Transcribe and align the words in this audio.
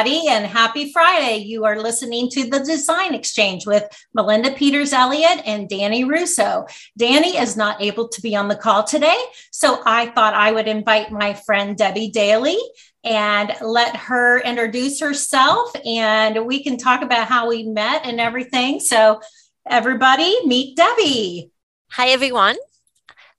Everybody, 0.00 0.28
and 0.28 0.46
happy 0.46 0.92
Friday. 0.92 1.44
You 1.44 1.66
are 1.66 1.78
listening 1.78 2.30
to 2.30 2.48
the 2.48 2.60
Design 2.60 3.12
Exchange 3.12 3.66
with 3.66 3.84
Melinda 4.14 4.50
Peters 4.52 4.94
Elliott 4.94 5.42
and 5.44 5.68
Danny 5.68 6.04
Russo. 6.04 6.64
Danny 6.96 7.36
is 7.36 7.54
not 7.54 7.82
able 7.82 8.08
to 8.08 8.22
be 8.22 8.34
on 8.34 8.48
the 8.48 8.56
call 8.56 8.82
today, 8.82 9.18
so 9.50 9.82
I 9.84 10.06
thought 10.06 10.32
I 10.32 10.52
would 10.52 10.68
invite 10.68 11.12
my 11.12 11.34
friend 11.34 11.76
Debbe 11.76 12.14
Daley 12.14 12.56
and 13.04 13.54
let 13.60 13.94
her 13.94 14.40
introduce 14.40 15.00
herself, 15.00 15.70
and 15.84 16.46
we 16.46 16.64
can 16.64 16.78
talk 16.78 17.02
about 17.02 17.28
how 17.28 17.46
we 17.46 17.64
met 17.64 18.06
and 18.06 18.22
everything. 18.22 18.80
So, 18.80 19.20
everybody, 19.68 20.34
meet 20.46 20.78
Debbe. 20.78 21.50
Hi, 21.90 22.08
everyone. 22.08 22.56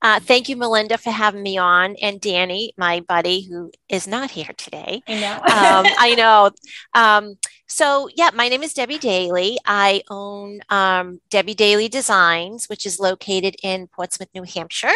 Uh, 0.02 0.18
thank 0.18 0.48
you, 0.48 0.56
Melinda, 0.56 0.98
for 0.98 1.10
having 1.10 1.42
me 1.42 1.56
on, 1.56 1.94
and 2.02 2.20
Danny, 2.20 2.72
my 2.76 3.00
buddy, 3.00 3.48
who 3.48 3.70
is 3.88 4.08
not 4.08 4.32
here 4.32 4.52
today. 4.56 5.00
I 5.06 5.20
know. 5.20 5.34
um, 5.34 5.42
I 5.98 6.14
know. 6.16 6.50
Um, 6.92 7.38
so, 7.68 8.08
yeah, 8.16 8.30
my 8.34 8.48
name 8.48 8.64
is 8.64 8.74
Debbe 8.74 9.00
Daley. 9.00 9.58
I 9.64 10.02
own 10.10 10.60
um, 10.68 11.20
Debbe 11.30 11.56
Daley 11.56 11.88
Designs, 11.88 12.66
which 12.66 12.84
is 12.84 12.98
located 12.98 13.54
in 13.62 13.86
Portsmouth, 13.86 14.28
New 14.34 14.42
Hampshire, 14.42 14.92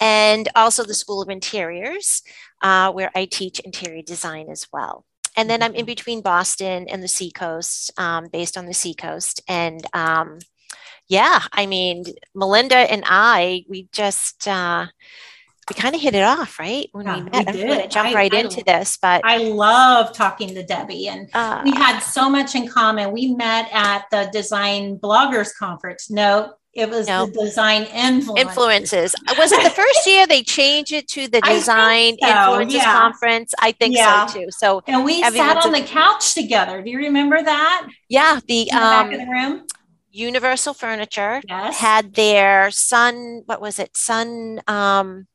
and 0.00 0.48
also 0.56 0.84
the 0.84 0.94
School 0.94 1.20
of 1.20 1.28
Interiors, 1.28 2.22
uh, 2.62 2.90
where 2.92 3.10
I 3.14 3.26
teach 3.26 3.60
interior 3.60 4.02
design 4.02 4.48
as 4.50 4.66
well. 4.72 5.04
And 5.36 5.48
then 5.48 5.62
I'm 5.62 5.74
in 5.74 5.84
between 5.84 6.22
Boston 6.22 6.88
and 6.88 7.02
the 7.02 7.08
Seacoast, 7.08 7.92
um, 7.98 8.28
based 8.32 8.56
on 8.56 8.66
the 8.66 8.74
Seacoast, 8.74 9.42
and 9.46 9.86
um, 9.94 10.38
yeah, 11.10 11.40
I 11.52 11.66
mean, 11.66 12.04
Melinda 12.34 12.76
and 12.76 13.02
I, 13.04 13.64
we 13.68 13.88
just 13.92 14.46
uh, 14.46 14.86
we 15.68 15.74
kind 15.74 15.94
of 15.94 16.00
hit 16.00 16.14
it 16.14 16.22
off, 16.22 16.58
right? 16.60 16.88
When 16.92 17.04
Yeah, 17.04 17.16
we 17.16 17.22
we 17.24 17.30
met, 17.30 17.48
I'm 17.48 17.56
going 17.56 17.80
to 17.82 17.88
jump 17.88 18.08
I- 18.10 18.14
right 18.14 18.32
I- 18.32 18.38
into 18.38 18.62
this, 18.64 18.96
but 19.02 19.20
I 19.24 19.38
love 19.38 20.14
talking 20.14 20.54
to 20.54 20.62
Debbe, 20.64 21.08
and 21.08 21.28
uh, 21.34 21.62
we 21.64 21.72
had 21.72 21.98
so 21.98 22.30
much 22.30 22.54
in 22.54 22.68
common. 22.68 23.10
We 23.12 23.34
met 23.34 23.68
at 23.72 24.04
the 24.12 24.30
Design 24.32 24.98
Bloggers 24.98 25.50
Conference. 25.58 26.10
No, 26.10 26.54
it 26.74 26.88
was 26.88 27.08
No. 27.08 27.26
the 27.26 27.32
Design 27.46 27.82
Influence. 27.92 28.40
influences. 28.40 29.14
Was 29.36 29.50
it 29.50 29.64
the 29.64 29.70
first 29.70 30.06
year 30.06 30.28
they 30.28 30.44
changed 30.44 30.92
it 30.92 31.08
to 31.08 31.26
the 31.26 31.40
Design 31.40 32.16
so, 32.22 32.28
Influences 32.28 32.74
yeah. 32.82 33.00
Conference? 33.00 33.52
I 33.58 33.72
think 33.72 33.96
Yeah. 33.96 34.26
so 34.26 34.40
too. 34.40 34.46
So 34.50 34.82
And 34.86 35.04
we 35.04 35.20
sat 35.22 35.56
on 35.66 35.72
the 35.72 35.82
couch 35.82 36.34
together. 36.34 36.80
Do 36.82 36.88
you 36.90 36.98
remember 36.98 37.42
that? 37.42 37.88
yeah, 38.08 38.38
the 38.46 38.60
In 38.60 38.66
the 38.66 38.70
back 38.80 39.06
of 39.12 39.20
um, 39.20 39.26
the 39.26 39.30
room? 39.32 39.66
Universal 40.10 40.74
Furniture 40.74 41.40
Yes. 41.48 41.78
had 41.78 42.14
their 42.14 42.70
Sun. 42.70 43.42
What 43.46 43.60
was 43.60 43.78
it? 43.78 43.96
Sun. 43.96 44.60
Um, 44.66 45.26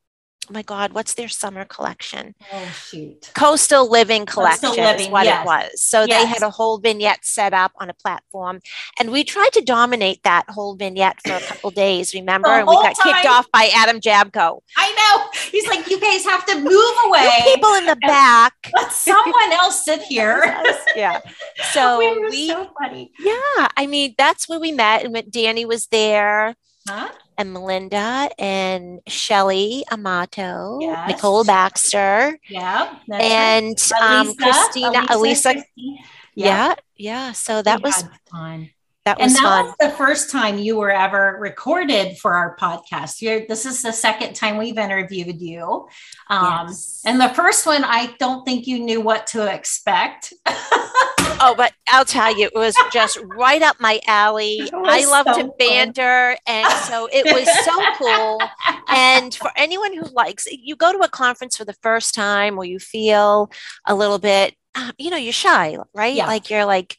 oh 0.48 0.52
my 0.52 0.62
God, 0.62 0.92
what's 0.92 1.14
their 1.14 1.28
summer 1.28 1.64
collection? 1.64 2.34
oh, 2.52 2.64
shoot. 2.88 3.30
Coastal 3.34 3.90
Living 3.90 4.26
Coastal 4.26 4.74
Collection 4.74 5.06
is 5.06 5.08
what 5.10 5.24
yes. 5.24 5.42
it 5.42 5.46
was. 5.46 5.82
So 5.82 6.06
they 6.06 6.26
had 6.26 6.42
a 6.42 6.50
whole 6.50 6.78
vignette 6.78 7.24
set 7.24 7.52
up 7.52 7.72
on 7.80 7.90
a 7.90 7.94
platform, 7.94 8.60
and 8.98 9.10
we 9.10 9.24
tried 9.24 9.52
to 9.54 9.60
dominate 9.62 10.22
that 10.24 10.48
whole 10.48 10.74
vignette 10.74 11.18
for 11.26 11.34
a 11.34 11.40
couple 11.40 11.70
days. 11.70 12.14
Remember, 12.14 12.48
and 12.48 12.66
we 12.66 12.74
got 12.74 12.96
kicked 13.02 13.26
off 13.26 13.50
by 13.52 13.70
Adam 13.74 14.00
Jabko. 14.00 14.60
I 14.76 14.92
know. 14.92 15.40
He's 15.50 15.66
like, 15.66 15.88
you 15.90 16.00
guys 16.00 16.24
have 16.24 16.44
to 16.46 16.56
move 16.56 16.94
away. 17.04 17.28
people 17.44 17.74
in 17.74 17.86
the 17.86 17.96
back. 17.96 18.54
Let 18.76 18.92
someone 18.92 19.52
else 19.52 19.84
sit 19.84 20.02
here. 20.02 20.60
yeah. 20.94 21.20
So 21.72 21.98
we 22.20 22.28
we, 22.28 22.48
so 22.48 22.70
funny. 22.80 23.12
yeah, 23.20 23.68
I 23.76 23.86
mean, 23.88 24.14
that's 24.16 24.48
where 24.48 24.60
we 24.60 24.72
met, 24.72 25.04
and 25.04 25.12
when 25.12 25.28
Danny 25.30 25.64
was 25.64 25.86
there. 25.88 26.54
Huh? 26.88 27.08
And 27.38 27.52
Melinda 27.52 28.30
and 28.38 29.00
Shelly 29.06 29.84
Amato, 29.90 30.78
Yes. 30.80 31.08
Nicole 31.08 31.44
Baxter, 31.44 32.38
Yeah. 32.48 32.94
that's 33.06 33.22
right. 33.22 33.22
and 33.22 33.92
um, 34.00 34.34
Christina, 34.36 35.04
Elisa. 35.10 35.52
Christine. 35.52 35.98
Yeah, 36.34 36.74
yeah. 36.96 37.32
So 37.32 37.62
that 37.62 37.78
We 37.82 37.88
was 37.88 38.04
fun. 38.30 38.70
that 39.04 39.18
And 39.20 39.30
was 39.30 39.34
that 39.34 39.42
fun. 39.42 39.64
was 39.66 39.74
the 39.80 39.90
first 39.90 40.30
time 40.30 40.58
you 40.58 40.76
were 40.76 40.90
ever 40.90 41.36
recorded 41.40 42.18
for 42.18 42.34
our 42.34 42.56
podcast. 42.56 43.20
You're, 43.22 43.46
this 43.46 43.64
is 43.66 43.80
the 43.82 43.92
second 43.92 44.34
time 44.34 44.56
we've 44.56 44.76
interviewed 44.78 45.40
you. 45.40 45.88
Um, 46.28 46.66
Yes. 46.68 47.02
And 47.06 47.20
the 47.20 47.28
first 47.30 47.66
one, 47.66 47.84
I 47.84 48.14
don't 48.18 48.44
think 48.44 48.66
you 48.66 48.78
knew 48.80 49.00
what 49.00 49.26
to 49.28 49.46
expect. 49.46 50.32
Oh, 51.38 51.54
but 51.56 51.72
I'll 51.88 52.04
tell 52.06 52.36
you, 52.36 52.46
it 52.46 52.54
was 52.54 52.74
just 52.92 53.18
right 53.36 53.60
up 53.62 53.76
my 53.78 54.00
alley. 54.06 54.68
I 54.72 55.04
love 55.04 55.26
so 55.34 55.42
to 55.42 55.52
banter. 55.58 56.36
And 56.46 56.72
so 56.84 57.08
it 57.12 57.24
was 57.26 57.46
so 57.64 57.82
cool. 57.98 58.40
And 58.88 59.34
for 59.34 59.50
anyone 59.56 59.92
who 59.94 60.04
likes, 60.12 60.46
you 60.50 60.76
go 60.76 60.92
to 60.92 60.98
a 61.04 61.08
conference 61.08 61.56
for 61.56 61.64
the 61.66 61.74
first 61.82 62.14
time 62.14 62.58
or 62.58 62.64
you 62.64 62.78
feel 62.78 63.50
a 63.86 63.94
little 63.94 64.18
bit, 64.18 64.54
uh, 64.74 64.92
you 64.98 65.10
know, 65.10 65.16
you're 65.18 65.32
shy, 65.32 65.76
right? 65.94 66.14
Yeah. 66.14 66.26
Like 66.26 66.48
you're 66.48 66.64
like, 66.64 66.96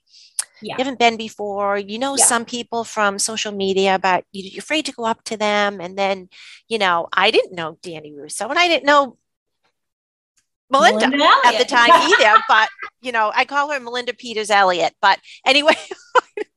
Yeah. 0.62 0.74
you 0.78 0.84
haven't 0.84 1.00
been 1.00 1.18
before. 1.18 1.78
You 1.78 1.98
know 1.98 2.16
Yeah. 2.16 2.26
some 2.26 2.46
people 2.46 2.84
from 2.84 3.18
social 3.20 3.52
media, 3.52 3.98
but 4.00 4.24
you- 4.32 4.50
you're 4.52 4.60
afraid 4.62 4.86
to 4.86 4.92
go 4.92 5.06
up 5.06 5.24
to 5.26 5.38
them. 5.38 5.82
And 5.82 5.98
then, 5.98 6.30
you 6.68 6.78
know, 6.78 7.08
I 7.12 7.32
didn't 7.32 7.54
know 7.56 7.78
Danny 7.82 8.14
Russo 8.14 8.48
and 8.50 8.60
I 8.60 8.68
didn't 8.68 8.86
know 8.86 9.18
Melinda 10.70 11.08
Melinda 11.08 11.28
at 11.46 11.58
the 11.58 11.66
time 11.66 11.90
either, 11.94 12.42
but 12.48 12.70
you 13.02 13.12
know, 13.12 13.32
I 13.34 13.46
call 13.46 13.72
her 13.72 13.80
Melinda 13.80 14.14
Peters 14.14 14.50
Elliott. 14.50 14.94
But 15.02 15.20
anyway, 15.46 15.76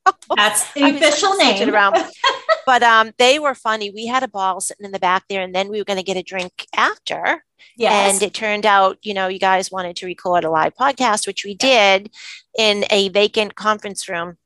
That's 0.37 0.73
the 0.73 0.85
I 0.85 0.89
official 0.91 1.35
name. 1.35 1.73
around. 1.73 1.97
but 2.67 2.83
um, 2.83 3.13
they 3.19 3.39
were 3.39 3.55
funny. 3.55 3.91
We 3.91 4.07
had 4.07 4.23
a 4.23 4.29
ball 4.29 4.61
sitting 4.61 4.87
in 4.87 4.93
the 4.93 4.99
back 4.99 5.25
there, 5.29 5.43
and 5.43 5.55
then 5.55 5.69
we 5.69 5.79
were 5.79 5.85
going 5.85 5.99
to 5.99 6.05
get 6.05 6.17
a 6.17 6.23
drink 6.23 6.67
after. 6.75 7.45
Yes. 7.77 8.15
And 8.15 8.23
it 8.23 8.35
turned 8.35 8.67
out, 8.67 8.99
you 9.03 9.15
know, 9.15 9.29
you 9.29 9.39
guys 9.39 9.71
wanted 9.71 9.97
to 9.97 10.07
record 10.07 10.45
a 10.45 10.51
live 10.51 10.75
podcast, 10.75 11.27
which 11.27 11.45
we 11.45 11.55
did 11.55 12.11
in 12.59 12.85
a 12.91 13.09
vacant 13.11 13.55
conference 13.55 14.09
room. 14.09 14.37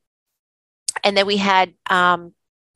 And 1.03 1.17
then 1.17 1.25
we 1.25 1.37
had, 1.37 1.73
um, 1.89 2.33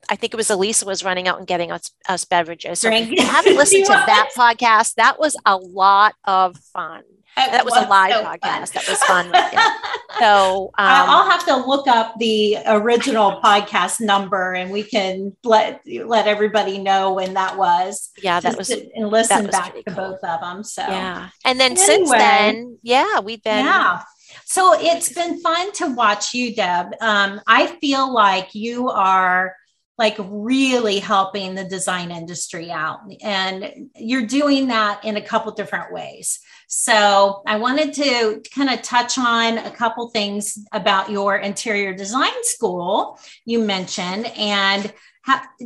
I 0.08 0.16
think 0.16 0.32
it 0.34 0.36
was 0.36 0.50
Elisa 0.50 0.86
was 0.86 1.04
running 1.04 1.28
out 1.28 1.38
and 1.38 1.46
getting 1.46 1.70
us, 1.70 1.90
us 2.08 2.24
beverages. 2.24 2.80
So 2.80 2.88
Drink. 2.88 3.12
if 3.12 3.18
you 3.18 3.26
haven't 3.26 3.56
listened 3.62 3.84
to 3.86 3.92
that 3.92 4.30
podcast, 4.36 4.94
that 4.94 5.18
was 5.18 5.36
a 5.46 5.56
lot 5.56 6.14
of 6.24 6.56
fun. 6.56 7.02
It 7.36 7.52
That 7.52 7.64
was 7.64 7.76
a 7.76 7.88
live 7.88 8.12
so 8.12 8.22
fun. 8.24 8.38
podcast. 8.38 8.72
That 8.72 8.88
was 8.88 9.02
fun. 9.04 9.32
So, 10.18 10.64
um, 10.76 10.86
I'll 10.86 11.30
have 11.30 11.46
to 11.46 11.56
look 11.56 11.86
up 11.86 12.14
the 12.18 12.58
original 12.66 13.40
podcast 13.42 14.00
number 14.00 14.52
and 14.52 14.70
we 14.70 14.82
can 14.82 15.34
let 15.44 15.80
let 15.86 16.26
everybody 16.26 16.78
know 16.78 17.14
when 17.14 17.34
that 17.34 17.56
was. 17.56 18.10
yeah, 18.20 18.40
that 18.40 18.58
was, 18.58 18.68
to- 18.68 18.90
and 18.94 19.08
listen 19.08 19.46
was 19.46 19.52
back 19.52 19.72
to 19.74 19.82
cool. 19.84 19.94
both 19.94 20.18
of 20.24 20.40
them. 20.40 20.64
So 20.64 20.82
yeah. 20.82 21.30
And 21.44 21.58
then 21.60 21.76
since 21.76 22.10
then, 22.10 22.78
yeah, 22.82 23.20
we've 23.20 23.42
been, 23.42 23.64
yeah. 23.64 24.02
So 24.44 24.74
it's 24.78 25.12
been 25.12 25.40
fun 25.40 25.72
to 25.74 25.94
watch 25.94 26.34
you, 26.34 26.54
Deb. 26.54 26.88
Um, 27.00 27.40
I 27.46 27.68
feel 27.80 28.12
like 28.12 28.54
you 28.54 28.90
are 28.90 29.54
like 30.00 30.16
really 30.18 30.98
helping 30.98 31.54
the 31.54 31.64
design 31.64 32.10
industry 32.10 32.72
out, 32.72 33.00
and 33.22 33.90
you're 33.94 34.26
doing 34.26 34.68
that 34.68 35.04
in 35.04 35.16
a 35.16 35.22
couple 35.22 35.52
different 35.52 35.92
ways. 35.92 36.40
So 36.66 37.42
I 37.46 37.58
wanted 37.58 37.92
to 37.94 38.42
kind 38.54 38.70
of 38.70 38.80
touch 38.80 39.18
on 39.18 39.58
a 39.58 39.70
couple 39.70 40.08
things 40.08 40.58
about 40.72 41.10
your 41.10 41.36
interior 41.36 41.94
design 41.94 42.32
school 42.42 43.20
you 43.44 43.58
mentioned, 43.60 44.26
and 44.38 44.92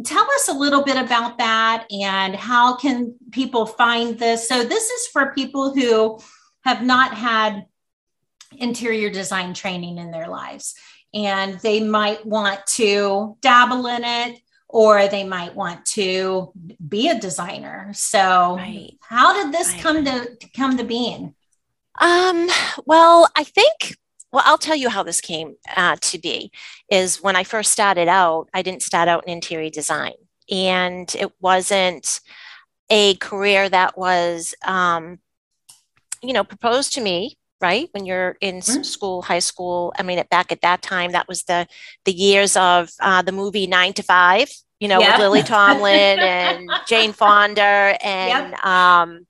tell 0.05 0.27
us 0.37 0.49
a 0.49 0.53
little 0.53 0.83
bit 0.83 0.97
about 0.97 1.39
that 1.39 1.87
and 1.91 2.35
how 2.35 2.77
can 2.77 3.15
people 3.31 3.67
find 3.67 4.19
this. 4.19 4.49
So 4.49 4.65
this 4.65 4.91
is 4.91 5.07
for 5.13 5.33
people 5.33 5.73
who 5.73 6.19
have 6.65 6.83
not 6.83 7.15
had 7.15 7.67
interior 8.57 9.11
design 9.11 9.55
training 9.55 9.99
in 9.99 10.11
their 10.11 10.29
lives 10.29 10.75
and 11.15 11.59
they 11.61 11.81
might 11.81 12.25
want 12.27 12.67
to 12.67 13.37
dabble 13.41 13.87
in 13.87 14.03
it 14.05 14.41
or 14.69 15.07
they 15.07 15.23
might 15.25 15.55
want 15.55 15.85
to 15.87 16.53
be 16.89 17.09
a 17.09 17.19
designer 17.21 17.93
so 17.95 18.57
Right. 18.57 18.93
how 19.01 19.33
did 19.33 19.53
this 19.53 19.73
Right. 19.73 19.83
come 19.83 20.05
to, 20.05 20.37
to 20.37 20.49
come 20.51 20.77
to 20.77 20.85
being 20.85 21.35
Um, 22.01 22.49
well, 22.87 23.29
I 23.37 23.45
think, 23.45 23.97
well, 24.33 24.43
I'll 24.45 24.59
tell 24.59 24.75
you 24.75 24.89
how 24.89 25.05
this 25.05 25.21
came 25.21 25.55
uh, 25.77 25.97
to 26.01 26.19
be 26.19 26.51
is 26.91 27.23
when 27.23 27.37
I 27.37 27.45
first 27.45 27.71
started 27.71 28.09
out, 28.09 28.49
I 28.53 28.63
didn't 28.63 28.83
start 28.83 29.09
out 29.09 29.23
in 29.29 29.35
interior 29.35 29.71
design 29.71 30.15
and 30.51 31.15
it 31.15 31.31
wasn't 31.41 32.21
a 32.91 33.15
career 33.17 33.69
that 33.69 33.97
was, 33.97 34.55
um, 34.65 35.21
you 36.21 36.33
know, 36.33 36.43
proposed 36.45 36.93
to 36.95 37.01
me, 37.01 37.39
right? 37.61 37.89
When 37.93 38.05
you're 38.07 38.37
in 38.41 38.57
Mhm. 38.61 38.85
school, 38.85 39.23
high 39.23 39.39
school. 39.39 39.93
I 39.99 40.03
mean, 40.03 40.23
back 40.31 40.53
at 40.53 40.61
that 40.63 40.83
time, 40.83 41.13
that 41.13 41.29
was 41.29 41.45
the, 41.45 41.67
the 42.05 42.13
years 42.13 42.57
of 42.57 42.91
uh, 43.01 43.23
the 43.23 43.33
movie 43.33 43.67
Nine 43.67 43.93
to 43.95 44.03
Five, 44.03 44.51
you 44.81 44.89
know, 44.89 45.01
Yeah. 45.01 45.13
with 45.13 45.19
Lily 45.21 45.43
Tomlin 45.43 46.23
and 46.23 46.71
Jane 46.87 47.13
Fonda 47.13 47.97
and, 48.05 48.55
um, 48.65 49.27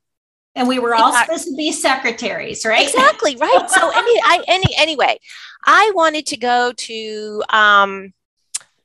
and 0.56 0.69
we 0.69 0.79
were 0.79 0.94
all 0.94 1.12
Yeah. 1.12 1.25
supposed 1.25 1.44
to 1.47 1.55
be 1.56 1.73
secretaries 1.73 2.65
right 2.65 2.87
exactly 2.87 3.35
right 3.37 3.65
so 3.69 3.91
any 3.91 4.21
i 4.25 4.43
any 4.47 4.73
anyway 4.76 5.19
i 5.67 5.91
wanted 5.97 6.26
to 6.26 6.37
go 6.37 6.73
to 6.76 7.43
um 7.50 8.12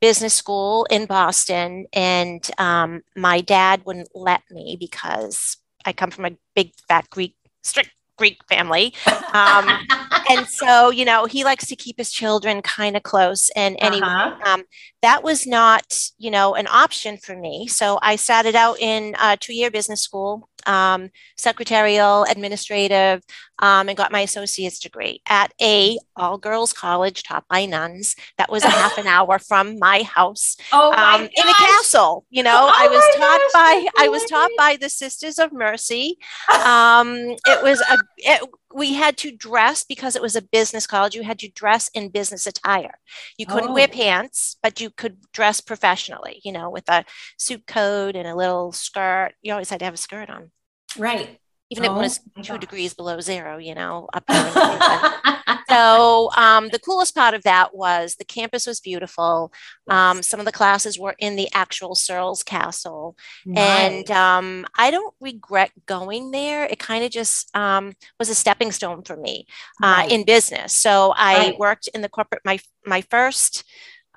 business 0.01 0.33
school 0.33 0.87
in 0.89 1.05
boston 1.05 1.85
and 1.93 2.49
um 2.57 3.01
my 3.15 3.39
dad 3.41 3.83
wouldn't 3.85 4.09
let 4.15 4.41
me 4.49 4.77
because 4.79 5.57
i 5.85 5.93
come 5.93 6.09
from 6.09 6.25
a 6.25 6.31
big 6.55 6.71
fat 6.87 7.07
greek 7.11 7.35
strict 7.63 7.91
greek 8.19 8.43
family. 8.43 8.93
Um 9.33 9.65
and 10.29 10.47
so 10.47 10.89
you 10.89 11.03
know 11.03 11.25
he 11.25 11.43
likes 11.43 11.67
to 11.67 11.75
keep 11.75 11.97
his 11.97 12.11
children 12.11 12.61
kind 12.61 12.95
of 12.95 13.03
close 13.03 13.49
and 13.55 13.75
anyway 13.79 14.07
uh-huh. 14.07 14.53
um, 14.53 14.63
that 15.01 15.23
was 15.23 15.45
not 15.45 16.09
you 16.17 16.31
know 16.31 16.55
an 16.55 16.67
option 16.67 17.17
for 17.17 17.35
me 17.35 17.67
so 17.67 17.99
i 18.01 18.15
started 18.15 18.55
out 18.55 18.79
in 18.79 19.15
a 19.21 19.35
two-year 19.37 19.71
business 19.71 20.01
school 20.01 20.49
um, 20.65 21.09
secretarial, 21.37 22.25
administrative, 22.29 23.23
um, 23.59 23.89
and 23.89 23.97
got 23.97 24.11
my 24.11 24.21
associate's 24.21 24.79
degree 24.79 25.21
at 25.27 25.53
a 25.61 25.97
all 26.15 26.37
girls 26.37 26.73
college 26.73 27.23
taught 27.23 27.45
by 27.49 27.65
nuns. 27.65 28.15
That 28.37 28.51
was 28.51 28.63
a 28.63 28.69
half 28.69 28.97
an 28.97 29.07
hour 29.07 29.39
from 29.39 29.79
my 29.79 30.03
house 30.03 30.55
oh 30.71 30.91
my 30.91 31.15
um, 31.15 31.21
in 31.23 31.49
a 31.49 31.53
castle. 31.53 32.25
You 32.29 32.43
know, 32.43 32.51
oh 32.69 32.71
I 32.73 32.87
was 32.87 33.15
taught 33.15 33.39
gosh, 33.39 33.53
by 33.53 34.03
I 34.03 34.07
was 34.09 34.23
taught 34.25 34.51
by 34.57 34.77
the 34.79 34.89
Sisters 34.89 35.39
of 35.39 35.51
Mercy. 35.51 36.17
Um, 36.63 37.09
it 37.45 37.63
was 37.63 37.81
a 37.81 37.97
it, 38.17 38.49
we 38.73 38.93
had 38.93 39.17
to 39.17 39.31
dress 39.31 39.83
because 39.83 40.15
it 40.15 40.21
was 40.21 40.35
a 40.35 40.41
business 40.41 40.85
college. 40.85 41.15
You 41.15 41.23
had 41.23 41.39
to 41.39 41.49
dress 41.49 41.89
in 41.93 42.09
business 42.09 42.45
attire. 42.45 42.99
You 43.37 43.45
couldn't 43.45 43.71
oh. 43.71 43.73
wear 43.73 43.87
pants, 43.87 44.57
but 44.61 44.79
you 44.79 44.89
could 44.89 45.17
dress 45.33 45.61
professionally. 45.61 46.41
You 46.43 46.51
know, 46.51 46.69
with 46.69 46.89
a 46.89 47.05
suit 47.37 47.65
coat 47.67 48.15
and 48.15 48.27
a 48.27 48.35
little 48.35 48.71
skirt. 48.71 49.31
You 49.41 49.53
always 49.53 49.69
had 49.69 49.79
to 49.79 49.85
have 49.85 49.93
a 49.93 49.97
skirt 49.97 50.29
on. 50.29 50.51
Right. 50.97 51.39
Even 51.71 51.85
oh, 51.85 51.91
if 51.91 51.97
it 51.97 52.01
was 52.01 52.19
oh 52.37 52.41
two 52.41 52.53
gosh. 52.53 52.61
degrees 52.61 52.93
below 52.93 53.19
zero, 53.19 53.57
you 53.57 53.75
know, 53.75 54.07
up 54.13 54.23
so 55.69 56.29
um, 56.35 56.69
the 56.69 56.79
coolest 56.79 57.15
part 57.15 57.33
of 57.33 57.43
that 57.43 57.75
was 57.75 58.15
the 58.15 58.25
campus 58.25 58.67
was 58.67 58.79
beautiful. 58.79 59.51
Um, 59.87 60.21
some 60.21 60.39
of 60.39 60.45
the 60.45 60.51
classes 60.51 60.99
were 60.99 61.15
in 61.19 61.35
the 61.35 61.49
actual 61.53 61.95
Searles 61.95 62.43
Castle, 62.43 63.15
nice. 63.45 63.57
and 63.59 64.11
um, 64.11 64.65
I 64.77 64.91
don't 64.91 65.15
regret 65.19 65.71
going 65.85 66.31
there. 66.31 66.65
It 66.65 66.79
kind 66.79 67.03
of 67.03 67.11
just 67.11 67.55
um, 67.55 67.93
was 68.19 68.29
a 68.29 68.35
stepping 68.35 68.71
stone 68.71 69.03
for 69.03 69.17
me 69.17 69.47
uh, 69.81 69.97
right. 69.99 70.11
in 70.11 70.25
business. 70.25 70.75
So 70.75 71.13
I 71.15 71.37
right. 71.37 71.59
worked 71.59 71.87
in 71.93 72.01
the 72.01 72.09
corporate. 72.09 72.41
My 72.45 72.59
my 72.85 73.01
first. 73.01 73.63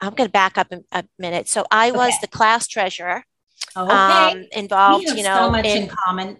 I'm 0.00 0.14
going 0.14 0.26
to 0.26 0.32
back 0.32 0.58
up 0.58 0.72
a 0.90 1.04
minute. 1.16 1.48
So 1.48 1.64
I 1.70 1.92
was 1.92 2.08
okay. 2.08 2.18
the 2.22 2.26
class 2.26 2.66
treasurer 2.66 3.22
Okay. 3.76 3.92
Um, 3.92 4.46
involved, 4.52 5.08
you 5.08 5.22
know, 5.22 5.36
so 5.36 5.50
much 5.50 5.64
in, 5.64 5.84
in 5.84 5.88
common. 5.88 6.38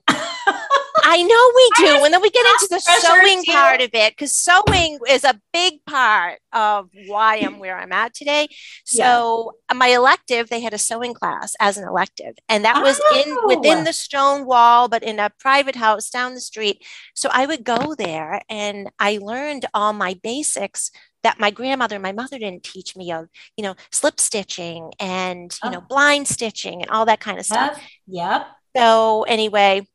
I 1.12 1.22
know 1.22 1.52
we 1.54 1.70
do. 1.76 2.04
And 2.04 2.14
then 2.14 2.22
we 2.22 2.30
get 2.30 2.46
into 2.46 2.68
the 2.70 2.80
sewing 2.80 3.44
too. 3.44 3.52
part 3.52 3.82
of 3.82 3.90
it 3.92 4.12
because 4.12 4.32
sewing 4.32 4.98
is 5.10 5.24
a 5.24 5.38
big 5.52 5.84
part 5.84 6.38
of 6.54 6.88
why 7.06 7.36
I'm 7.36 7.58
where 7.58 7.76
I'm 7.76 7.92
at 7.92 8.14
today. 8.14 8.48
So 8.84 9.52
yeah. 9.70 9.76
my 9.76 9.88
elective, 9.88 10.48
they 10.48 10.60
had 10.60 10.72
a 10.72 10.78
sewing 10.78 11.12
class 11.12 11.54
as 11.60 11.76
an 11.76 11.86
elective, 11.86 12.34
and 12.48 12.64
that 12.64 12.82
was 12.82 12.98
oh. 13.04 13.22
in 13.22 13.56
within 13.56 13.84
the 13.84 13.92
stone 13.92 14.46
wall, 14.46 14.88
but 14.88 15.02
in 15.02 15.18
a 15.18 15.30
private 15.38 15.76
house 15.76 16.08
down 16.08 16.32
the 16.32 16.40
street. 16.40 16.82
So 17.14 17.28
I 17.30 17.44
would 17.44 17.62
go 17.62 17.94
there 17.94 18.40
and 18.48 18.90
I 18.98 19.18
learned 19.20 19.66
all 19.74 19.92
my 19.92 20.18
basics 20.22 20.90
that 21.24 21.38
my 21.38 21.50
grandmother 21.50 21.96
and 21.96 22.02
my 22.02 22.12
mother 22.12 22.38
didn't 22.38 22.64
teach 22.64 22.96
me 22.96 23.12
of, 23.12 23.28
you 23.58 23.62
know, 23.62 23.74
slip 23.90 24.18
stitching 24.18 24.92
and, 24.98 25.56
you 25.62 25.68
oh. 25.68 25.72
know, 25.72 25.80
blind 25.82 26.26
stitching 26.26 26.80
and 26.80 26.90
all 26.90 27.04
that 27.04 27.20
kind 27.20 27.38
of 27.38 27.44
stuff. 27.44 27.80
Yep. 28.08 28.46
So 28.74 29.24
anyway, 29.24 29.86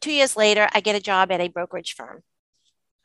two 0.00 0.12
years 0.12 0.36
later, 0.36 0.68
I 0.72 0.80
get 0.80 0.96
a 0.96 1.00
job 1.00 1.30
at 1.30 1.40
a 1.40 1.48
brokerage 1.48 1.94
firm. 1.94 2.22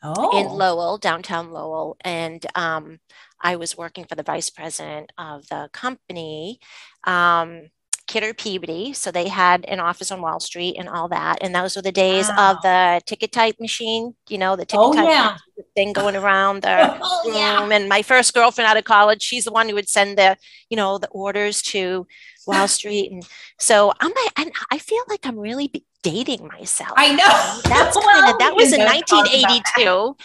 Oh. 0.03 0.39
In 0.39 0.47
Lowell, 0.47 0.97
downtown 0.97 1.51
Lowell. 1.51 1.97
And 2.01 2.45
um, 2.55 2.99
I 3.41 3.55
was 3.55 3.77
working 3.77 4.05
for 4.05 4.15
the 4.15 4.23
vice 4.23 4.49
president 4.49 5.11
of 5.17 5.47
the 5.47 5.69
company. 5.73 6.59
Um, 7.05 7.69
Kidder 8.07 8.33
Peabody. 8.33 8.93
So 8.93 9.11
they 9.11 9.27
had 9.27 9.65
an 9.65 9.79
office 9.79 10.11
on 10.11 10.21
Wall 10.21 10.39
Street 10.39 10.75
and 10.77 10.87
all 10.87 11.07
that. 11.09 11.39
And 11.41 11.55
those 11.55 11.75
were 11.75 11.81
the 11.81 11.91
days 11.91 12.27
wow. 12.29 12.51
of 12.51 12.61
the 12.61 13.01
ticket 13.05 13.31
type 13.31 13.55
machine, 13.59 14.15
you 14.29 14.37
know, 14.37 14.55
the 14.55 14.65
ticket 14.65 14.85
oh, 14.85 14.93
type 14.93 15.09
yeah. 15.09 15.37
thing 15.75 15.91
going 15.91 16.15
around 16.15 16.61
the 16.61 16.99
oh, 17.01 17.25
room. 17.25 17.35
Yeah. 17.35 17.67
And 17.67 17.89
my 17.89 18.01
first 18.01 18.33
girlfriend 18.33 18.67
out 18.67 18.77
of 18.77 18.83
college, 18.83 19.23
she's 19.23 19.45
the 19.45 19.51
one 19.51 19.67
who 19.67 19.75
would 19.75 19.89
send 19.89 20.17
the, 20.17 20.37
you 20.69 20.77
know, 20.77 20.97
the 20.97 21.07
orders 21.07 21.61
to 21.63 22.05
Wall 22.45 22.67
Street. 22.67 23.11
And 23.11 23.27
so 23.59 23.91
I'm 23.99 24.11
and 24.37 24.51
I 24.71 24.77
feel 24.77 25.03
like 25.09 25.25
I'm 25.25 25.39
really 25.39 25.83
dating 26.05 26.47
myself. 26.47 26.93
I 26.95 27.13
know. 27.15 27.61
That's 27.69 27.95
well, 27.95 28.05
kind 28.05 28.31
of, 28.31 28.39
that 28.39 28.55
was 28.55 28.71
in 28.71 28.81
1982. 28.81 30.15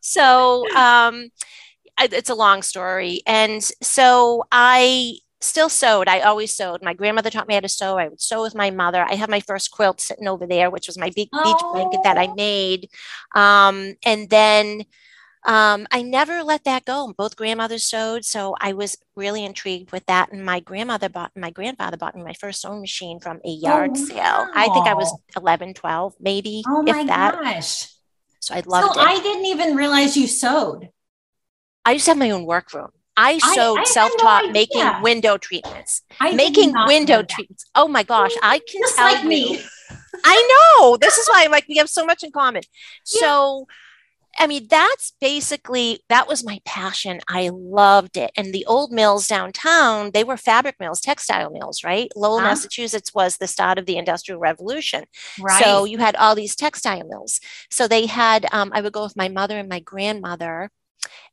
so, 0.00 0.66
um, 0.74 1.28
it's 2.00 2.30
a 2.30 2.34
long 2.34 2.62
story. 2.62 3.20
And 3.26 3.62
so 3.82 4.44
I 4.50 5.18
still 5.40 5.68
sewed. 5.68 6.08
I 6.08 6.20
always 6.20 6.56
sewed. 6.56 6.82
My 6.82 6.94
grandmother 6.94 7.28
taught 7.28 7.48
me 7.48 7.54
how 7.54 7.60
to 7.60 7.68
sew. 7.68 7.98
I 7.98 8.08
would 8.08 8.20
sew 8.20 8.42
with 8.42 8.54
my 8.54 8.70
mother. 8.70 9.04
I 9.08 9.14
have 9.14 9.28
my 9.28 9.40
first 9.40 9.70
quilt 9.72 10.00
sitting 10.00 10.26
over 10.26 10.46
there, 10.46 10.70
which 10.70 10.86
was 10.86 10.96
my 10.96 11.10
big 11.14 11.28
oh. 11.34 11.44
beach 11.44 11.62
blanket 11.72 12.00
that 12.04 12.16
I 12.16 12.26
oh. 12.26 12.34
made. 12.34 12.88
Um, 13.34 13.94
and 14.04 14.30
then 14.30 14.84
um, 15.44 15.86
I 15.90 16.02
never 16.02 16.42
let 16.42 16.64
that 16.64 16.84
go. 16.84 17.12
Both 17.16 17.36
grandmothers 17.36 17.84
sewed, 17.84 18.24
so 18.24 18.54
I 18.60 18.72
was 18.74 18.96
really 19.16 19.44
intrigued 19.44 19.90
with 19.90 20.06
that. 20.06 20.30
And 20.32 20.44
my 20.44 20.60
grandmother 20.60 21.08
bought, 21.08 21.32
my 21.36 21.50
grandfather 21.50 21.96
bought 21.96 22.14
me 22.14 22.22
my 22.22 22.34
first 22.34 22.60
sewing 22.60 22.80
machine 22.80 23.18
from 23.18 23.40
a 23.44 23.50
yard 23.50 23.90
oh, 23.94 24.06
sale. 24.06 24.46
I 24.54 24.68
think 24.68 24.86
I 24.86 24.94
was 24.94 25.12
11, 25.36 25.74
12, 25.74 26.14
maybe. 26.20 26.62
Oh 26.66 26.82
my 26.82 27.04
that. 27.04 27.42
gosh! 27.42 27.88
So 28.38 28.54
I 28.54 28.62
loved 28.66 28.86
so 28.86 28.90
it. 28.92 28.94
So 28.94 29.00
I 29.00 29.20
didn't 29.20 29.46
even 29.46 29.74
realize 29.74 30.16
you 30.16 30.28
sewed. 30.28 30.90
I 31.84 31.92
used 31.92 32.04
to 32.04 32.12
have 32.12 32.18
my 32.18 32.30
own 32.30 32.44
workroom. 32.44 32.90
I 33.16 33.38
sewed 33.38 33.78
I, 33.78 33.82
I 33.82 33.84
self-taught 33.84 34.46
no 34.46 34.52
making 34.52 35.02
window 35.02 35.38
treatments. 35.38 36.02
I 36.20 36.34
making 36.34 36.72
window 36.86 37.22
treatments. 37.22 37.64
Oh 37.74 37.88
my 37.88 38.04
gosh, 38.04 38.32
I 38.42 38.58
can 38.60 38.80
Just 38.80 38.96
tell 38.96 39.12
like 39.12 39.22
you. 39.24 39.28
me. 39.28 39.62
I 40.24 40.76
know. 40.78 40.96
This 40.96 41.18
is 41.18 41.28
why 41.28 41.44
I'm 41.44 41.50
like 41.50 41.66
we 41.68 41.76
have 41.78 41.88
so 41.88 42.06
much 42.06 42.22
in 42.22 42.30
common. 42.30 42.62
Yeah. 43.12 43.20
So 43.20 43.66
I 44.38 44.46
mean, 44.46 44.66
that's 44.68 45.12
basically 45.20 46.00
that 46.08 46.26
was 46.26 46.44
my 46.44 46.60
passion. 46.64 47.20
I 47.28 47.50
loved 47.52 48.16
it. 48.16 48.30
And 48.36 48.52
the 48.52 48.64
old 48.66 48.92
mills 48.92 49.28
downtown, 49.28 50.10
they 50.12 50.24
were 50.24 50.36
fabric 50.36 50.76
mills, 50.80 51.00
textile 51.00 51.50
mills, 51.50 51.84
right? 51.84 52.10
Lowell, 52.16 52.38
huh? 52.38 52.46
Massachusetts 52.46 53.14
was 53.14 53.36
the 53.36 53.46
start 53.46 53.78
of 53.78 53.86
the 53.86 53.96
Industrial 53.96 54.40
Revolution. 54.40 55.04
Right. 55.40 55.62
So 55.62 55.84
you 55.84 55.98
had 55.98 56.16
all 56.16 56.34
these 56.34 56.56
textile 56.56 57.06
mills. 57.06 57.40
So 57.70 57.86
they 57.86 58.06
had, 58.06 58.46
um, 58.52 58.70
I 58.74 58.80
would 58.80 58.92
go 58.92 59.04
with 59.04 59.16
my 59.16 59.28
mother 59.28 59.58
and 59.58 59.68
my 59.68 59.80
grandmother 59.80 60.70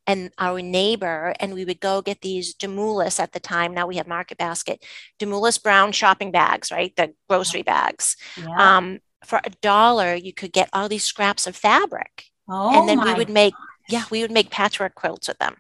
and 0.08 0.32
our 0.40 0.62
neighbor, 0.62 1.34
and 1.40 1.54
we 1.54 1.66
would 1.66 1.80
go 1.80 2.02
get 2.02 2.22
these 2.22 2.56
Demoulas 2.56 3.20
at 3.20 3.32
the 3.32 3.40
time. 3.40 3.74
Now 3.74 3.86
we 3.86 3.98
have 3.98 4.08
Market 4.08 4.38
Basket, 4.38 4.84
Demoulas 5.20 5.62
brown 5.62 5.92
shopping 5.92 6.32
bags, 6.32 6.72
right? 6.72 6.96
The 6.96 7.14
grocery 7.30 7.62
bags. 7.62 8.18
Yeah. 8.36 8.78
Um, 8.78 9.00
for 9.24 9.40
a 9.44 9.52
dollar, 9.62 10.16
you 10.16 10.34
could 10.34 10.52
get 10.52 10.70
all 10.74 10.90
these 10.90 11.04
scraps 11.04 11.46
of 11.46 11.56
fabric. 11.56 12.26
Oh, 12.50 12.80
and 12.80 12.90
then 12.90 13.04
we 13.04 13.14
would 13.14 13.30
make, 13.30 13.54
yeah, 13.88 14.06
we 14.10 14.22
would 14.22 14.32
make 14.32 14.50
patchwork 14.50 14.96
quilts 14.96 15.28
with 15.28 15.38
them 15.38 15.58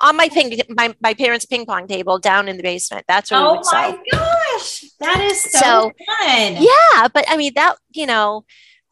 on 0.00 0.16
my 0.16 0.28
ping 0.28 0.58
my, 0.68 0.94
my 1.00 1.14
parents' 1.14 1.46
ping 1.46 1.66
pong 1.66 1.86
table 1.86 2.18
down 2.18 2.48
in 2.48 2.56
the 2.56 2.62
basement. 2.62 3.04
That's 3.08 3.30
where 3.30 3.40
oh 3.40 3.52
we 3.52 3.58
would 3.58 3.66
my 3.72 3.90
sew. 3.90 4.02
gosh, 4.10 4.84
that 5.00 5.20
is 5.20 5.42
so, 5.42 5.58
so 5.58 5.92
fun. 6.06 6.56
Yeah, 6.60 7.08
but 7.12 7.24
I 7.28 7.36
mean 7.36 7.52
that 7.54 7.76
you 7.92 8.06
know, 8.06 8.44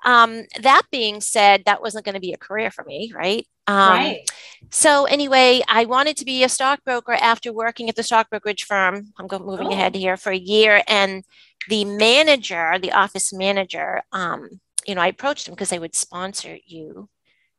um, 0.05 0.45
that 0.61 0.83
being 0.91 1.21
said, 1.21 1.65
that 1.67 1.83
wasn't 1.83 2.05
going 2.05 2.15
to 2.15 2.21
be 2.21 2.33
a 2.33 2.39
career 2.39 2.71
for 2.71 2.85
me, 2.85 3.13
right? 3.15 3.47
Um, 3.67 3.77
right. 3.77 4.31
So 4.71 5.05
anyway, 5.05 5.63
I 5.69 5.85
wanted 5.85 6.17
to 6.19 6.25
be 6.25 6.43
a 6.45 6.49
stockbroker 6.49 7.13
after 7.13 7.53
working 7.53 7.89
at 7.89 7.97
the 7.97 8.03
stock 8.03 8.31
brokerage 8.31 8.65
firm. 8.65 9.13
I'm 9.19 9.27
going 9.27 9.45
moving 9.45 9.69
oh. 9.69 9.73
ahead 9.73 9.95
here 9.95 10.17
for 10.17 10.31
a 10.31 10.39
year, 10.39 10.83
and 10.87 11.25
the 11.69 11.85
manager, 11.85 12.79
the 12.81 12.93
office 12.93 13.33
manager, 13.33 14.03
um, 14.13 14.61
you 14.87 14.95
know, 14.95 15.03
I 15.03 15.09
approached 15.09 15.49
him 15.49 15.55
because 15.55 15.71
they 15.71 15.79
would 15.79 15.95
sponsor 15.95 16.57
you 16.65 17.11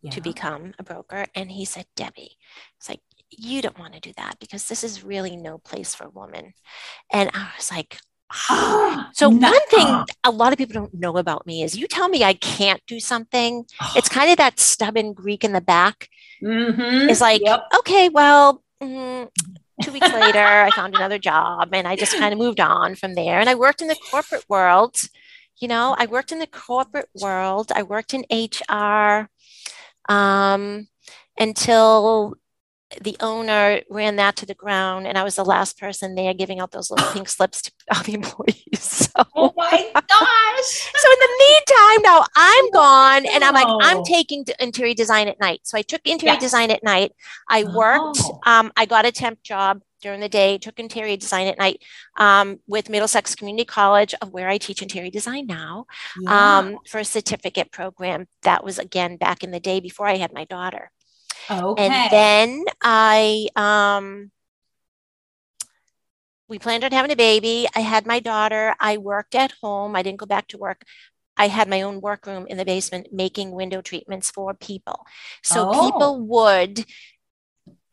yeah. 0.02 0.12
to 0.12 0.22
become 0.22 0.74
a 0.80 0.84
broker, 0.84 1.26
and 1.36 1.52
he 1.52 1.66
said, 1.66 1.86
Debbe, 1.96 2.30
it's 2.78 2.90
like 2.90 3.02
you 3.32 3.62
don't 3.62 3.80
want 3.80 3.94
to 3.94 4.00
do 4.00 4.14
that 4.18 4.38
because 4.40 4.68
this 4.68 4.84
is 4.84 5.04
really 5.04 5.36
no 5.36 5.58
place 5.58 5.94
for 5.94 6.06
a 6.06 6.10
woman. 6.10 6.54
And 7.12 7.30
I 7.34 7.52
was 7.58 7.72
like, 7.72 8.00
so 9.14 9.30
no. 9.30 9.50
one 9.50 9.68
thing 9.70 10.06
a 10.24 10.32
lot 10.32 10.52
of 10.52 10.58
people 10.58 10.74
don't 10.74 10.94
know 10.94 11.18
about 11.18 11.48
me 11.48 11.64
is 11.64 11.78
you 11.78 11.88
tell 11.88 12.10
me 12.10 12.24
I 12.24 12.34
can't 12.34 12.82
do 12.88 13.00
something. 13.00 13.66
It's 13.96 14.10
kind 14.18 14.32
of 14.32 14.38
that 14.38 14.60
stubborn 14.60 15.14
Greek 15.14 15.44
in 15.44 15.54
the 15.54 15.62
back. 15.62 16.10
Mm-hmm. 16.44 17.10
It's 17.10 17.22
like, 17.22 17.42
yep. 17.44 17.64
okay, 17.80 18.10
well, 18.10 18.64
mm, 18.82 19.28
two 19.82 19.92
weeks 19.92 20.12
later, 20.14 20.40
I 20.40 20.70
found 20.72 20.96
another 20.96 21.18
job 21.18 21.70
and 21.74 21.88
I 21.88 21.96
just 21.96 22.18
kind 22.18 22.34
of 22.34 22.40
moved 22.40 22.60
on 22.60 22.96
from 22.96 23.16
there. 23.16 23.40
And 23.40 23.50
I 23.50 23.56
worked 23.56 23.82
in 23.82 23.88
the 23.88 23.98
corporate 24.12 24.46
world. 24.48 25.02
You 25.60 25.68
know, 25.68 25.96
I 25.98 26.06
worked 26.06 26.32
in 26.32 26.40
the 26.40 26.48
corporate 26.48 27.10
world. 27.22 27.72
I 27.76 27.84
worked 27.84 28.14
in 28.14 28.24
HR 28.32 29.30
um, 30.10 30.88
until 31.40 32.36
the 33.02 33.16
owner 33.20 33.82
ran 33.90 34.16
that 34.16 34.36
to 34.36 34.46
the 34.48 34.56
ground 34.56 35.06
and 35.06 35.16
I 35.16 35.24
was 35.24 35.36
the 35.36 35.46
last 35.46 35.80
person 35.80 36.16
there 36.16 36.34
giving 36.34 36.60
out 36.60 36.72
those 36.72 36.90
little 36.90 37.08
pink 37.14 37.30
slips 37.30 37.62
to 37.62 37.72
all 37.96 38.04
the 38.04 38.14
employees. 38.14 38.56
So, 39.10 39.26
oh 39.36 39.54
my 39.58 39.92
gosh. 39.94 40.92
so 40.96 41.12
in 41.12 41.20
the 41.20 41.36
meantime, 41.40 42.02
now 42.04 42.26
I'm 42.36 42.72
gone 42.74 43.26
and 43.26 43.44
I'm 43.44 43.54
like, 43.54 43.68
I'm 43.82 44.04
taking 44.04 44.46
interior 44.60 44.94
design 44.94 45.28
at 45.28 45.40
night. 45.40 45.62
So 45.64 45.78
I 45.78 45.82
took 45.82 46.02
interior 46.06 46.36
yeah. 46.36 46.40
design 46.40 46.72
at 46.72 46.84
night. 46.84 47.12
I 47.50 47.64
worked, 47.64 48.20
oh. 48.22 48.40
um, 48.46 48.72
I 48.78 48.86
got 48.86 49.06
a 49.06 49.12
temp 49.12 49.42
job 49.42 49.82
during 50.02 50.20
the 50.20 50.30
day, 50.30 50.58
took 50.58 50.80
interior 50.80 51.18
design 51.18 51.48
at 51.48 51.58
night 51.58 51.82
um, 52.18 52.60
with 52.68 52.90
Middlesex 52.90 53.36
Community 53.36 53.66
College, 53.66 54.14
of 54.22 54.32
where 54.32 54.50
I 54.50 54.58
teach 54.58 54.82
interior 54.82 55.12
design 55.12 55.48
now, 55.48 55.86
yeah. 56.20 56.58
um, 56.60 56.78
for 56.88 57.00
a 57.00 57.06
certificate 57.06 57.72
program. 57.72 58.28
That 58.44 58.64
was 58.64 58.80
again 58.80 59.18
back 59.18 59.44
in 59.44 59.52
the 59.52 59.60
day 59.60 59.80
before 59.80 60.08
I 60.08 60.18
had 60.18 60.34
my 60.34 60.46
daughter. 60.46 60.92
Okay. 61.50 61.88
And 61.88 62.12
then 62.12 62.66
I, 62.82 63.48
um, 63.56 64.32
we 66.48 66.60
planned 66.60 66.84
on 66.84 66.92
having 66.92 67.12
a 67.12 67.16
baby. 67.16 67.68
I 67.76 67.80
had 67.80 68.06
my 68.06 68.20
daughter. 68.20 68.76
I 68.80 68.98
worked 68.98 69.36
at 69.36 69.54
home. 69.62 69.96
I 69.96 70.02
didn't 70.02 70.20
go 70.20 70.26
back 70.26 70.48
to 70.50 70.58
work. 70.58 70.84
I 71.38 71.48
had 71.48 71.70
my 71.70 71.84
own 71.84 72.02
workroom 72.02 72.48
in 72.48 72.58
the 72.58 72.66
basement 72.66 73.08
making 73.14 73.52
window 73.52 73.82
treatments 73.82 74.30
for 74.30 74.54
people. 74.54 75.06
So 75.42 75.72
oh. 75.72 75.90
people 75.90 76.20
would 76.28 76.86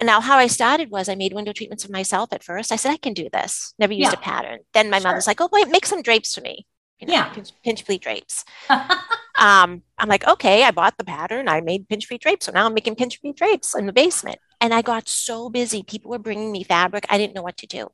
now 0.02 0.20
how 0.20 0.36
I 0.36 0.46
started 0.46 0.90
was 0.90 1.08
I 1.08 1.14
made 1.14 1.32
window 1.32 1.52
treatments 1.52 1.84
for 1.84 1.92
myself 1.92 2.32
at 2.32 2.44
first. 2.44 2.70
I 2.70 2.76
said, 2.76 2.92
I 2.92 2.98
can 2.98 3.14
do 3.14 3.28
this. 3.32 3.74
Never 3.78 3.94
used 3.94 4.12
yeah. 4.12 4.18
a 4.18 4.22
pattern. 4.22 4.58
Then 4.74 4.90
my 4.90 4.98
sure. 4.98 5.08
mom 5.08 5.16
was 5.16 5.26
like, 5.26 5.40
oh, 5.40 5.48
wait, 5.52 5.68
make 5.68 5.86
some 5.86 6.02
drapes 6.02 6.34
for 6.34 6.42
me. 6.42 6.66
You 6.98 7.06
know, 7.06 7.14
yeah. 7.14 7.28
pinch, 7.28 7.52
pinch 7.62 7.84
pleat 7.84 8.02
drapes. 8.02 8.44
um, 8.68 9.82
I'm 9.98 10.08
like, 10.08 10.26
okay, 10.26 10.64
I 10.64 10.70
bought 10.70 10.96
the 10.98 11.04
pattern. 11.04 11.48
I 11.48 11.60
made 11.60 11.88
pinch 11.88 12.08
pleat 12.08 12.22
drapes. 12.22 12.46
So 12.46 12.52
now 12.52 12.66
I'm 12.66 12.74
making 12.74 12.96
pinch 12.96 13.20
pleat 13.20 13.36
drapes 13.36 13.74
in 13.74 13.86
the 13.86 13.92
basement. 13.92 14.38
And 14.60 14.72
I 14.72 14.82
got 14.82 15.08
so 15.08 15.50
busy. 15.50 15.82
People 15.82 16.10
were 16.10 16.18
bringing 16.18 16.52
me 16.52 16.64
fabric. 16.64 17.06
I 17.10 17.18
didn't 17.18 17.34
know 17.34 17.42
what 17.42 17.58
to 17.58 17.66
do. 17.66 17.88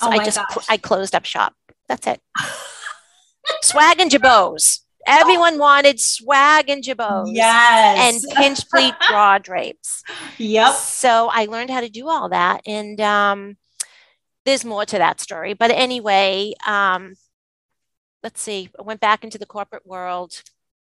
So 0.00 0.08
oh 0.08 0.10
I 0.10 0.24
just, 0.24 0.36
cl- 0.36 0.66
I 0.68 0.76
closed 0.76 1.14
up 1.14 1.24
shop. 1.24 1.54
That's 1.88 2.06
it. 2.06 2.20
Swag 3.62 4.00
and 4.00 4.10
jabots. 4.10 4.80
Everyone 5.06 5.58
wanted 5.58 6.00
swag 6.00 6.68
and 6.68 6.82
jabots. 6.82 7.32
Yes. 7.32 8.24
And 8.24 8.32
pinch 8.36 8.68
pleat 8.68 8.94
draw 9.08 9.38
drapes. 9.38 10.02
Yep. 10.38 10.74
So 10.74 11.28
I 11.32 11.46
learned 11.46 11.70
how 11.70 11.80
to 11.80 11.88
do 11.88 12.08
all 12.08 12.28
that. 12.30 12.62
And 12.66 13.00
um, 13.00 13.56
there's 14.44 14.64
more 14.64 14.84
to 14.86 14.98
that 14.98 15.20
story. 15.20 15.54
But 15.54 15.70
anyway, 15.70 16.54
um, 16.66 17.14
let's 18.22 18.40
see. 18.40 18.70
I 18.78 18.82
went 18.82 19.00
back 19.00 19.24
into 19.24 19.38
the 19.38 19.46
corporate 19.46 19.86
world. 19.86 20.42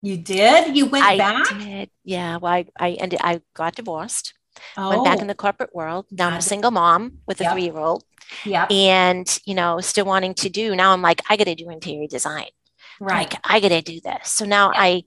You 0.01 0.17
did? 0.17 0.75
You 0.75 0.85
went 0.85 1.05
I 1.05 1.17
back? 1.17 1.49
Did. 1.59 1.89
Yeah. 2.03 2.37
Well, 2.37 2.53
I, 2.53 2.65
I 2.79 2.91
ended, 2.91 3.19
I 3.21 3.41
got 3.53 3.75
divorced. 3.75 4.33
Oh. 4.77 4.89
Went 4.89 5.05
back 5.05 5.19
in 5.19 5.27
the 5.27 5.35
corporate 5.35 5.73
world. 5.73 6.05
Now 6.11 6.29
I'm 6.29 6.37
a 6.37 6.41
single 6.41 6.71
mom 6.71 7.19
with 7.27 7.39
a 7.41 7.45
yep. 7.45 7.53
three 7.53 7.63
year 7.63 7.77
old. 7.77 8.03
Yeah. 8.45 8.65
And, 8.69 9.39
you 9.45 9.55
know, 9.55 9.79
still 9.79 10.05
wanting 10.05 10.33
to 10.35 10.49
do. 10.49 10.75
Now 10.75 10.93
I'm 10.93 11.01
like, 11.01 11.21
I 11.29 11.37
got 11.37 11.45
to 11.45 11.55
do 11.55 11.69
interior 11.69 12.07
design. 12.07 12.47
Right. 12.99 13.31
Like, 13.31 13.39
I 13.43 13.59
got 13.59 13.69
to 13.69 13.81
do 13.81 13.99
this. 14.01 14.31
So 14.31 14.45
now 14.45 14.71
yeah. 14.73 14.81
I, 14.81 15.03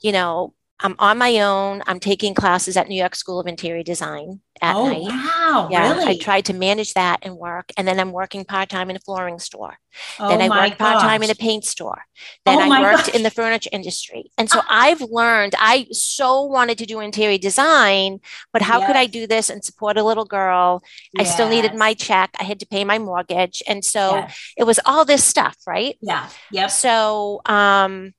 you 0.00 0.12
know, 0.12 0.54
I'm 0.82 0.96
on 0.98 1.18
my 1.18 1.40
own. 1.40 1.82
I'm 1.86 2.00
taking 2.00 2.34
classes 2.34 2.76
at 2.76 2.88
New 2.88 2.96
York 2.96 3.14
School 3.14 3.38
of 3.38 3.46
Interior 3.46 3.82
Design 3.82 4.40
at 4.62 4.76
oh, 4.76 4.88
night. 4.88 5.02
Wow, 5.02 5.68
yeah, 5.70 5.92
really? 5.92 6.06
I 6.06 6.18
tried 6.18 6.46
to 6.46 6.54
manage 6.54 6.94
that 6.94 7.20
and 7.22 7.36
work. 7.36 7.70
And 7.76 7.86
then 7.86 7.98
I'm 7.98 8.12
working 8.12 8.44
part 8.44 8.68
time 8.68 8.90
in 8.90 8.96
a 8.96 9.00
flooring 9.00 9.38
store. 9.38 9.76
Oh, 10.18 10.28
then 10.28 10.40
I 10.40 10.48
worked 10.48 10.78
part 10.78 11.00
time 11.00 11.22
in 11.22 11.30
a 11.30 11.34
paint 11.34 11.64
store. 11.64 12.02
Then 12.44 12.58
oh, 12.58 12.72
I 12.72 12.80
worked 12.80 13.06
gosh. 13.06 13.14
in 13.14 13.22
the 13.22 13.30
furniture 13.30 13.70
industry. 13.72 14.30
And 14.38 14.48
so 14.50 14.60
I've 14.68 15.00
learned 15.00 15.54
I 15.58 15.86
so 15.92 16.42
wanted 16.42 16.78
to 16.78 16.86
do 16.86 17.00
interior 17.00 17.38
design, 17.38 18.20
but 18.52 18.62
how 18.62 18.80
yes. 18.80 18.86
could 18.86 18.96
I 18.96 19.06
do 19.06 19.26
this 19.26 19.50
and 19.50 19.64
support 19.64 19.96
a 19.96 20.04
little 20.04 20.26
girl? 20.26 20.82
Yes. 21.14 21.28
I 21.28 21.32
still 21.32 21.48
needed 21.48 21.74
my 21.74 21.94
check. 21.94 22.30
I 22.38 22.44
had 22.44 22.60
to 22.60 22.66
pay 22.66 22.84
my 22.84 22.98
mortgage. 22.98 23.62
And 23.66 23.84
so 23.84 24.16
yes. 24.16 24.52
it 24.56 24.64
was 24.64 24.80
all 24.84 25.04
this 25.04 25.24
stuff, 25.24 25.56
right? 25.66 25.96
Yeah. 26.00 26.28
Yep. 26.52 26.70
So 26.70 27.40
um 27.46 28.12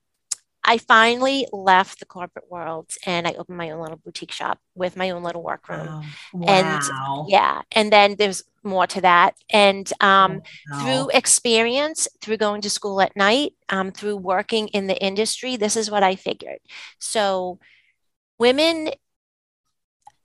I 0.71 0.77
finally 0.77 1.45
left 1.51 1.99
the 1.99 2.05
corporate 2.05 2.49
world 2.49 2.91
and 3.05 3.27
I 3.27 3.33
opened 3.33 3.57
my 3.57 3.71
own 3.71 3.81
little 3.81 3.97
boutique 3.97 4.31
shop 4.31 4.57
with 4.73 4.95
my 4.95 5.09
own 5.09 5.21
little 5.21 5.43
workroom. 5.43 5.85
Oh, 5.89 6.03
wow. 6.31 6.47
And 6.47 7.29
yeah, 7.29 7.61
and 7.73 7.91
then 7.91 8.15
there's 8.17 8.45
more 8.63 8.87
to 8.87 9.01
that. 9.01 9.35
And 9.49 9.91
um, 9.99 10.41
wow. 10.71 10.79
through 10.79 11.09
experience, 11.13 12.07
through 12.21 12.37
going 12.37 12.61
to 12.61 12.69
school 12.69 13.01
at 13.01 13.17
night, 13.17 13.51
um, 13.67 13.91
through 13.91 14.15
working 14.15 14.69
in 14.69 14.87
the 14.87 14.97
industry, 15.03 15.57
this 15.57 15.75
is 15.75 15.91
what 15.91 16.03
I 16.03 16.15
figured. 16.15 16.59
So, 16.99 17.59
women, 18.39 18.91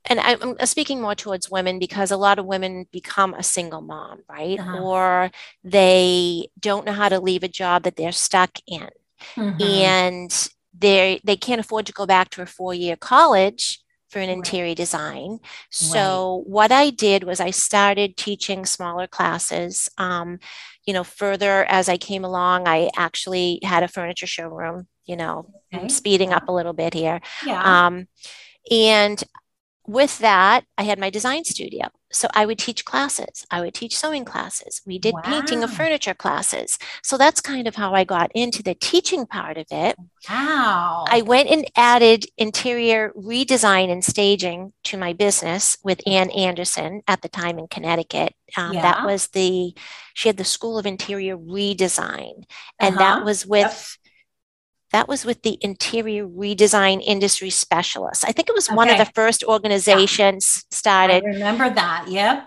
and 0.04 0.20
I'm 0.20 0.64
speaking 0.64 1.00
more 1.00 1.16
towards 1.16 1.50
women 1.50 1.80
because 1.80 2.12
a 2.12 2.16
lot 2.16 2.38
of 2.38 2.46
women 2.46 2.86
become 2.92 3.34
a 3.34 3.42
single 3.42 3.80
mom, 3.80 4.20
right? 4.28 4.60
Uh-huh. 4.60 4.78
Or 4.78 5.30
they 5.64 6.50
don't 6.60 6.86
know 6.86 6.92
how 6.92 7.08
to 7.08 7.18
leave 7.18 7.42
a 7.42 7.48
job 7.48 7.82
that 7.82 7.96
they're 7.96 8.12
stuck 8.12 8.60
in 8.68 8.90
mm-hmm. 9.36 9.62
and 9.62 10.48
they 10.78 11.20
they 11.24 11.36
can't 11.36 11.60
afford 11.60 11.86
to 11.86 11.92
go 11.92 12.06
back 12.06 12.30
to 12.30 12.42
a 12.42 12.46
four 12.46 12.74
year 12.74 12.96
college 12.96 13.80
for 14.08 14.20
an 14.20 14.28
interior 14.28 14.70
right. 14.70 14.76
design. 14.76 15.38
So 15.70 16.38
right. 16.38 16.50
what 16.50 16.72
I 16.72 16.90
did 16.90 17.24
was 17.24 17.40
I 17.40 17.50
started 17.50 18.16
teaching 18.16 18.64
smaller 18.64 19.06
classes. 19.06 19.90
Um, 19.98 20.38
you 20.86 20.94
know, 20.94 21.02
further 21.02 21.64
as 21.68 21.88
I 21.88 21.96
came 21.96 22.24
along, 22.24 22.68
I 22.68 22.90
actually 22.96 23.58
had 23.64 23.82
a 23.82 23.88
furniture 23.88 24.26
showroom. 24.26 24.86
You 25.06 25.16
know, 25.16 25.52
okay. 25.72 25.88
speeding 25.88 26.32
up 26.32 26.48
a 26.48 26.52
little 26.52 26.72
bit 26.72 26.92
here. 26.92 27.20
Yeah. 27.44 27.86
Um, 27.86 28.08
and 28.70 29.22
with 29.86 30.18
that, 30.18 30.64
I 30.76 30.82
had 30.82 30.98
my 30.98 31.10
design 31.10 31.44
studio. 31.44 31.88
So 32.12 32.28
I 32.34 32.46
would 32.46 32.58
teach 32.58 32.84
classes. 32.84 33.44
I 33.50 33.60
would 33.60 33.74
teach 33.74 33.96
sewing 33.96 34.24
classes. 34.24 34.80
We 34.86 34.98
did 34.98 35.14
wow. 35.14 35.22
painting 35.22 35.62
of 35.64 35.70
furniture 35.70 36.14
classes. 36.14 36.78
So 37.02 37.18
that's 37.18 37.40
kind 37.40 37.66
of 37.66 37.74
how 37.74 37.94
I 37.94 38.04
got 38.04 38.30
into 38.34 38.62
the 38.62 38.74
teaching 38.74 39.26
part 39.26 39.58
of 39.58 39.66
it. 39.70 39.96
Wow. 40.28 41.04
I 41.08 41.22
went 41.22 41.50
and 41.50 41.66
added 41.76 42.26
interior 42.38 43.12
redesign 43.16 43.90
and 43.90 44.04
staging 44.04 44.72
to 44.84 44.96
my 44.96 45.12
business 45.12 45.76
with 45.82 46.00
Ann 46.06 46.30
Anderson 46.30 47.02
at 47.08 47.22
the 47.22 47.28
time 47.28 47.58
in 47.58 47.66
Connecticut. 47.66 48.34
Um, 48.56 48.74
yeah. 48.74 48.82
That 48.82 49.04
was 49.04 49.28
the, 49.28 49.74
she 50.14 50.28
had 50.28 50.36
the 50.36 50.44
School 50.44 50.78
of 50.78 50.86
Interior 50.86 51.36
Redesign. 51.36 52.44
And 52.78 52.96
uh-huh. 52.96 52.98
that 52.98 53.24
was 53.24 53.44
with, 53.46 53.66
yep 53.66 54.05
that 54.92 55.08
was 55.08 55.24
with 55.24 55.42
the 55.42 55.58
Interior 55.60 56.26
Redesign 56.26 57.02
Industry 57.04 57.50
Specialists. 57.50 58.24
I 58.24 58.32
think 58.32 58.48
it 58.48 58.54
was 58.54 58.68
okay. 58.68 58.76
one 58.76 58.88
of 58.88 58.98
the 58.98 59.10
first 59.14 59.44
organizations 59.44 60.64
yeah. 60.70 60.76
started. 60.76 61.24
I 61.24 61.28
remember 61.28 61.70
that. 61.70 62.06
Yep. 62.08 62.46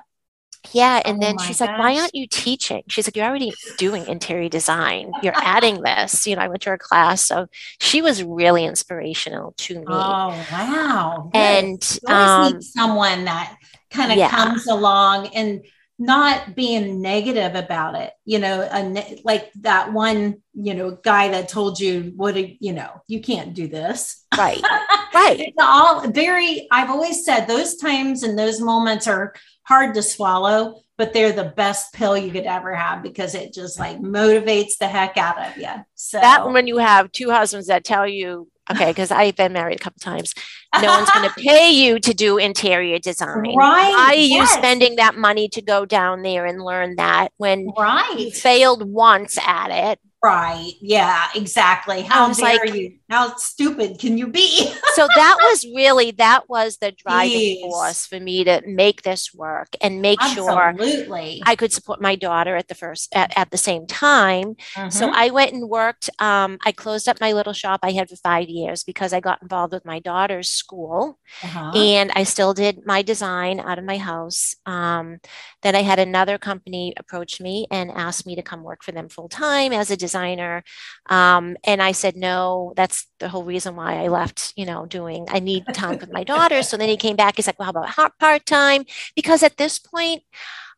Yeah. 0.74 1.02
And 1.06 1.18
oh 1.18 1.20
then 1.22 1.38
she's 1.38 1.60
gosh. 1.60 1.68
like, 1.68 1.80
why 1.80 2.00
aren't 2.00 2.16
you 2.16 2.28
teaching? 2.28 2.84
She's 2.88 3.08
like, 3.08 3.16
you're 3.16 3.26
already 3.26 3.54
doing 3.78 4.06
interior 4.08 4.50
design. 4.50 5.12
You're 5.24 5.34
adding 5.36 5.82
this. 5.82 6.28
You 6.28 6.36
know, 6.36 6.42
I 6.42 6.48
went 6.48 6.62
to 6.64 6.72
her 6.72 6.78
class. 6.78 7.26
So 7.26 7.48
she 7.80 8.02
was 8.02 8.24
really 8.24 8.66
inspirational 8.66 9.54
to 9.58 9.80
me. 9.80 9.86
Oh, 9.88 10.48
wow. 10.52 11.30
Good. 11.32 11.40
And 11.40 12.00
always 12.08 12.30
um, 12.30 12.54
need 12.54 12.64
someone 12.64 13.26
that 13.26 13.58
kind 13.90 14.12
of 14.12 14.18
yeah. 14.18 14.30
comes 14.30 14.68
along 14.68 15.28
and 15.28 15.64
not 16.00 16.56
being 16.56 17.02
negative 17.02 17.56
about 17.56 17.94
it 17.94 18.14
you 18.24 18.40
know 18.40 18.68
ne- 18.88 19.22
like 19.26 19.52
that 19.56 19.92
one 19.92 20.42
you 20.54 20.74
know 20.74 20.92
guy 20.92 21.28
that 21.30 21.50
told 21.50 21.80
you 21.80 22.14
what 22.16 22.36
you 22.62 22.74
know 22.74 23.02
you 23.08 23.22
can't 23.22 23.54
do 23.54 23.68
this. 23.68 24.26
Right. 24.38 24.62
Right. 25.12 25.40
It's 25.40 25.58
all 25.60 26.08
very 26.12 26.68
i've 26.72 26.90
always 26.92 27.26
said 27.26 27.46
those 27.46 27.76
times 27.76 28.22
and 28.24 28.38
those 28.38 28.62
moments 28.62 29.08
are 29.08 29.34
hard 29.64 29.96
to 29.96 30.04
swallow 30.04 30.82
but 30.98 31.14
they're 31.14 31.32
the 31.32 31.52
best 31.56 31.94
pill 31.94 32.16
you 32.16 32.32
could 32.32 32.46
ever 32.46 32.76
have 32.76 33.02
because 33.02 33.34
it 33.34 33.52
just 33.52 33.80
like 33.80 34.00
motivates 34.00 34.78
the 34.80 34.88
heck 34.88 35.18
out 35.18 35.44
of 35.44 35.58
you 35.58 35.74
so 35.96 36.20
that 36.20 36.50
when 36.50 36.68
you 36.68 36.78
have 36.78 37.12
two 37.12 37.32
husbands 37.32 37.68
that 37.68 37.84
tell 37.84 38.08
you 38.08 38.48
okay 38.72 38.92
because 38.92 39.12
i've 39.12 39.36
been 39.36 39.54
married 39.54 39.80
a 39.80 39.84
couple 39.84 40.00
times 40.00 40.34
no 40.82 40.88
one's 40.88 41.10
going 41.10 41.28
to 41.36 41.36
pay 41.36 41.72
you 41.72 42.00
to 42.00 42.14
do 42.14 42.38
interior 42.38 43.00
design. 43.00 43.56
Right. 43.56 43.56
Why 43.56 44.10
are 44.10 44.14
yes. 44.16 44.30
you 44.30 44.46
spending 44.48 44.96
that 44.98 45.16
money 45.16 45.50
to 45.50 45.62
go 45.62 45.86
down 45.86 46.22
there 46.22 46.46
and 46.46 46.64
learn 46.64 46.96
that 46.98 47.30
when 47.38 47.72
right. 47.78 48.16
you 48.18 48.32
failed 48.32 48.88
once 48.88 49.38
at 49.46 49.72
it? 49.72 50.00
Right. 50.22 50.74
Yeah, 50.82 51.28
exactly. 51.34 52.02
How 52.02 52.34
dare 52.34 52.60
like, 52.66 52.74
you? 52.74 52.96
How 53.10 53.38
stupid 53.38 54.00
can 54.00 54.18
you 54.18 54.28
be? 54.28 54.70
so 54.94 55.08
that 55.16 55.38
was 55.40 55.66
really 55.74 56.12
that 56.12 56.50
was 56.50 56.78
the 56.78 56.92
driving 56.92 57.62
force 57.62 58.06
for 58.06 58.20
me 58.20 58.44
to 58.44 58.62
make 58.66 59.04
this 59.04 59.34
work 59.34 59.70
and 59.80 60.02
make 60.02 60.22
Absolutely. 60.22 61.36
sure 61.38 61.44
I 61.46 61.56
could 61.56 61.72
support 61.72 62.02
my 62.02 62.16
daughter 62.16 62.58
at 62.58 62.68
the 62.68 62.76
first 62.76 63.16
at, 63.16 63.32
at 63.38 63.52
the 63.52 63.58
same 63.58 63.88
time. 63.88 64.56
Mm-hmm. 64.76 64.90
So 64.90 65.10
I 65.10 65.30
went 65.30 65.54
and 65.54 65.70
worked. 65.70 66.10
Um, 66.20 66.58
I 66.66 66.74
closed 66.74 67.08
up 67.08 67.22
my 67.22 67.32
little 67.32 67.54
shop 67.54 67.80
I 67.82 67.92
had 67.92 68.10
for 68.10 68.18
five 68.18 68.50
years 68.50 68.84
because 68.84 69.14
I 69.14 69.22
got 69.22 69.42
involved 69.42 69.72
with 69.72 69.86
my 69.86 70.00
daughter's 70.00 70.50
school, 70.50 71.18
uh-huh. 71.42 71.72
and 71.74 72.12
I 72.14 72.24
still 72.24 72.54
did 72.54 72.86
my 72.86 73.04
design 73.04 73.62
out 73.62 73.80
of 73.80 73.86
my 73.86 73.98
house. 73.98 74.58
Um, 74.66 75.20
then 75.62 75.76
I 75.76 75.82
had 75.82 75.98
another 75.98 76.38
company 76.38 76.94
approach 76.98 77.40
me 77.40 77.68
and 77.72 77.90
asked 77.92 78.26
me 78.26 78.36
to 78.36 78.42
come 78.42 78.64
work 78.64 78.84
for 78.84 78.92
them 78.92 79.08
full 79.08 79.30
time 79.30 79.72
as 79.72 79.90
a 79.90 79.96
designer 79.96 80.09
designer. 80.10 80.64
Um, 81.08 81.56
and 81.64 81.82
I 81.82 81.94
said, 81.94 82.16
no, 82.16 82.74
that's 82.76 83.08
the 83.20 83.30
whole 83.30 83.44
reason 83.44 83.76
why 83.76 84.04
I 84.04 84.08
left, 84.08 84.54
you 84.56 84.66
know, 84.66 84.86
doing, 84.86 85.28
I 85.30 85.40
need 85.40 85.64
time 85.74 85.98
with 86.00 86.12
my 86.12 86.24
daughter. 86.24 86.64
So 86.64 86.78
then 86.78 86.90
he 86.90 86.98
came 86.98 87.16
back. 87.16 87.36
He's 87.36 87.48
like, 87.48 87.60
well, 87.60 87.72
how 87.72 88.06
about 88.06 88.20
part 88.20 88.46
time? 88.46 88.86
Because 89.16 89.44
at 89.44 89.58
this 89.58 89.78
point, 89.78 90.24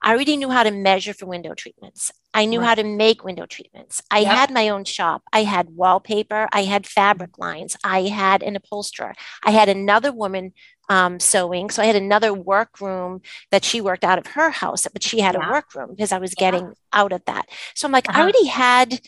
I 0.03 0.13
already 0.13 0.35
knew 0.35 0.49
how 0.49 0.63
to 0.63 0.71
measure 0.71 1.13
for 1.13 1.27
window 1.27 1.53
treatments. 1.53 2.11
I 2.33 2.45
knew 2.45 2.59
right. 2.59 2.69
how 2.69 2.75
to 2.75 2.83
make 2.83 3.23
window 3.23 3.45
treatments. 3.45 4.01
I 4.09 4.19
yep. 4.19 4.31
had 4.31 4.51
my 4.51 4.69
own 4.69 4.83
shop. 4.83 5.21
I 5.31 5.43
had 5.43 5.75
wallpaper. 5.75 6.49
I 6.51 6.63
had 6.63 6.87
fabric 6.87 7.37
lines. 7.37 7.77
I 7.83 8.03
had 8.03 8.41
an 8.41 8.55
upholsterer. 8.55 9.13
I 9.43 9.51
had 9.51 9.69
another 9.69 10.11
woman 10.11 10.53
um, 10.91 11.21
sewing. 11.21 11.69
So 11.69 11.81
I 11.81 11.85
had 11.85 11.95
another 11.95 12.33
workroom 12.33 13.21
that 13.49 13.63
she 13.63 13.79
worked 13.79 14.03
out 14.03 14.19
of 14.19 14.27
her 14.27 14.49
house, 14.49 14.85
but 14.91 15.01
she 15.01 15.21
had 15.21 15.35
yeah. 15.35 15.47
a 15.47 15.51
workroom 15.51 15.91
because 15.91 16.11
I 16.11 16.17
was 16.17 16.33
yeah. 16.37 16.51
getting 16.51 16.73
out 16.91 17.13
of 17.13 17.23
that. 17.25 17.45
So 17.75 17.87
I'm 17.87 17.93
like, 17.93 18.09
uh-huh. 18.09 18.19
I 18.19 18.21
already 18.21 18.47
had 18.47 18.99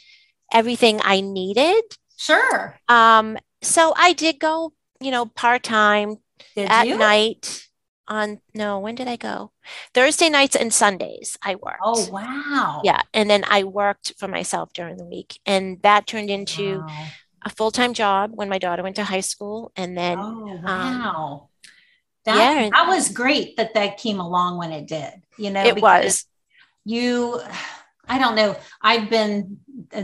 everything 0.53 1.01
I 1.03 1.19
needed. 1.19 1.83
Sure. 2.15 2.79
Um, 2.87 3.37
so 3.61 3.93
I 3.97 4.13
did 4.13 4.39
go, 4.39 4.71
you 5.01 5.11
know, 5.11 5.25
part 5.25 5.63
time 5.63 6.19
at 6.55 6.87
you? 6.87 6.97
night 6.97 7.67
on 8.09 8.41
no 8.53 8.79
when 8.79 8.95
did 8.95 9.07
i 9.07 9.15
go 9.15 9.49
thursday 9.93 10.27
nights 10.27 10.57
and 10.57 10.73
sundays 10.73 11.37
i 11.41 11.55
worked 11.55 11.79
oh 11.81 12.05
wow 12.11 12.81
yeah 12.83 13.01
and 13.13 13.29
then 13.29 13.45
i 13.47 13.63
worked 13.63 14.11
for 14.17 14.27
myself 14.27 14.73
during 14.73 14.97
the 14.97 15.05
week 15.05 15.39
and 15.45 15.81
that 15.83 16.05
turned 16.05 16.29
into 16.29 16.79
wow. 16.79 17.05
a 17.43 17.49
full-time 17.49 17.93
job 17.93 18.31
when 18.33 18.49
my 18.49 18.57
daughter 18.57 18.83
went 18.83 18.97
to 18.97 19.05
high 19.05 19.21
school 19.21 19.71
and 19.77 19.97
then 19.97 20.19
oh 20.19 20.49
um, 20.49 20.63
wow 20.63 21.39
um, 21.43 21.49
that, 22.25 22.37
yeah 22.37 22.69
that 22.69 22.87
was 22.87 23.09
great 23.09 23.57
that 23.57 23.73
that 23.73 23.97
came 23.97 24.19
along 24.19 24.57
when 24.57 24.71
it 24.71 24.87
did 24.87 25.13
you 25.37 25.49
know 25.49 25.63
it 25.63 25.81
was 25.81 26.25
you 26.85 27.39
i 28.07 28.17
don't 28.17 28.35
know 28.35 28.55
i've 28.81 29.09
been 29.09 29.57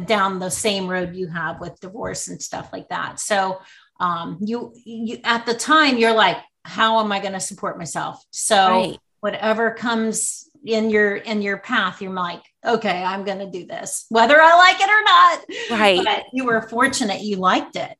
down 0.05 0.39
the 0.39 0.49
same 0.49 0.87
road 0.87 1.15
you 1.15 1.27
have 1.27 1.59
with 1.59 1.79
divorce 1.79 2.27
and 2.27 2.41
stuff 2.41 2.69
like 2.73 2.89
that 2.89 3.19
so 3.19 3.59
um 3.99 4.37
you 4.41 4.73
you 4.85 5.19
at 5.23 5.45
the 5.45 5.53
time 5.53 5.97
you're 5.97 6.13
like 6.13 6.37
how 6.69 6.99
am 6.99 7.11
I 7.11 7.19
going 7.19 7.33
to 7.33 7.39
support 7.39 7.77
myself? 7.77 8.23
So 8.31 8.55
right. 8.55 8.99
whatever 9.21 9.71
comes 9.71 10.49
in 10.63 10.89
your 10.89 11.15
in 11.15 11.41
your 11.41 11.57
path, 11.57 12.01
you're 12.01 12.13
like, 12.13 12.43
okay, 12.65 13.03
I'm 13.03 13.23
going 13.23 13.39
to 13.39 13.49
do 13.49 13.65
this, 13.65 14.05
whether 14.09 14.39
I 14.39 14.55
like 14.55 14.79
it 14.79 14.89
or 14.89 15.03
not. 15.03 15.79
Right. 15.79 16.01
But 16.03 16.25
you 16.33 16.45
were 16.45 16.61
fortunate 16.61 17.21
you 17.21 17.37
liked 17.37 17.75
it. 17.75 17.97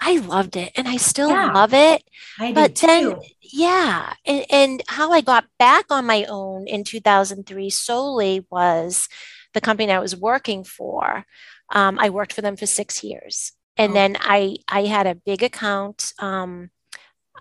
I 0.00 0.18
loved 0.18 0.56
it 0.56 0.72
and 0.76 0.86
I 0.86 0.96
still 0.96 1.30
yeah, 1.30 1.52
love 1.52 1.74
it. 1.74 2.02
I 2.38 2.52
but 2.52 2.76
then, 2.76 3.16
yeah. 3.40 4.14
And, 4.24 4.44
and 4.50 4.82
how 4.86 5.12
I 5.12 5.20
got 5.20 5.46
back 5.58 5.86
on 5.90 6.06
my 6.06 6.24
own 6.24 6.66
in 6.68 6.84
2003 6.84 7.70
solely 7.70 8.46
was 8.50 9.08
the 9.54 9.60
company 9.60 9.90
I 9.90 9.98
was 9.98 10.14
working 10.14 10.62
for. 10.62 11.24
Um, 11.70 11.98
I 11.98 12.10
worked 12.10 12.32
for 12.32 12.42
them 12.42 12.56
for 12.56 12.66
six 12.66 13.02
years. 13.02 13.52
And 13.76 13.90
oh. 13.92 13.94
then 13.94 14.16
I, 14.20 14.56
I 14.68 14.84
had 14.84 15.06
a 15.06 15.14
big 15.14 15.42
account. 15.42 16.12
Um, 16.18 16.70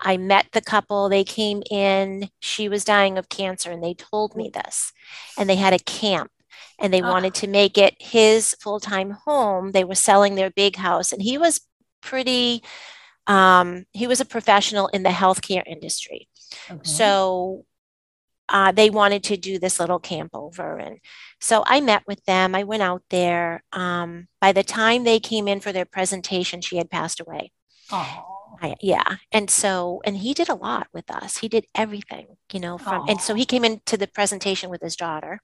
I 0.02 0.18
met 0.18 0.48
the 0.52 0.62
couple. 0.62 1.10
They 1.10 1.24
came 1.24 1.64
in. 1.70 2.30
She 2.40 2.70
was 2.70 2.84
dying 2.84 3.18
of 3.18 3.30
cancer, 3.30 3.72
and 3.72 3.84
they 3.84 3.94
told 3.94 4.36
me 4.36 4.52
this. 4.54 4.94
And 5.38 5.50
they 5.50 5.56
had 5.56 5.74
a 5.74 5.80
camp, 5.80 6.32
and 6.80 6.94
they 6.94 7.02
oh. 7.02 7.10
wanted 7.10 7.34
to 7.36 7.48
make 7.48 7.78
it 7.78 7.96
his 8.00 8.56
full 8.62 8.80
time 8.80 9.18
home. 9.26 9.72
They 9.72 9.84
were 9.84 9.96
selling 9.96 10.36
their 10.36 10.52
big 10.52 10.76
house, 10.76 11.12
and 11.12 11.22
he 11.22 11.38
was 11.38 11.67
pretty. 12.08 12.64
Um, 13.28 13.86
he 13.92 14.08
was 14.08 14.22
a 14.22 14.26
professional 14.26 14.88
in 14.88 15.04
the 15.04 15.10
healthcare 15.10 15.64
industry, 15.68 16.30
okay. 16.72 16.80
so 16.84 17.66
uh, 18.48 18.72
they 18.72 18.90
wanted 18.90 19.24
to 19.26 19.36
do 19.36 19.60
this 19.60 19.80
little 19.80 20.00
camp 20.00 20.32
over, 20.34 20.78
and 20.78 21.00
so 21.42 21.64
I 21.66 21.82
met 21.82 22.04
with 22.08 22.24
them. 22.26 22.56
I 22.56 22.64
went 22.64 22.84
out 22.84 23.04
there. 23.10 23.64
Um, 23.74 24.28
by 24.40 24.54
the 24.54 24.64
time 24.64 25.04
they 25.04 25.20
came 25.20 25.48
in 25.48 25.60
for 25.60 25.74
their 25.74 25.86
presentation, 25.86 26.62
she 26.62 26.78
had 26.78 26.90
passed 26.90 27.20
away. 27.20 27.52
Oh. 27.92 28.37
I, 28.62 28.76
yeah. 28.82 29.18
And 29.32 29.50
so, 29.50 30.02
and 30.06 30.18
he 30.18 30.34
did 30.34 30.50
a 30.50 30.56
lot 30.56 30.88
with 30.94 31.10
us. 31.12 31.38
He 31.38 31.48
did 31.48 31.66
everything, 31.76 32.28
you 32.52 32.60
know, 32.60 32.78
from, 32.78 33.04
Aww. 33.04 33.12
and 33.12 33.22
so 33.22 33.36
he 33.36 33.46
came 33.46 33.64
into 33.64 33.98
the 33.98 34.08
presentation 34.08 34.70
with 34.70 34.82
his 34.82 34.96
daughter 34.96 35.42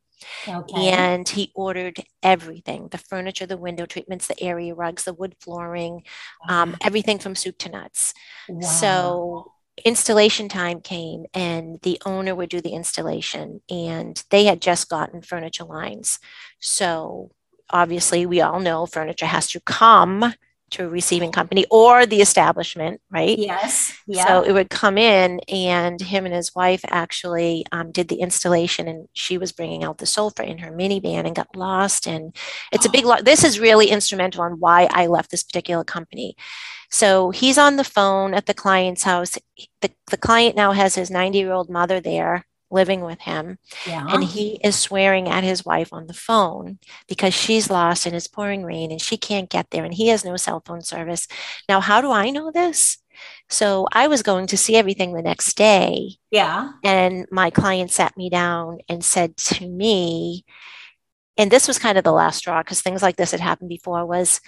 okay. 0.47 0.89
and 0.89 1.27
he 1.27 1.51
ordered 1.55 2.03
everything 2.21 2.87
the 2.89 2.97
furniture, 2.97 3.45
the 3.45 3.57
window 3.57 3.85
treatments, 3.85 4.27
the 4.27 4.41
area 4.41 4.73
rugs, 4.73 5.03
the 5.03 5.13
wood 5.13 5.35
flooring, 5.39 6.03
um, 6.49 6.75
everything 6.81 7.19
from 7.19 7.35
soup 7.35 7.57
to 7.59 7.69
nuts. 7.69 8.13
Wow. 8.49 8.67
So, 8.67 9.51
installation 9.85 10.49
time 10.49 10.81
came 10.81 11.25
and 11.33 11.79
the 11.81 11.99
owner 12.05 12.35
would 12.35 12.49
do 12.49 12.61
the 12.61 12.73
installation 12.73 13.59
and 13.71 14.23
they 14.29 14.45
had 14.45 14.61
just 14.61 14.87
gotten 14.87 15.21
furniture 15.21 15.63
lines. 15.63 16.19
So, 16.59 17.31
obviously, 17.69 18.25
we 18.25 18.41
all 18.41 18.59
know 18.59 18.85
furniture 18.85 19.25
has 19.25 19.47
to 19.49 19.59
come 19.59 20.33
to 20.73 20.85
a 20.85 20.89
receiving 20.89 21.31
company 21.31 21.65
or 21.71 22.05
the 22.05 22.21
establishment, 22.21 23.01
right? 23.09 23.37
Yes. 23.37 23.97
Yeah. 24.07 24.27
So 24.27 24.41
it 24.43 24.51
would 24.51 24.69
come 24.69 24.97
in, 24.97 25.39
and 25.47 25.99
him 25.99 26.25
and 26.25 26.33
his 26.33 26.53
wife 26.53 26.81
actually 26.89 27.65
um, 27.71 27.91
did 27.91 28.09
the 28.09 28.17
installation, 28.17 28.87
and 28.87 29.07
she 29.13 29.37
was 29.37 29.51
bringing 29.51 29.83
out 29.83 29.97
the 29.97 30.05
sofa 30.05 30.43
in 30.43 30.59
her 30.59 30.71
minivan 30.71 31.25
and 31.25 31.35
got 31.35 31.55
lost. 31.55 32.07
And 32.07 32.35
it's 32.71 32.85
oh. 32.85 32.89
a 32.89 32.91
big 32.91 33.05
lot. 33.05 33.25
This 33.25 33.43
is 33.43 33.59
really 33.59 33.87
instrumental 33.87 34.41
on 34.43 34.59
why 34.59 34.87
I 34.91 35.07
left 35.07 35.31
this 35.31 35.43
particular 35.43 35.83
company. 35.83 36.35
So 36.89 37.31
he's 37.31 37.57
on 37.57 37.77
the 37.77 37.83
phone 37.83 38.35
at 38.35 38.45
the 38.45 38.53
client's 38.53 39.03
house. 39.03 39.37
The, 39.81 39.89
the 40.11 40.17
client 40.17 40.55
now 40.55 40.73
has 40.73 40.93
his 40.93 41.09
90 41.09 41.39
year 41.39 41.51
old 41.51 41.69
mother 41.69 41.99
there 41.99 42.45
living 42.73 43.01
with 43.01 43.21
him. 43.21 43.57
Yeah. 43.85 44.05
And 44.09 44.23
he 44.23 44.59
is 44.63 44.75
swearing 44.75 45.29
at 45.29 45.43
his 45.43 45.63
wife 45.63 45.93
on 45.93 46.07
the 46.07 46.13
phone 46.13 46.79
because 47.07 47.33
she's 47.33 47.69
lost 47.69 48.05
and 48.05 48.15
it's 48.15 48.27
pouring 48.27 48.63
rain 48.63 48.91
and 48.91 49.01
she 49.01 49.15
can't 49.15 49.49
get 49.49 49.69
there 49.69 49.85
and 49.85 49.93
he 49.93 50.07
has 50.09 50.25
no 50.25 50.35
cell 50.35 50.61
phone 50.65 50.81
service. 50.81 51.27
Now, 51.69 51.79
how 51.79 52.01
do 52.01 52.11
I 52.11 52.29
know 52.29 52.51
this? 52.51 52.97
So 53.49 53.87
I 53.91 54.07
was 54.07 54.23
going 54.23 54.47
to 54.47 54.57
see 54.57 54.75
everything 54.75 55.13
the 55.13 55.21
next 55.21 55.55
day. 55.55 56.15
Yeah. 56.31 56.71
And 56.83 57.27
my 57.31 57.49
client 57.51 57.91
sat 57.91 58.17
me 58.17 58.29
down 58.29 58.79
and 58.89 59.05
said 59.05 59.37
to 59.37 59.69
me, 59.69 60.43
and 61.37 61.51
this 61.51 61.67
was 61.67 61.79
kind 61.79 61.97
of 61.97 62.03
the 62.03 62.11
last 62.11 62.37
straw 62.39 62.61
because 62.61 62.81
things 62.81 63.01
like 63.01 63.15
this 63.15 63.31
had 63.31 63.39
happened 63.39 63.69
before 63.69 64.05
was 64.05 64.41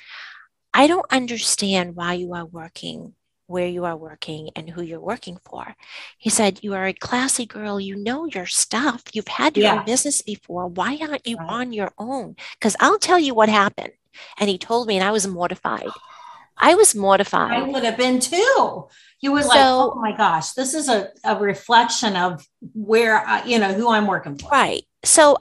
I 0.74 0.88
don't 0.88 1.06
understand 1.12 1.96
why 1.96 2.14
you 2.14 2.34
are 2.34 2.46
working 2.46 3.14
where 3.48 3.68
you 3.68 3.86
are 3.86 3.96
working 3.96 4.50
and 4.56 4.70
who 4.70 4.82
you're 4.82 5.00
working 5.00 5.38
for. 5.46 5.76
He 6.18 6.30
said, 6.30 6.60
You 6.64 6.74
are 6.74 6.88
a 6.88 6.94
classy 6.94 7.46
girl. 7.46 7.80
You 7.80 7.96
know 7.96 8.26
your 8.26 8.46
stuff. 8.46 9.04
You've 9.14 9.28
had 9.28 9.56
your 9.56 9.66
yeah. 9.66 9.80
own 9.80 9.86
business 9.86 10.22
before. 10.22 10.68
Why 10.68 10.98
aren't 11.02 11.28
you 11.28 11.38
right. 11.38 11.50
on 11.50 11.74
your 11.74 11.92
own? 11.98 12.36
Because 12.60 12.76
I'll 12.80 13.00
tell 13.00 13.20
you 13.20 13.34
what 13.34 13.50
happened. 13.50 13.92
And 14.40 14.50
he 14.50 14.58
told 14.58 14.88
me, 14.88 14.98
and 14.98 15.04
I 15.04 15.12
was 15.12 15.28
mortified. 15.28 15.90
I 16.58 16.76
was 16.76 16.96
mortified. 16.96 17.52
I 17.52 17.64
would 17.64 17.84
have 17.84 17.98
been 17.98 18.20
too. 18.20 18.88
You 19.20 19.32
were 19.32 19.42
so, 19.42 19.50
like, 19.50 19.60
oh 19.60 19.96
my 19.96 20.16
gosh, 20.16 20.54
this 20.54 20.74
is 20.74 20.88
a, 20.88 21.10
a 21.24 21.38
reflection 21.38 22.16
of 22.16 22.46
where, 22.74 23.18
I, 23.18 23.44
you 23.44 23.60
know, 23.60 23.74
who 23.74 23.90
I'm 23.90 24.08
working 24.08 24.38
for. 24.38 24.50
Right. 24.50 24.84
So 25.04 25.38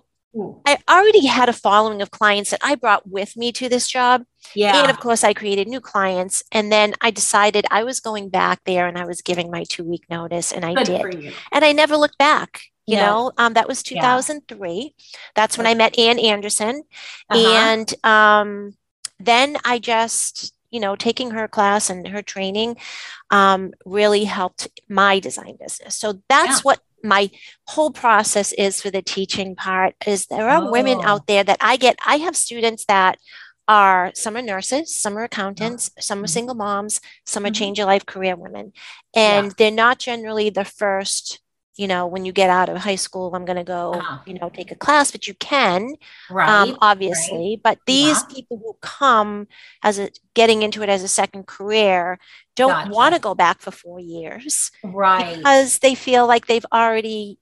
I 0.67 0.79
already 0.89 1.27
had 1.27 1.49
a 1.49 1.53
following 1.53 2.03
of 2.03 2.11
clients 2.11 2.51
that 2.51 2.61
I 2.63 2.75
brought 2.75 3.09
with 3.09 3.37
me 3.37 3.53
to 3.53 3.69
this 3.69 3.89
job. 3.89 4.25
Yeah. 4.55 4.83
And 4.83 4.91
of 4.91 4.99
course, 4.99 5.23
I 5.23 5.33
created 5.33 5.69
new 5.69 5.81
clients. 5.81 6.43
And 6.51 6.73
then 6.73 6.95
I 7.01 7.11
decided 7.11 7.67
I 7.71 7.85
was 7.85 8.01
going 8.01 8.29
back 8.29 8.61
there 8.65 8.87
and 8.87 8.99
I 8.99 9.07
was 9.07 9.23
giving 9.23 9.51
my 9.51 9.65
two 9.65 9.85
week 9.85 10.05
notice, 10.11 10.53
and 10.53 10.65
I 10.65 10.75
Good 10.75 10.87
did. 10.87 11.35
And 11.53 11.65
I 11.65 11.73
never 11.73 11.97
looked 11.97 12.19
back. 12.19 12.63
You 12.87 12.97
yeah. 12.97 13.07
know, 13.07 13.33
um, 13.39 13.55
that 13.55 13.69
was 13.69 13.83
2003. 13.83 14.95
Yeah. 14.97 15.19
That's 15.35 15.57
when 15.57 15.67
I 15.67 15.75
met 15.75 15.99
Ann 15.99 16.19
Anderson. 16.19 16.83
Uh-huh. 17.31 17.55
And 17.57 17.95
um, 18.05 18.77
then 19.19 19.57
I 19.65 19.79
just, 19.79 20.53
you 20.71 20.81
know, 20.81 20.95
taking 20.95 21.31
her 21.31 21.49
class 21.49 21.89
and 21.89 22.07
her 22.09 22.21
training 22.21 22.77
um, 23.31 23.73
really 23.87 24.25
helped 24.25 24.69
my 24.89 25.19
design 25.19 25.57
business. 25.59 25.97
So 25.97 26.23
that's 26.29 26.59
yeah. 26.59 26.63
what 26.63 26.81
my 27.05 27.31
whole 27.67 27.91
process 27.91 28.53
is 28.53 28.81
for 28.81 28.91
the 28.91 29.03
teaching 29.03 29.55
part 29.55 29.95
is 30.07 30.27
there 30.27 30.49
are 30.49 30.63
oh. 30.63 30.71
women 30.71 31.01
out 31.03 31.27
there 31.27 31.45
that 31.45 31.59
I 31.61 31.77
get 31.77 31.99
I 32.05 32.17
have 32.17 32.37
students 32.37 32.85
that 32.87 33.19
are 33.69 34.13
some 34.15 34.37
are 34.37 34.43
nurses, 34.43 34.95
some 34.95 35.17
are 35.17 35.25
accountants, 35.25 35.91
some 36.01 36.19
are 36.19 36.23
mm-hmm. 36.23 36.27
single 36.29 36.55
moms, 36.55 37.01
some 37.25 37.45
are 37.45 37.49
mm-hmm. 37.49 37.55
change 37.55 37.79
your 37.79 37.87
life 37.87 38.07
career 38.07 38.37
women. 38.37 38.73
And 39.15 39.47
yeah. 39.47 39.53
they're 39.57 39.71
not 39.71 39.99
generally 39.99 40.51
the 40.51 40.65
first 40.65 41.41
you 41.77 41.89
know, 41.89 42.07
when 42.07 42.25
you 42.25 42.33
get 42.33 42.51
out 42.51 42.69
of 42.69 42.77
high 42.77 42.95
school, 42.95 43.35
I'm 43.35 43.45
going 43.45 43.57
to 43.57 43.65
go, 43.65 43.95
uh-huh. 43.95 44.19
you 44.27 44.35
know, 44.35 44.49
take 44.49 44.71
a 44.71 44.77
class, 44.77 45.11
but 45.11 45.27
you 45.27 45.35
can, 45.35 45.83
um, 46.31 46.37
right? 46.37 46.49
Um, 46.49 46.79
obviously. 46.81 47.51
Right. 47.51 47.61
But 47.63 47.79
these 47.87 48.23
yeah. 48.29 48.35
people 48.35 48.59
who 48.59 48.77
come 48.81 49.49
as 49.83 49.99
a 49.99 50.11
getting 50.35 50.63
into 50.63 50.83
it 50.83 50.89
as 50.89 51.03
a 51.03 51.09
second 51.09 51.47
career 51.47 52.19
don't 52.55 52.71
gotcha. 52.71 52.91
want 52.91 53.15
to 53.15 53.21
go 53.21 53.35
back 53.35 53.61
for 53.61 53.73
four 53.73 53.99
years, 53.99 54.71
right? 54.85 55.37
Because 55.37 55.79
they 55.81 55.95
feel 55.95 56.27
like 56.27 56.47
they've 56.47 56.67
already 56.73 57.39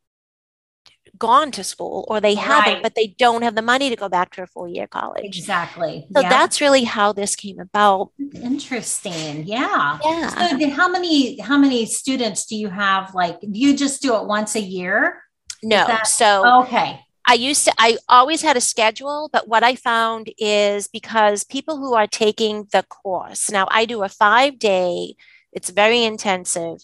gone 1.23 1.53
to 1.53 1.63
school 1.63 2.05
or 2.09 2.21
they 2.21 2.35
haven't, 2.35 2.75
right. 2.75 2.83
but 2.83 2.97
they 2.97 3.15
don't 3.17 3.43
have 3.43 3.55
the 3.55 3.63
money 3.63 3.89
to 3.89 3.95
go 3.95 4.09
back 4.09 4.33
to 4.33 4.43
a 4.43 4.47
full 4.49 4.67
year 4.67 4.89
college. 4.89 5.25
Exactly. 5.25 6.05
So 6.13 6.21
yeah. 6.21 6.29
that's 6.29 6.61
really 6.61 6.83
how 6.83 7.13
this 7.13 7.37
came 7.37 7.61
about. 7.61 8.11
Interesting. 8.35 9.47
Yeah. 9.47 10.01
Yeah. 10.03 10.51
So 10.59 10.71
how 10.71 10.89
many 10.89 11.39
how 11.39 11.57
many 11.57 11.87
students 11.87 12.45
do 12.47 12.57
you 12.57 12.71
have? 12.71 13.15
Like, 13.15 13.41
do 13.41 13.59
you 13.65 13.77
just 13.77 14.03
do 14.03 14.17
it 14.17 14.25
once 14.27 14.57
a 14.57 14.61
year? 14.61 15.23
No. 15.63 15.87
That, 15.87 16.09
so 16.09 16.63
okay. 16.63 16.99
I 17.25 17.35
used 17.35 17.67
to, 17.67 17.73
I 17.79 17.99
always 18.09 18.43
had 18.43 18.57
a 18.57 18.61
schedule, 18.61 19.31
but 19.33 19.47
what 19.47 19.63
I 19.63 19.77
found 19.77 20.29
is 20.39 20.89
because 20.89 21.45
people 21.45 21.77
who 21.77 21.95
are 21.95 22.09
taking 22.09 22.67
the 22.73 22.83
course, 22.83 23.49
now 23.49 23.69
I 23.71 23.85
do 23.85 24.03
a 24.03 24.09
five 24.09 24.59
day, 24.59 25.15
it's 25.53 25.71
very 25.71 26.03
intensive 26.03 26.79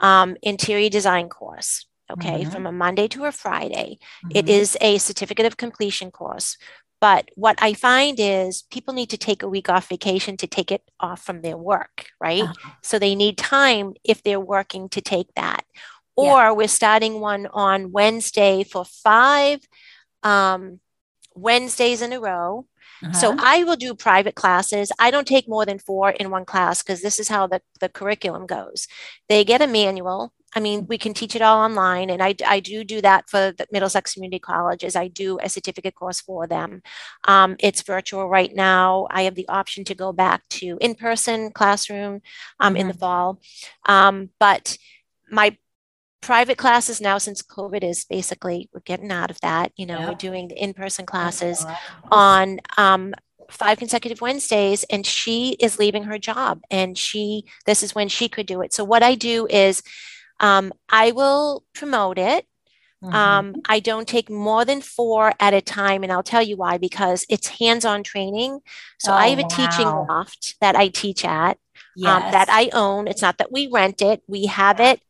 um, 0.00 0.36
interior 0.42 0.90
design 0.90 1.28
course 1.28 1.86
okay, 2.10 2.42
mm-hmm. 2.42 2.50
from 2.50 2.66
a 2.66 2.72
Monday 2.72 3.08
to 3.08 3.24
a 3.24 3.32
Friday. 3.32 3.98
Mm-hmm. 4.24 4.36
It 4.36 4.48
is 4.48 4.76
a 4.80 4.98
certificate 4.98 5.46
of 5.46 5.56
completion 5.56 6.10
course. 6.10 6.56
But 7.00 7.30
what 7.34 7.58
I 7.60 7.74
find 7.74 8.18
is 8.18 8.62
people 8.70 8.94
need 8.94 9.10
to 9.10 9.18
take 9.18 9.42
a 9.42 9.48
week 9.48 9.68
off 9.68 9.90
vacation 9.90 10.38
to 10.38 10.46
take 10.46 10.72
it 10.72 10.82
off 10.98 11.22
from 11.22 11.42
their 11.42 11.56
work, 11.56 12.06
right? 12.18 12.44
Uh-huh. 12.44 12.70
So 12.82 12.98
they 12.98 13.14
need 13.14 13.36
time 13.36 13.92
if 14.04 14.22
they're 14.22 14.40
working 14.40 14.88
to 14.90 15.02
take 15.02 15.28
that. 15.34 15.64
Or 16.16 16.38
yeah. 16.38 16.52
we're 16.52 16.68
starting 16.68 17.20
one 17.20 17.46
on 17.52 17.92
Wednesday 17.92 18.64
for 18.64 18.86
five 18.86 19.60
um, 20.22 20.80
Wednesdays 21.34 22.00
in 22.00 22.12
a 22.12 22.20
row. 22.20 22.66
Uh-huh. 23.02 23.12
So 23.12 23.36
I 23.38 23.64
will 23.64 23.76
do 23.76 23.94
private 23.94 24.34
classes. 24.34 24.90
I 24.98 25.10
don't 25.10 25.26
take 25.26 25.46
more 25.48 25.66
than 25.66 25.78
four 25.78 26.10
in 26.10 26.30
one 26.30 26.46
class 26.46 26.82
because 26.82 27.02
this 27.02 27.18
is 27.18 27.28
how 27.28 27.46
the, 27.46 27.60
the 27.80 27.88
curriculum 27.88 28.46
goes. 28.46 28.88
They 29.28 29.44
get 29.44 29.60
a 29.60 29.66
manual 29.66 30.32
I 30.54 30.60
mean, 30.60 30.86
we 30.86 30.98
can 30.98 31.14
teach 31.14 31.34
it 31.34 31.42
all 31.42 31.58
online, 31.58 32.10
and 32.10 32.22
I, 32.22 32.34
I 32.46 32.60
do 32.60 32.84
do 32.84 33.00
that 33.00 33.28
for 33.28 33.52
the 33.52 33.66
Middlesex 33.72 34.14
Community 34.14 34.38
Colleges. 34.38 34.96
I 34.96 35.08
do 35.08 35.38
a 35.42 35.48
certificate 35.48 35.94
course 35.94 36.20
for 36.20 36.46
them. 36.46 36.82
Um, 37.24 37.56
it's 37.58 37.82
virtual 37.82 38.28
right 38.28 38.54
now. 38.54 39.06
I 39.10 39.22
have 39.22 39.34
the 39.34 39.48
option 39.48 39.84
to 39.84 39.94
go 39.94 40.12
back 40.12 40.48
to 40.50 40.78
in-person 40.80 41.52
classroom 41.52 42.20
um, 42.60 42.74
mm-hmm. 42.74 42.76
in 42.76 42.86
the 42.88 42.92
mm-hmm. 42.94 43.00
fall, 43.00 43.40
um, 43.86 44.30
but 44.38 44.78
my 45.30 45.56
private 46.20 46.56
classes 46.56 47.02
now 47.02 47.18
since 47.18 47.42
covid 47.42 47.84
is 47.84 48.06
basically 48.06 48.70
we're 48.72 48.80
getting 48.80 49.12
out 49.12 49.30
of 49.30 49.38
that 49.42 49.70
you 49.76 49.84
know 49.84 50.08
we're 50.08 50.14
doing 50.14 50.48
the 50.48 50.54
in-person 50.54 51.04
classes 51.04 51.66
on 52.10 52.58
um, 52.78 53.12
five 53.50 53.78
consecutive 53.78 54.20
Wednesdays 54.20 54.84
and 54.84 55.06
she 55.06 55.56
is 55.60 55.78
leaving 55.78 56.04
her 56.04 56.18
job 56.18 56.60
and 56.70 56.96
she 56.96 57.44
this 57.66 57.82
is 57.82 57.94
when 57.94 58.08
she 58.08 58.28
could 58.28 58.46
do 58.46 58.60
it. 58.62 58.72
So 58.72 58.84
what 58.84 59.02
I 59.02 59.14
do 59.14 59.46
is 59.48 59.82
um, 60.40 60.72
I 60.88 61.12
will 61.12 61.64
promote 61.74 62.18
it. 62.18 62.46
Mm-hmm. 63.02 63.14
Um, 63.14 63.56
I 63.68 63.80
don't 63.80 64.08
take 64.08 64.30
more 64.30 64.64
than 64.64 64.80
four 64.80 65.32
at 65.38 65.52
a 65.52 65.60
time, 65.60 66.02
and 66.02 66.12
I'll 66.12 66.22
tell 66.22 66.42
you 66.42 66.56
why 66.56 66.78
because 66.78 67.26
it's 67.28 67.48
hands 67.48 67.84
on 67.84 68.02
training. 68.02 68.60
So 68.98 69.12
oh, 69.12 69.16
I 69.16 69.28
have 69.28 69.38
a 69.38 69.42
wow. 69.42 69.48
teaching 69.48 69.86
loft 69.86 70.56
that 70.60 70.74
I 70.74 70.88
teach 70.88 71.24
at 71.24 71.58
yes. 71.96 72.10
um, 72.10 72.32
that 72.32 72.48
I 72.48 72.70
own. 72.72 73.06
It's 73.06 73.22
not 73.22 73.38
that 73.38 73.52
we 73.52 73.66
rent 73.66 74.00
it, 74.00 74.22
we 74.26 74.46
have 74.46 74.80
it 74.80 75.00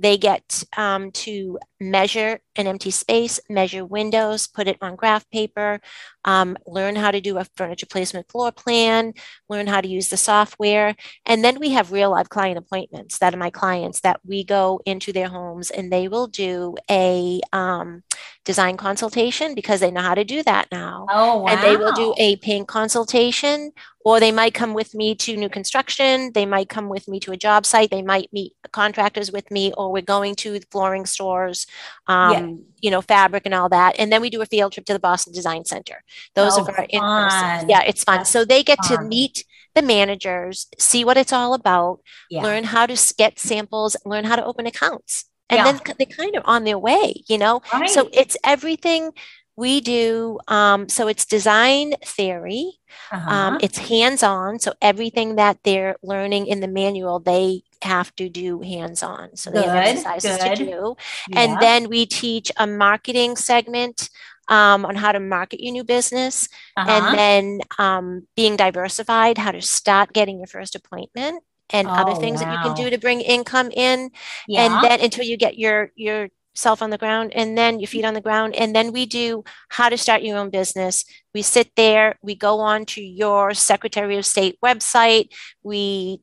they 0.00 0.16
get 0.16 0.64
um, 0.76 1.10
to 1.10 1.58
measure 1.78 2.40
an 2.60 2.66
empty 2.66 2.90
space, 2.90 3.40
measure 3.48 3.84
windows, 3.84 4.46
put 4.46 4.68
it 4.68 4.78
on 4.80 4.96
graph 4.96 5.28
paper, 5.30 5.80
um, 6.24 6.56
learn 6.66 6.96
how 6.96 7.10
to 7.10 7.20
do 7.20 7.38
a 7.38 7.46
furniture 7.56 7.86
placement 7.86 8.30
floor 8.30 8.52
plan, 8.52 9.14
learn 9.48 9.66
how 9.66 9.80
to 9.80 9.88
use 9.88 10.08
the 10.08 10.16
software. 10.16 10.94
And 11.26 11.42
then 11.42 11.58
we 11.58 11.70
have 11.70 11.92
real 11.92 12.10
live 12.10 12.28
client 12.28 12.58
appointments 12.58 13.18
that 13.18 13.34
are 13.34 13.38
my 13.38 13.50
clients 13.50 14.00
that 14.00 14.20
we 14.24 14.44
go 14.44 14.80
into 14.86 15.12
their 15.12 15.28
homes 15.28 15.70
and 15.70 15.92
they 15.92 16.08
will 16.08 16.26
do 16.26 16.76
a 16.90 17.40
um, 17.52 18.02
design 18.44 18.76
consultation 18.76 19.54
because 19.54 19.80
they 19.80 19.90
know 19.90 20.02
how 20.02 20.14
to 20.14 20.24
do 20.24 20.42
that 20.42 20.68
now. 20.70 21.06
Oh, 21.10 21.42
wow. 21.42 21.46
And 21.48 21.62
they 21.62 21.76
will 21.76 21.92
do 21.92 22.14
a 22.18 22.36
paint 22.36 22.68
consultation 22.68 23.72
or 24.02 24.18
they 24.18 24.32
might 24.32 24.54
come 24.54 24.72
with 24.72 24.94
me 24.94 25.14
to 25.14 25.36
new 25.36 25.48
construction. 25.48 26.32
They 26.32 26.46
might 26.46 26.68
come 26.68 26.88
with 26.88 27.06
me 27.06 27.20
to 27.20 27.32
a 27.32 27.36
job 27.36 27.66
site. 27.66 27.90
They 27.90 28.02
might 28.02 28.32
meet 28.32 28.54
contractors 28.72 29.30
with 29.30 29.50
me, 29.50 29.72
or 29.76 29.92
we're 29.92 30.02
going 30.02 30.34
to 30.36 30.58
flooring 30.70 31.04
stores, 31.04 31.66
um, 32.06 32.32
yeah. 32.32 32.49
You 32.80 32.90
know, 32.90 33.00
fabric 33.00 33.42
and 33.44 33.54
all 33.54 33.68
that. 33.68 33.96
And 33.98 34.12
then 34.12 34.20
we 34.20 34.30
do 34.30 34.42
a 34.42 34.46
field 34.46 34.72
trip 34.72 34.86
to 34.86 34.92
the 34.92 34.98
Boston 34.98 35.32
Design 35.32 35.64
Center. 35.64 36.02
Those 36.34 36.58
oh, 36.58 36.64
are 36.64 36.86
in 36.88 37.00
person. 37.00 37.68
Yeah, 37.68 37.82
it's 37.82 38.04
fun. 38.04 38.18
That's 38.18 38.30
so 38.30 38.44
they 38.44 38.62
get 38.62 38.78
fun. 38.84 38.98
to 38.98 39.04
meet 39.04 39.44
the 39.74 39.82
managers, 39.82 40.66
see 40.78 41.04
what 41.04 41.16
it's 41.16 41.32
all 41.32 41.54
about, 41.54 42.00
yeah. 42.28 42.42
learn 42.42 42.64
how 42.64 42.86
to 42.86 43.14
get 43.16 43.38
samples, 43.38 43.96
learn 44.04 44.24
how 44.24 44.36
to 44.36 44.44
open 44.44 44.66
accounts. 44.66 45.26
And 45.48 45.58
yeah. 45.58 45.72
then 45.72 45.80
they're 45.98 46.06
kind 46.06 46.36
of 46.36 46.42
on 46.46 46.64
their 46.64 46.78
way, 46.78 47.22
you 47.28 47.38
know? 47.38 47.62
Right. 47.72 47.88
So 47.88 48.08
it's 48.12 48.36
everything 48.44 49.12
we 49.60 49.80
do 49.80 50.38
um, 50.48 50.88
so 50.88 51.06
it's 51.06 51.26
design 51.26 51.92
theory 52.04 52.72
uh-huh. 53.12 53.30
um, 53.30 53.58
it's 53.60 53.76
hands-on 53.76 54.58
so 54.58 54.72
everything 54.80 55.36
that 55.36 55.58
they're 55.64 55.96
learning 56.02 56.46
in 56.46 56.60
the 56.60 56.68
manual 56.68 57.20
they 57.20 57.62
have 57.82 58.14
to 58.16 58.28
do 58.28 58.60
hands-on 58.60 59.34
so 59.36 59.50
good, 59.50 59.62
they 59.62 59.68
have 59.68 59.86
exercises 59.86 60.36
good. 60.42 60.56
to 60.56 60.64
do 60.64 60.96
yeah. 61.28 61.40
and 61.40 61.60
then 61.60 61.88
we 61.88 62.06
teach 62.06 62.52
a 62.56 62.66
marketing 62.66 63.36
segment 63.36 64.10
um, 64.48 64.84
on 64.84 64.96
how 64.96 65.12
to 65.12 65.20
market 65.20 65.62
your 65.62 65.72
new 65.72 65.84
business 65.84 66.48
uh-huh. 66.76 66.90
and 66.90 67.18
then 67.18 67.60
um, 67.78 68.26
being 68.36 68.56
diversified 68.56 69.38
how 69.38 69.50
to 69.50 69.62
start 69.62 70.12
getting 70.12 70.38
your 70.38 70.46
first 70.46 70.74
appointment 70.74 71.42
and 71.70 71.88
oh, 71.88 71.92
other 71.92 72.14
things 72.14 72.40
wow. 72.40 72.46
that 72.46 72.52
you 72.52 72.74
can 72.74 72.84
do 72.84 72.90
to 72.90 72.98
bring 72.98 73.20
income 73.20 73.70
in 73.72 74.10
yeah. 74.48 74.64
and 74.64 74.84
then 74.84 75.00
until 75.00 75.24
you 75.24 75.36
get 75.36 75.58
your 75.58 75.92
your 75.94 76.28
self 76.54 76.82
on 76.82 76.90
the 76.90 76.98
ground 76.98 77.32
and 77.34 77.56
then 77.56 77.78
your 77.78 77.86
feet 77.86 78.04
on 78.04 78.14
the 78.14 78.20
ground 78.20 78.54
and 78.56 78.74
then 78.74 78.92
we 78.92 79.06
do 79.06 79.44
how 79.68 79.88
to 79.88 79.96
start 79.96 80.22
your 80.22 80.36
own 80.36 80.50
business 80.50 81.04
we 81.32 81.42
sit 81.42 81.70
there 81.76 82.16
we 82.22 82.34
go 82.34 82.58
on 82.58 82.84
to 82.84 83.00
your 83.00 83.54
secretary 83.54 84.18
of 84.18 84.26
state 84.26 84.58
website 84.62 85.28
we 85.62 86.20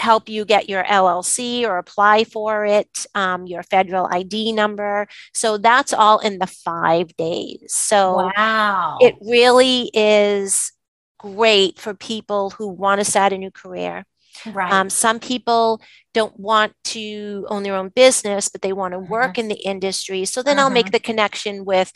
help 0.00 0.28
you 0.28 0.44
get 0.44 0.68
your 0.68 0.84
llc 0.84 1.62
or 1.62 1.78
apply 1.78 2.24
for 2.24 2.64
it 2.64 3.06
um, 3.14 3.46
your 3.46 3.62
federal 3.62 4.06
id 4.12 4.52
number 4.52 5.06
so 5.32 5.56
that's 5.56 5.92
all 5.92 6.18
in 6.18 6.38
the 6.38 6.46
five 6.46 7.14
days 7.16 7.62
so 7.68 8.30
wow. 8.36 8.98
it 9.00 9.14
really 9.20 9.90
is 9.94 10.72
great 11.18 11.78
for 11.78 11.94
people 11.94 12.50
who 12.50 12.68
want 12.68 13.00
to 13.00 13.04
start 13.04 13.32
a 13.32 13.38
new 13.38 13.50
career 13.50 14.04
Right. 14.46 14.72
Um, 14.72 14.90
some 14.90 15.20
people 15.20 15.80
don't 16.12 16.38
want 16.38 16.72
to 16.84 17.46
own 17.48 17.62
their 17.62 17.76
own 17.76 17.90
business, 17.90 18.48
but 18.48 18.62
they 18.62 18.72
want 18.72 18.92
to 18.92 18.98
work 18.98 19.38
uh-huh. 19.38 19.42
in 19.42 19.48
the 19.48 19.64
industry. 19.64 20.24
So 20.24 20.42
then. 20.42 20.58
I'll 20.58 20.70
make 20.70 20.86
uh-huh. 20.86 20.92
the 20.92 21.00
connection 21.00 21.64
with 21.64 21.92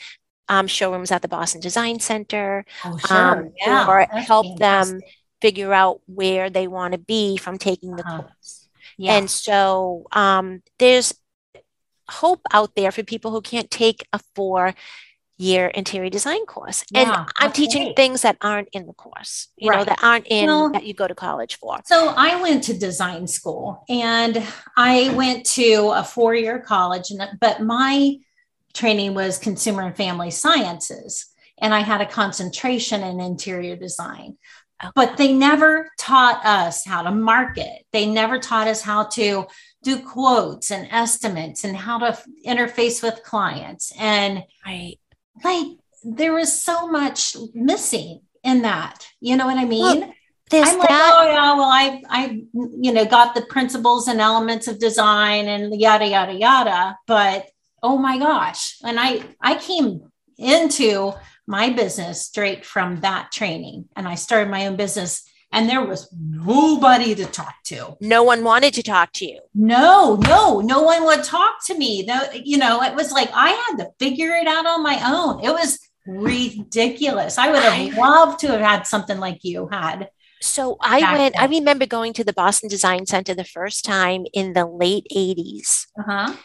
um, 0.49 0.67
showrooms 0.67 1.11
at 1.11 1.21
the 1.21 1.27
Boston 1.27 1.61
Design 1.61 1.99
Center 1.99 2.65
oh, 2.83 2.97
sure. 2.97 3.17
um, 3.17 3.51
yeah. 3.57 3.87
or 3.87 4.05
That's 4.11 4.27
help 4.27 4.57
them 4.57 4.99
figure 5.41 5.73
out 5.73 6.01
where 6.05 6.49
they 6.49 6.67
want 6.67 6.93
to 6.93 6.97
be 6.99 7.37
from 7.37 7.57
taking 7.57 7.95
the 7.95 8.03
uh-huh. 8.03 8.21
course. 8.23 8.67
Yeah. 8.97 9.17
And 9.17 9.29
so 9.29 10.07
um, 10.11 10.61
there's 10.77 11.13
hope 12.09 12.41
out 12.51 12.75
there 12.75 12.91
for 12.91 13.03
people 13.03 13.31
who 13.31 13.41
can't 13.41 13.69
take 13.69 14.05
a 14.11 14.19
four 14.35 14.73
year 15.39 15.67
interior 15.67 16.09
design 16.09 16.45
course. 16.45 16.83
And 16.93 17.07
yeah, 17.07 17.25
I'm 17.37 17.49
okay. 17.49 17.65
teaching 17.65 17.93
things 17.95 18.23
that 18.23 18.37
aren't 18.41 18.67
in 18.73 18.85
the 18.85 18.93
course, 18.93 19.47
you 19.55 19.69
right. 19.69 19.79
know, 19.79 19.85
that 19.85 20.03
aren't 20.03 20.27
in 20.27 20.47
well, 20.47 20.69
that 20.71 20.85
you 20.85 20.93
go 20.93 21.07
to 21.07 21.15
college 21.15 21.57
for. 21.57 21.79
So 21.85 22.13
I 22.15 22.41
went 22.41 22.63
to 22.65 22.77
design 22.77 23.25
school 23.25 23.85
and 23.87 24.43
I 24.75 25.13
went 25.15 25.45
to 25.51 25.93
a 25.95 26.03
four 26.03 26.35
year 26.35 26.59
college, 26.59 27.09
and 27.09 27.21
but 27.39 27.61
my 27.61 28.17
training 28.73 29.13
was 29.13 29.39
consumer 29.39 29.83
and 29.83 29.95
family 29.95 30.29
sciences. 30.29 31.27
And 31.61 31.73
I 31.73 31.81
had 31.81 31.99
a 31.99 32.05
concentration 32.05 33.03
in 33.03 33.19
interior 33.19 33.75
design. 33.75 34.37
Okay. 34.81 34.91
But 34.95 35.17
they 35.17 35.33
never 35.33 35.89
taught 35.97 36.45
us 36.45 36.85
how 36.85 37.01
to 37.01 37.11
market. 37.11 37.85
They 37.91 38.05
never 38.05 38.39
taught 38.39 38.67
us 38.67 38.81
how 38.81 39.03
to 39.05 39.45
do 39.83 39.99
quotes 39.99 40.71
and 40.71 40.87
estimates 40.91 41.63
and 41.63 41.75
how 41.75 41.97
to 41.99 42.17
interface 42.45 43.03
with 43.03 43.23
clients. 43.23 43.91
And 43.99 44.43
right 44.65 44.97
like 45.43 45.67
there 46.03 46.33
was 46.33 46.61
so 46.61 46.87
much 46.87 47.35
missing 47.53 48.21
in 48.43 48.61
that. 48.63 49.05
You 49.19 49.35
know 49.37 49.45
what 49.45 49.57
I 49.57 49.65
mean? 49.65 49.99
Well, 50.01 50.13
I'm 50.73 50.79
like, 50.79 50.89
that- 50.89 51.13
oh 51.13 51.27
yeah, 51.27 51.53
well, 51.55 51.69
I, 51.69 52.01
I, 52.09 52.41
you 52.53 52.91
know, 52.91 53.05
got 53.05 53.35
the 53.35 53.41
principles 53.43 54.07
and 54.07 54.19
elements 54.19 54.67
of 54.67 54.79
design 54.79 55.47
and 55.47 55.79
yada 55.79 56.07
yada 56.07 56.33
yada. 56.33 56.97
But 57.05 57.47
oh 57.83 57.97
my 57.97 58.17
gosh, 58.17 58.77
and 58.83 58.99
I, 58.99 59.23
I 59.41 59.55
came 59.55 60.09
into 60.37 61.13
my 61.49 61.71
business 61.71 62.21
straight 62.21 62.63
from 62.63 63.01
that 63.01 63.31
training, 63.31 63.89
and 63.95 64.07
I 64.07 64.13
started 64.13 64.51
my 64.51 64.67
own 64.67 64.75
business 64.75 65.23
and 65.51 65.67
there 65.67 65.83
was 65.83 66.07
nobody 66.15 67.15
to 67.15 67.25
talk 67.25 67.55
to. 67.65 67.97
No 67.99 68.21
one 68.21 68.43
wanted 68.43 68.75
to 68.75 68.83
talk 68.83 69.13
to 69.13 69.25
you. 69.25 69.39
No, 69.55 70.15
no, 70.15 70.59
no 70.59 70.83
one 70.83 71.05
would 71.05 71.23
talk 71.23 71.65
to 71.65 71.75
me. 71.75 72.05
No, 72.05 72.21
you 72.33 72.57
know, 72.59 72.83
it 72.83 72.93
was 72.93 73.11
like 73.11 73.31
I 73.33 73.49
had 73.49 73.77
to 73.77 73.89
figure 73.97 74.29
it 74.35 74.47
out 74.47 74.67
on 74.67 74.83
my 74.83 75.01
own. 75.03 75.43
It 75.43 75.49
was 75.49 75.79
ridiculous. 76.05 77.39
I 77.39 77.49
would 77.49 77.63
have 77.63 77.97
loved 77.97 78.41
to 78.41 78.49
have 78.49 78.61
had 78.61 78.83
something 78.85 79.17
like 79.17 79.39
you 79.41 79.67
had. 79.71 80.11
So 80.41 80.77
I 80.81 81.17
went, 81.17 81.33
then. 81.33 81.41
I 81.41 81.47
remember 81.47 81.87
going 81.87 82.13
to 82.13 82.23
the 82.23 82.31
Boston 82.31 82.69
Design 82.69 83.07
Center 83.07 83.33
the 83.33 83.43
first 83.43 83.83
time 83.83 84.25
in 84.33 84.53
the 84.53 84.67
late 84.67 85.07
80s. 85.11 85.87
Uh-huh 85.99 86.35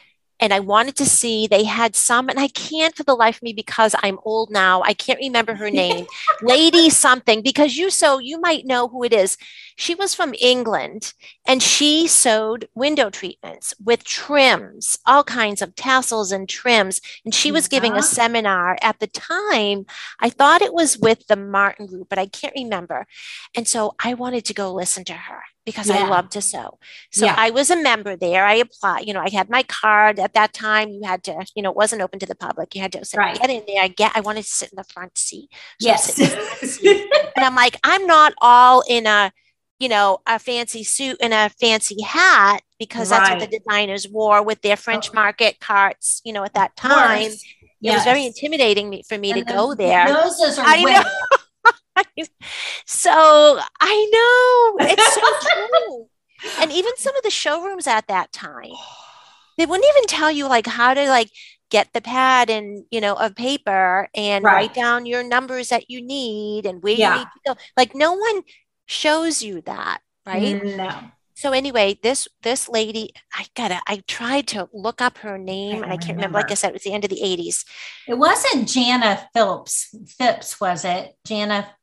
and 0.40 0.52
I 0.52 0.60
wanted 0.60 0.96
to 0.96 1.06
see 1.06 1.46
they 1.46 1.64
had 1.64 1.94
some, 1.94 2.28
and 2.28 2.38
I 2.38 2.48
can't 2.48 2.96
for 2.96 3.02
the 3.02 3.14
life 3.14 3.36
of 3.36 3.42
me 3.42 3.52
because 3.52 3.94
I'm 4.02 4.18
old 4.24 4.50
now. 4.50 4.82
I 4.82 4.94
can't 4.94 5.18
remember 5.20 5.54
her 5.54 5.70
name, 5.70 6.06
Lady 6.42 6.90
something, 6.90 7.42
because 7.42 7.76
you 7.76 7.90
so 7.90 8.18
you 8.18 8.40
might 8.40 8.66
know 8.66 8.88
who 8.88 9.04
it 9.04 9.12
is. 9.12 9.36
She 9.76 9.94
was 9.94 10.14
from 10.14 10.34
England 10.40 11.12
and 11.46 11.62
she 11.62 12.06
sewed 12.06 12.68
window 12.74 13.10
treatments 13.10 13.74
with 13.82 14.04
trims, 14.04 14.98
all 15.06 15.24
kinds 15.24 15.62
of 15.62 15.74
tassels 15.74 16.30
and 16.32 16.48
trims. 16.48 17.00
And 17.24 17.34
she 17.34 17.50
was 17.50 17.68
giving 17.68 17.94
a 17.94 18.02
seminar 18.02 18.78
at 18.82 18.98
the 19.00 19.06
time. 19.08 19.86
I 20.20 20.30
thought 20.30 20.62
it 20.62 20.72
was 20.74 20.98
with 20.98 21.26
the 21.26 21.36
Martin 21.36 21.86
Group, 21.86 22.08
but 22.08 22.18
I 22.18 22.26
can't 22.26 22.54
remember. 22.56 23.06
And 23.56 23.66
so 23.66 23.94
I 24.02 24.14
wanted 24.14 24.44
to 24.46 24.54
go 24.54 24.72
listen 24.72 25.04
to 25.04 25.14
her. 25.14 25.42
because 25.66 25.88
Yeah. 25.88 26.04
I 26.04 26.08
love 26.08 26.28
to 26.28 26.42
sew. 26.42 26.78
So 27.10 27.24
Yeah. 27.24 27.34
I 27.38 27.48
was 27.48 27.70
a 27.70 27.76
member 27.82 28.16
there. 28.16 28.44
I 28.44 28.56
applied, 28.56 29.06
you 29.06 29.14
know, 29.14 29.22
I 29.22 29.30
had 29.30 29.48
my 29.48 29.62
card 29.62 30.20
at 30.20 30.34
that 30.34 30.52
time. 30.52 30.90
You 30.90 31.00
had 31.04 31.24
to, 31.24 31.46
you 31.54 31.62
know, 31.62 31.70
it 31.70 31.76
wasn't 31.76 32.02
open 32.02 32.18
to 32.18 32.26
the 32.26 32.34
public. 32.34 32.74
You 32.74 32.82
had 32.82 32.92
to 32.92 33.02
say, 33.06 33.16
Right. 33.16 33.40
get 33.40 33.48
in 33.48 33.64
there. 33.66 33.82
I 33.82 33.88
get, 33.88 34.12
I 34.14 34.20
wanted 34.20 34.42
to 34.44 34.50
sit 34.50 34.70
in 34.72 34.76
the 34.76 34.84
front 34.84 35.16
seat. 35.16 35.48
So 35.80 35.88
yes. 35.88 36.14
the 36.16 36.26
front 36.26 36.70
seat. 36.70 37.10
and 37.34 37.44
I'm 37.46 37.54
like, 37.54 37.78
I'm 37.82 38.06
not 38.06 38.34
all 38.42 38.82
in 38.86 39.06
a, 39.06 39.32
you 39.78 39.88
know, 39.88 40.18
a 40.26 40.38
fancy 40.38 40.84
suit 40.84 41.16
and 41.20 41.34
a 41.34 41.50
fancy 41.60 42.00
hat 42.02 42.62
because 42.78 43.10
that's 43.10 43.28
what 43.28 43.40
the 43.40 43.58
designers 43.58 44.08
wore 44.08 44.42
with 44.42 44.60
their 44.62 44.76
French 44.76 45.08
Oh. 45.10 45.14
market 45.14 45.60
carts, 45.60 46.20
you 46.24 46.32
know, 46.32 46.44
at 46.44 46.54
that 46.54 46.76
time. 46.76 47.32
It 47.82 47.92
was 47.92 48.04
very 48.04 48.24
intimidating 48.24 48.88
me, 48.88 49.02
for 49.08 49.18
me 49.18 49.32
And 49.32 49.46
to 49.46 49.52
go 49.52 49.74
there. 49.74 50.06
Noses 50.06 50.58
are 50.58 50.64
I 50.66 50.82
know. 50.84 52.04
so 52.86 53.60
I 53.80 54.08
know 54.12 54.78
it's 54.86 55.14
so 55.14 55.20
true. 55.40 56.06
And 56.62 56.72
even 56.72 56.92
some 56.96 57.14
of 57.16 57.22
the 57.22 57.30
showrooms 57.30 57.86
at 57.86 58.06
that 58.08 58.32
time, 58.32 58.70
they 59.58 59.66
wouldn't 59.66 59.88
even 59.96 60.06
tell 60.06 60.30
you 60.32 60.46
like 60.48 60.66
how 60.66 60.94
to 60.94 61.08
like 61.08 61.30
get 61.70 61.92
the 61.92 62.00
pad 62.00 62.50
and 62.50 62.84
you 62.90 63.00
know 63.00 63.14
of 63.14 63.34
paper 63.34 64.08
and 64.14 64.44
Right. 64.44 64.52
write 64.52 64.74
down 64.74 65.06
your 65.06 65.22
numbers 65.24 65.70
that 65.70 65.90
you 65.90 66.00
need 66.02 66.66
and 66.66 66.82
where 66.82 66.92
Yeah. 66.94 67.12
you 67.14 67.18
need 67.20 67.24
to 67.26 67.40
go. 67.54 67.60
Like 67.76 67.94
no 67.94 68.12
one 68.12 68.42
shows 68.86 69.42
you 69.42 69.60
that, 69.62 70.00
right? 70.26 70.58
No. 70.62 71.10
So 71.34 71.52
anyway, 71.52 71.98
this 72.02 72.28
this 72.42 72.68
lady, 72.68 73.10
I 73.32 73.46
gotta, 73.56 73.80
I 73.86 74.02
tried 74.06 74.46
to 74.48 74.68
look 74.72 75.02
up 75.02 75.18
her 75.18 75.36
name 75.36 75.82
and 75.82 75.92
I 75.92 75.96
can't 75.96 76.16
remember. 76.16 76.38
Like 76.38 76.50
I 76.50 76.54
said, 76.54 76.68
it 76.68 76.74
was 76.74 76.82
the 76.82 76.92
end 76.92 77.04
of 77.04 77.10
the 77.10 77.22
80s. 77.22 77.64
It 78.06 78.14
wasn't 78.18 78.68
Jana 78.68 79.28
Phillips. 79.34 79.94
Phipps, 80.18 80.60
was 80.60 80.84
it? 80.84 81.16
Jana. 81.26 81.74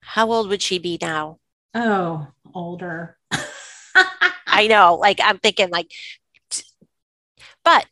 How 0.00 0.30
old 0.32 0.48
would 0.48 0.62
she 0.62 0.78
be 0.78 0.98
now? 1.00 1.38
Oh, 1.74 2.28
older. 2.54 3.18
I 4.46 4.66
know, 4.68 4.94
like 4.94 5.20
I'm 5.22 5.38
thinking 5.38 5.70
like 5.70 5.90
but 7.64 7.86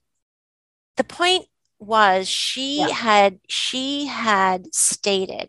the 0.97 1.05
point 1.05 1.47
was 1.79 2.29
she 2.29 2.81
Yeah. 2.81 2.89
had 2.89 3.41
she 3.49 4.07
had 4.07 4.75
stated 4.75 5.49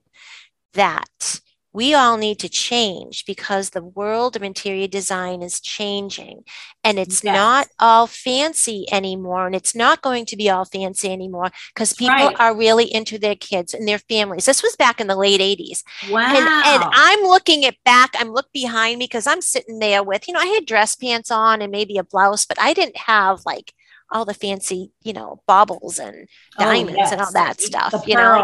that 0.73 1.41
we 1.73 1.93
all 1.93 2.17
need 2.17 2.37
to 2.39 2.49
change 2.49 3.25
because 3.25 3.69
the 3.69 3.83
world 3.83 4.35
of 4.35 4.43
interior 4.43 4.87
design 4.87 5.41
is 5.41 5.59
changing 5.61 6.43
and 6.83 6.99
it's 6.99 7.23
Yes. 7.23 7.23
not 7.23 7.67
all 7.79 8.07
fancy 8.07 8.85
anymore 8.91 9.45
and 9.45 9.55
it's 9.55 9.75
not 9.75 10.01
going 10.01 10.25
to 10.25 10.35
be 10.35 10.49
all 10.49 10.65
fancy 10.65 11.11
anymore 11.11 11.49
because 11.73 11.93
people 11.93 12.29
Right. 12.29 12.37
are 12.39 12.55
really 12.55 12.93
into 12.93 13.17
their 13.17 13.35
kids 13.35 13.73
and 13.73 13.87
their 13.87 13.99
families 13.99 14.45
this 14.45 14.63
was 14.63 14.75
back 14.75 14.99
in 14.99 15.07
the 15.07 15.15
late 15.15 15.41
80s 15.41 15.83
wow. 16.01 16.35
and, 16.35 16.49
and 16.63 16.83
I'm 16.91 17.21
looking 17.21 17.65
at 17.65 17.75
back, 17.85 18.11
I'm 18.17 18.31
look 18.31 18.51
behind 18.53 18.99
me 18.99 19.05
because 19.05 19.27
I'm 19.27 19.41
sitting 19.41 19.79
there 19.79 20.03
with, 20.03 20.27
you 20.27 20.33
know, 20.33 20.39
I 20.39 20.45
had 20.47 20.65
dress 20.65 20.95
pants 20.95 21.31
on 21.31 21.61
and 21.61 21.71
maybe 21.71 21.97
a 21.97 22.03
blouse, 22.03 22.45
but 22.45 22.59
I 22.61 22.73
didn't 22.73 22.97
have 22.97 23.41
like 23.45 23.73
all 24.11 24.25
the 24.25 24.33
fancy, 24.33 24.91
you 25.03 25.13
know, 25.13 25.41
baubles 25.47 25.99
and 25.99 26.27
Oh, 26.57 26.59
diamonds 26.59 27.11
and 27.11 27.21
all 27.21 27.31
that 27.33 27.61
stuff, 27.61 28.01
you 28.05 28.15
know. 28.15 28.41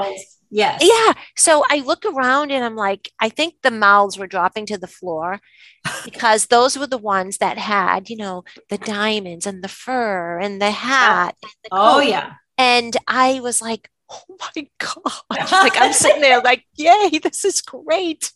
Yes. 0.49 0.81
Yeah. 0.83 1.13
So 1.35 1.63
I 1.69 1.79
look 1.79 2.05
around 2.05 2.51
and 2.51 2.63
I'm 2.63 2.75
like, 2.75 3.11
I 3.19 3.29
think 3.29 3.55
the 3.63 3.71
mouths 3.71 4.17
were 4.17 4.27
dropping 4.27 4.65
to 4.67 4.77
the 4.77 4.87
floor 4.87 5.39
because 6.05 6.47
those 6.47 6.77
were 6.77 6.87
the 6.87 6.97
ones 6.97 7.37
that 7.39 7.57
had, 7.57 8.09
you 8.09 8.17
know, 8.17 8.43
the 8.69 8.77
diamonds 8.77 9.45
and 9.45 9.63
the 9.63 9.67
fur 9.69 10.39
and 10.39 10.61
the 10.61 10.71
hat. 10.71 11.35
and 11.43 11.51
the 11.63 11.69
Oh 11.71 11.99
yeah. 11.99 12.33
And 12.57 12.95
I 13.07 13.39
was 13.41 13.61
like, 13.61 13.89
oh 14.09 14.37
my 14.55 14.67
God. 14.79 15.51
Like 15.51 15.79
I'm 15.79 15.93
sitting 16.03 16.21
there 16.21 16.41
like, 16.41 16.65
yay, 16.75 17.19
this 17.21 17.43
is 17.45 17.61
great 17.61 18.31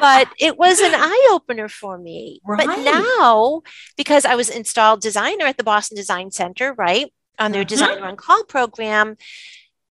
but 0.00 0.28
it 0.38 0.58
was 0.58 0.80
an 0.80 0.92
eye 0.94 1.28
opener 1.32 1.68
for 1.68 1.98
me. 1.98 2.40
But 2.46 2.66
now, 2.66 3.62
because 3.96 4.24
I 4.24 4.34
was 4.34 4.48
installed 4.48 5.00
designer 5.00 5.46
at 5.46 5.56
the 5.56 5.64
Boston 5.64 5.96
Design 5.96 6.30
Center, 6.30 6.74
right, 6.74 7.12
on 7.38 7.52
their 7.52 7.64
Mhm. 7.64 7.68
designer 7.68 8.04
on 8.06 8.16
call 8.16 8.44
program, 8.44 9.16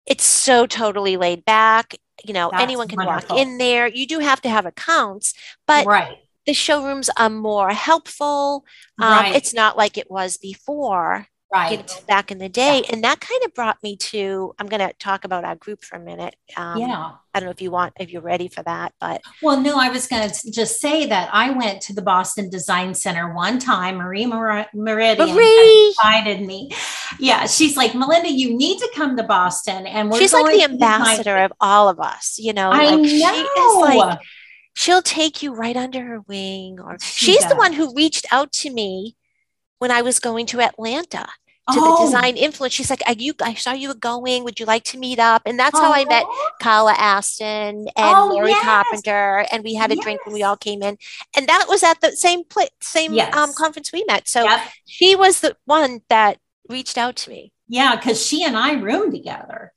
it's 0.06 0.24
so 0.24 0.66
totally 0.66 1.16
laid 1.16 1.44
back. 1.44 1.96
You 2.24 2.32
know, 2.32 2.48
That's 2.50 2.62
anyone 2.62 2.88
can 2.88 3.04
wonderful. 3.04 3.36
walk 3.36 3.46
in 3.46 3.58
there. 3.58 3.86
You 3.86 4.06
do 4.06 4.20
have 4.20 4.40
to 4.42 4.48
have 4.48 4.66
accounts, 4.66 5.34
but 5.66 5.86
right. 5.86 6.18
the 6.46 6.54
showrooms 6.54 7.10
are 7.18 7.28
more 7.30 7.70
helpful. 7.70 8.64
Um, 8.98 9.10
Right. 9.10 9.34
It's 9.36 9.52
not 9.52 9.76
like 9.76 9.98
it 9.98 10.10
was 10.10 10.38
before 10.38 11.26
you 11.52 11.58
Right. 11.58 11.78
know, 11.88 11.94
back 12.08 12.30
in 12.32 12.38
the 12.38 12.48
day. 12.48 12.82
And 12.90 13.04
that 13.04 13.20
kind 13.20 13.40
of 13.44 13.54
brought 13.54 13.80
me 13.82 13.96
to, 13.96 14.52
I'm 14.58 14.66
going 14.66 14.80
to 14.80 14.92
talk 14.98 15.24
about 15.24 15.44
our 15.44 15.54
group 15.54 15.84
for 15.84 15.96
a 15.96 16.00
minute. 16.00 16.34
Um, 16.56 16.78
yeah. 16.78 17.12
I 17.32 17.38
don't 17.40 17.46
know 17.46 17.50
if 17.52 17.62
you 17.62 17.70
want, 17.70 17.92
if 18.00 18.10
you're 18.10 18.22
ready 18.22 18.48
for 18.48 18.62
that, 18.64 18.94
but 19.00 19.20
Well, 19.42 19.60
no, 19.60 19.78
I 19.78 19.90
was 19.90 20.08
going 20.08 20.28
to 20.28 20.50
just 20.50 20.80
say 20.80 21.06
that 21.06 21.28
I 21.32 21.50
went 21.50 21.82
to 21.82 21.94
the 21.94 22.02
Boston 22.02 22.50
Design 22.50 22.94
Center 22.94 23.32
one 23.34 23.58
time. 23.58 23.96
Marie 23.96 24.26
Mer- 24.26 24.66
Meridian 24.74 25.34
Marie, 25.34 25.94
invited 26.02 26.40
me. 26.46 26.70
Yeah, 27.20 27.46
she's 27.46 27.76
like, 27.76 27.94
Melinda, 27.94 28.30
you 28.30 28.56
need 28.56 28.78
to 28.78 28.90
come 28.94 29.16
to 29.16 29.22
Boston, 29.22 29.86
and 29.86 30.10
we're 30.10 30.18
she's 30.18 30.32
like 30.32 30.46
the 30.56 30.64
ambassador 30.64 31.36
of 31.38 31.52
all 31.60 31.88
of 31.88 32.00
us, 32.00 32.38
you 32.38 32.52
know. 32.52 32.70
I 32.70 32.86
like 32.90 33.00
know. 33.00 33.06
she 33.06 33.16
is 33.16 33.76
like 33.76 34.18
she'll 34.74 35.02
take 35.02 35.42
you 35.42 35.54
right 35.54 35.76
under 35.76 36.02
her 36.04 36.20
wing, 36.22 36.80
or 36.80 36.96
She 37.00 37.32
she's 37.32 37.46
the 37.48 37.56
one 37.56 37.72
who 37.72 37.94
reached 37.94 38.26
out 38.32 38.52
to 38.52 38.70
me 38.70 39.15
when 39.78 39.90
I 39.90 40.02
was 40.02 40.18
going 40.20 40.46
to 40.46 40.60
Atlanta 40.60 41.26
to 41.72 41.78
Oh. 41.80 41.98
the 41.98 42.04
design 42.06 42.36
influence. 42.36 42.74
She's 42.74 42.90
like, 42.90 43.02
Are 43.06 43.14
you 43.14 43.34
I 43.42 43.54
saw 43.54 43.72
you 43.72 43.88
were 43.88 43.94
going. 43.94 44.44
Would 44.44 44.60
you 44.60 44.66
like 44.66 44.84
to 44.84 44.98
meet 44.98 45.18
up? 45.18 45.42
And 45.46 45.58
that's 45.58 45.78
how 45.78 45.92
I 45.92 46.04
met 46.04 46.22
Oh, 46.26 46.50
Carla 46.62 46.94
Aston 46.96 47.88
and 47.96 48.16
Oh, 48.16 48.28
Lori 48.32 48.50
yes. 48.50 48.62
Carpenter, 48.64 49.46
and 49.50 49.64
we 49.64 49.74
had 49.74 49.90
a 49.90 49.96
drink 49.96 50.24
when 50.24 50.32
we 50.34 50.44
all 50.44 50.56
came 50.56 50.82
in, 50.82 50.96
and 51.36 51.48
that 51.48 51.66
was 51.68 51.82
at 51.82 52.00
the 52.00 52.12
same 52.12 52.44
place, 52.44 52.70
same 52.80 53.18
um, 53.18 53.52
conference 53.54 53.92
we 53.92 54.04
met. 54.06 54.28
So 54.28 54.44
Yep. 54.44 54.60
she 54.86 55.16
was 55.16 55.40
the 55.40 55.56
one 55.64 56.02
that 56.08 56.38
reached 56.68 56.96
out 56.98 57.16
to 57.16 57.30
me. 57.30 57.52
Yeah, 57.68 57.96
because 57.96 58.24
she 58.24 58.44
and 58.44 58.56
I 58.56 58.74
roomed 58.74 59.12
together. 59.12 59.72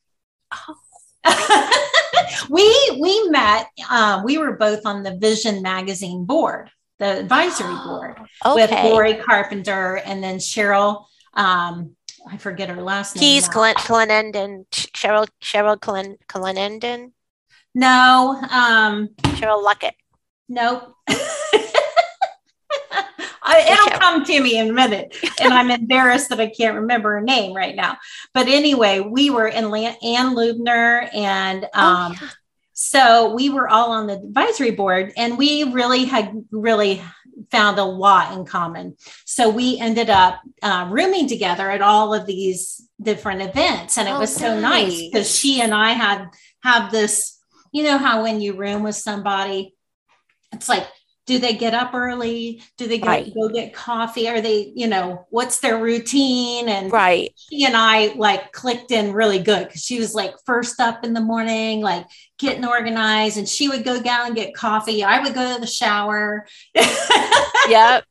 Oh. 0.54 0.76
we 2.50 2.98
we 3.02 3.30
met. 3.30 3.68
Uh, 3.90 4.22
we 4.24 4.38
were 4.38 4.56
both 4.56 4.86
on 4.86 5.04
the 5.04 5.18
Vision 5.18 5.62
magazine 5.62 6.26
board, 6.26 6.70
the 7.00 7.20
advisory 7.20 7.74
board, 7.86 8.18
with 8.56 8.72
Okay. 8.72 8.90
Lori 8.92 9.16
Carpenter 9.16 9.98
and 10.06 10.24
then 10.24 10.38
Cheryl. 10.38 11.06
Um, 11.34 11.96
I 12.30 12.38
forget 12.38 12.70
her 12.70 12.82
last 12.82 13.16
name. 13.16 13.22
Keys. 13.22 13.48
Clenenden, 13.50 14.66
Cheryl 14.72 15.28
Cheryl 15.42 15.80
Clen- 15.80 16.18
Clenenden, 16.28 17.12
No, 17.74 18.40
um, 18.52 19.10
Cheryl 19.38 19.64
Luckett. 19.66 19.94
nope. 20.50 20.94
I, 23.42 23.62
it'll 23.72 24.00
come 24.00 24.24
to 24.26 24.42
me 24.42 24.60
in 24.60 24.70
a 24.70 24.74
minute, 24.74 25.16
and 25.42 25.52
I'm 25.54 25.72
embarrassed 25.72 26.30
that 26.30 26.40
I 26.40 26.48
can't 26.48 26.76
remember 26.76 27.14
her 27.14 27.22
name 27.22 27.56
right 27.56 27.76
now. 27.76 27.98
But 28.34 28.48
anyway, 28.48 29.00
we 29.00 29.32
were 29.32 29.48
in 29.48 29.72
Lan- 29.72 29.96
Ann 30.04 30.36
Lubner 30.36 31.10
and 31.16 31.64
um, 31.74 32.12
oh, 32.12 32.16
yeah. 32.22 32.30
So 32.82 33.34
we 33.34 33.50
were 33.50 33.68
all 33.68 33.92
on 33.92 34.08
the 34.08 34.14
advisory 34.14 34.72
board 34.72 35.12
and 35.18 35.38
we 35.38 35.66
really 35.66 36.06
had 36.06 36.46
really 36.50 37.02
found 37.52 37.78
a 37.78 37.84
lot 37.84 38.38
in 38.38 38.46
common. 38.46 38.96
So 39.26 39.50
we 39.50 39.78
ended 39.78 40.10
up 40.10 40.40
uh, 40.62 40.88
rooming 40.90 41.28
together 41.28 41.70
at 41.70 41.82
all 41.82 42.14
of 42.14 42.26
these 42.26 42.82
different 43.02 43.42
events. 43.42 43.98
And 43.98 44.08
it 44.08 44.12
Oh, 44.12 44.20
was 44.20 44.34
so 44.34 44.58
nice 44.58 44.94
nice. 44.94 45.02
because 45.10 45.30
she 45.30 45.62
and 45.62 45.74
I 45.74 45.92
had 45.92 46.28
have 46.64 46.90
this, 46.90 47.38
you 47.74 47.84
know, 47.84 47.98
how 47.98 48.24
when 48.24 48.40
you 48.40 48.54
room 48.56 48.84
with 48.84 48.96
somebody, 48.96 49.76
it's 50.54 50.70
like, 50.70 50.88
do 51.30 51.38
they 51.38 51.54
get 51.54 51.76
up 51.76 51.94
early? 51.94 52.60
Do 52.76 52.88
they 52.88 52.98
go, 52.98 53.06
Right. 53.06 53.32
go 53.36 53.50
get 53.50 53.72
coffee? 53.72 54.28
Are 54.28 54.42
they, 54.42 54.74
you 54.76 54.88
know, 54.88 55.28
what's 55.30 55.60
their 55.60 55.78
routine? 55.78 56.68
And 56.68 56.92
right. 56.92 57.32
she 57.36 57.66
and 57.66 57.78
I 57.78 58.14
like 58.16 58.52
clicked 58.52 58.90
in 58.90 59.14
really 59.14 59.38
good 59.38 59.68
because 59.68 59.84
she 59.84 60.00
was 60.00 60.16
like 60.16 60.34
first 60.48 60.80
up 60.80 61.06
in 61.06 61.14
the 61.14 61.22
morning, 61.22 61.82
like 61.82 62.08
getting 62.40 62.66
organized, 62.66 63.38
and 63.38 63.48
she 63.48 63.70
would 63.70 63.84
go 63.84 64.02
down 64.02 64.26
and 64.26 64.36
get 64.36 64.56
coffee. 64.56 65.04
I 65.04 65.22
would 65.22 65.36
go 65.36 65.54
to 65.54 65.62
the 65.62 65.68
shower. 65.68 66.48
Yep. 67.68 68.06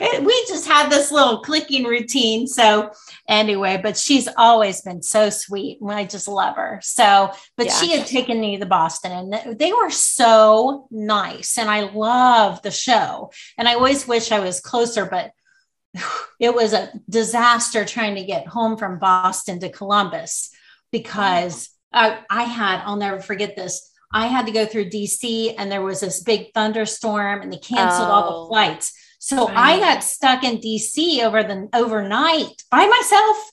And 0.00 0.26
we 0.26 0.44
just 0.48 0.66
had 0.66 0.90
this 0.90 1.12
little 1.12 1.40
clicking 1.42 1.84
routine. 1.84 2.46
So 2.48 2.90
anyway, 3.28 3.78
but 3.80 3.96
she's 3.96 4.28
always 4.36 4.80
been 4.82 5.00
so 5.02 5.30
sweet. 5.30 5.80
And 5.80 5.92
I 5.92 6.04
just 6.04 6.26
love 6.26 6.56
her. 6.56 6.80
So, 6.82 7.30
but 7.56 7.66
Yeah. 7.66 7.74
she 7.74 7.90
had 7.96 8.06
taken 8.06 8.40
me 8.40 8.58
to 8.58 8.66
Boston 8.66 9.12
and 9.12 9.58
they 9.58 9.72
were 9.72 9.90
so 9.90 10.88
nice. 10.90 11.56
And 11.56 11.70
I 11.70 11.82
love 11.92 12.62
the 12.62 12.72
show. 12.72 13.30
And 13.56 13.68
I 13.68 13.74
always 13.74 14.08
wish 14.08 14.32
I 14.32 14.40
was 14.40 14.60
closer, 14.60 15.06
but 15.06 15.30
it 16.40 16.54
was 16.54 16.72
a 16.72 16.90
disaster 17.08 17.84
trying 17.84 18.16
to 18.16 18.24
get 18.24 18.46
home 18.48 18.76
from 18.76 18.98
Boston 18.98 19.60
to 19.60 19.68
Columbus 19.70 20.50
because 20.90 21.70
I, 21.92 22.18
I 22.28 22.42
had, 22.44 22.82
I'll 22.84 22.96
never 22.96 23.20
forget 23.20 23.54
this. 23.56 23.88
I 24.12 24.26
had 24.26 24.46
to 24.46 24.52
go 24.52 24.66
through 24.66 24.90
DC 24.90 25.54
and 25.56 25.70
there 25.70 25.82
was 25.82 26.00
this 26.00 26.20
big 26.22 26.52
thunderstorm 26.54 27.42
and 27.42 27.52
they 27.52 27.58
canceled 27.58 28.08
all 28.08 28.24
Oh. 28.28 28.42
the 28.44 28.48
flights. 28.48 28.92
So 29.22 29.48
I 29.48 29.78
got 29.78 30.02
stuck 30.02 30.42
in 30.44 30.58
DC 30.58 31.22
over 31.22 31.42
the 31.42 31.68
overnight 31.74 32.64
by 32.70 32.86
myself. 32.86 33.50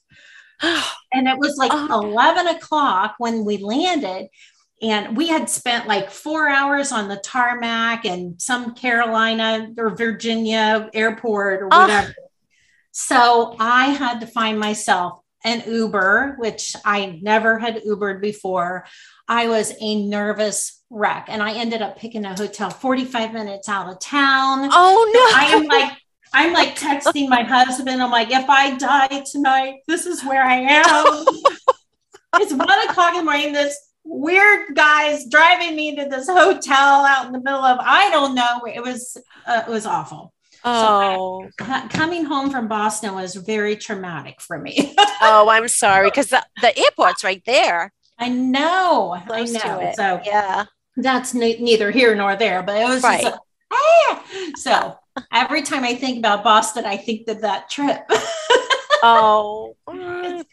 And 1.14 1.28
it 1.28 1.38
was 1.38 1.56
like 1.58 1.72
Oh. 1.74 2.02
11 2.02 2.48
o'clock 2.48 3.16
when 3.20 3.46
we 3.46 3.58
landed. 3.58 4.30
and 4.82 5.18
we 5.18 5.28
had 5.28 5.50
spent 5.50 5.88
like 5.88 6.10
four 6.12 6.48
hours 6.50 6.92
on 6.92 7.08
the 7.10 7.18
tarmac 7.18 8.06
and 8.06 8.40
some 8.42 8.74
Carolina 8.76 9.70
or 9.78 9.90
Virginia 9.96 10.90
airport 10.94 11.64
or 11.64 11.68
whatever. 11.68 12.14
Oh. 12.18 12.24
So 12.92 13.56
I 13.60 13.86
had 13.88 14.20
to 14.22 14.28
find 14.28 14.60
myself 14.60 15.20
an 15.44 15.64
Uber, 15.68 16.36
which 16.40 16.76
I 16.86 17.20
never 17.22 17.58
had 17.60 17.84
Ubered 17.84 18.22
before. 18.22 18.86
I 19.28 19.48
was 19.48 19.74
a 19.80 20.04
nervous 20.08 20.84
wreck 20.90 21.26
and 21.28 21.44
I 21.44 21.54
ended 21.54 21.82
up 21.82 21.98
picking 21.98 22.26
a 22.26 22.36
hotel 22.36 22.70
45 22.70 23.34
minutes 23.34 23.68
out 23.68 23.92
of 23.92 24.00
town. 24.00 24.70
Oh 24.72 25.12
no. 25.14 25.38
I 25.38 25.46
am 25.54 25.66
like 25.66 25.98
I'm 26.34 26.54
like 26.54 26.76
texting 26.80 27.30
my 27.30 27.44
husband. 27.44 28.02
I'm 28.02 28.12
like, 28.12 28.32
if 28.32 28.50
I 28.50 28.78
die 28.78 29.24
tonight, 29.30 29.80
this 29.88 30.06
is 30.06 30.24
where 30.24 30.44
I 30.44 30.56
am. 30.56 31.26
it's 32.36 32.54
one 32.54 32.90
o'clock 32.90 33.14
in 33.14 33.20
the 33.20 33.24
morning. 33.24 33.54
This 33.54 33.78
weird 34.04 34.76
guys 34.76 35.26
driving 35.30 35.76
me 35.76 35.96
to 35.96 36.06
this 36.06 36.28
hotel 36.28 37.06
out 37.06 37.26
in 37.26 37.34
the 37.34 37.42
middle 37.42 37.64
of 37.64 37.80
I 37.82 38.10
don't 38.10 38.36
know. 38.36 38.62
It 38.66 38.82
was 38.82 39.18
uh, 39.46 39.64
it 39.68 39.70
was 39.70 39.86
awful. 39.86 40.34
Oh, 40.64 41.48
so 41.60 41.66
I, 41.66 41.88
coming 41.88 42.26
home 42.26 42.50
from 42.50 42.68
Boston 42.68 43.14
was 43.14 43.36
very 43.36 43.76
traumatic 43.76 44.42
for 44.42 44.58
me. 44.58 44.96
oh, 45.22 45.48
I'm 45.50 45.68
sorry 45.68 46.10
because 46.10 46.30
the, 46.30 46.44
the 46.62 46.78
airport's 46.78 47.24
right 47.24 47.44
there. 47.46 47.94
I 48.20 48.30
know. 48.30 49.18
Close 49.28 49.56
I 49.56 49.60
know. 49.60 49.92
So 49.96 50.22
yeah, 50.26 50.66
that's 50.96 51.34
ne- 51.34 51.60
neither 51.60 51.92
here 51.92 52.16
nor 52.16 52.36
there. 52.36 52.64
But 52.64 52.82
it 52.82 52.90
was 52.90 53.04
right. 53.04 53.22
just 53.22 53.40
ah! 53.72 54.24
so 54.56 54.96
every 55.32 55.62
time 55.62 55.84
I 55.84 55.96
think 55.96 56.18
about 56.20 56.44
Boston, 56.44 56.86
I 56.86 56.98
think 56.98 57.26
that 57.28 57.42
that 57.42 57.70
trip. 57.70 58.02
oh, 59.04 59.76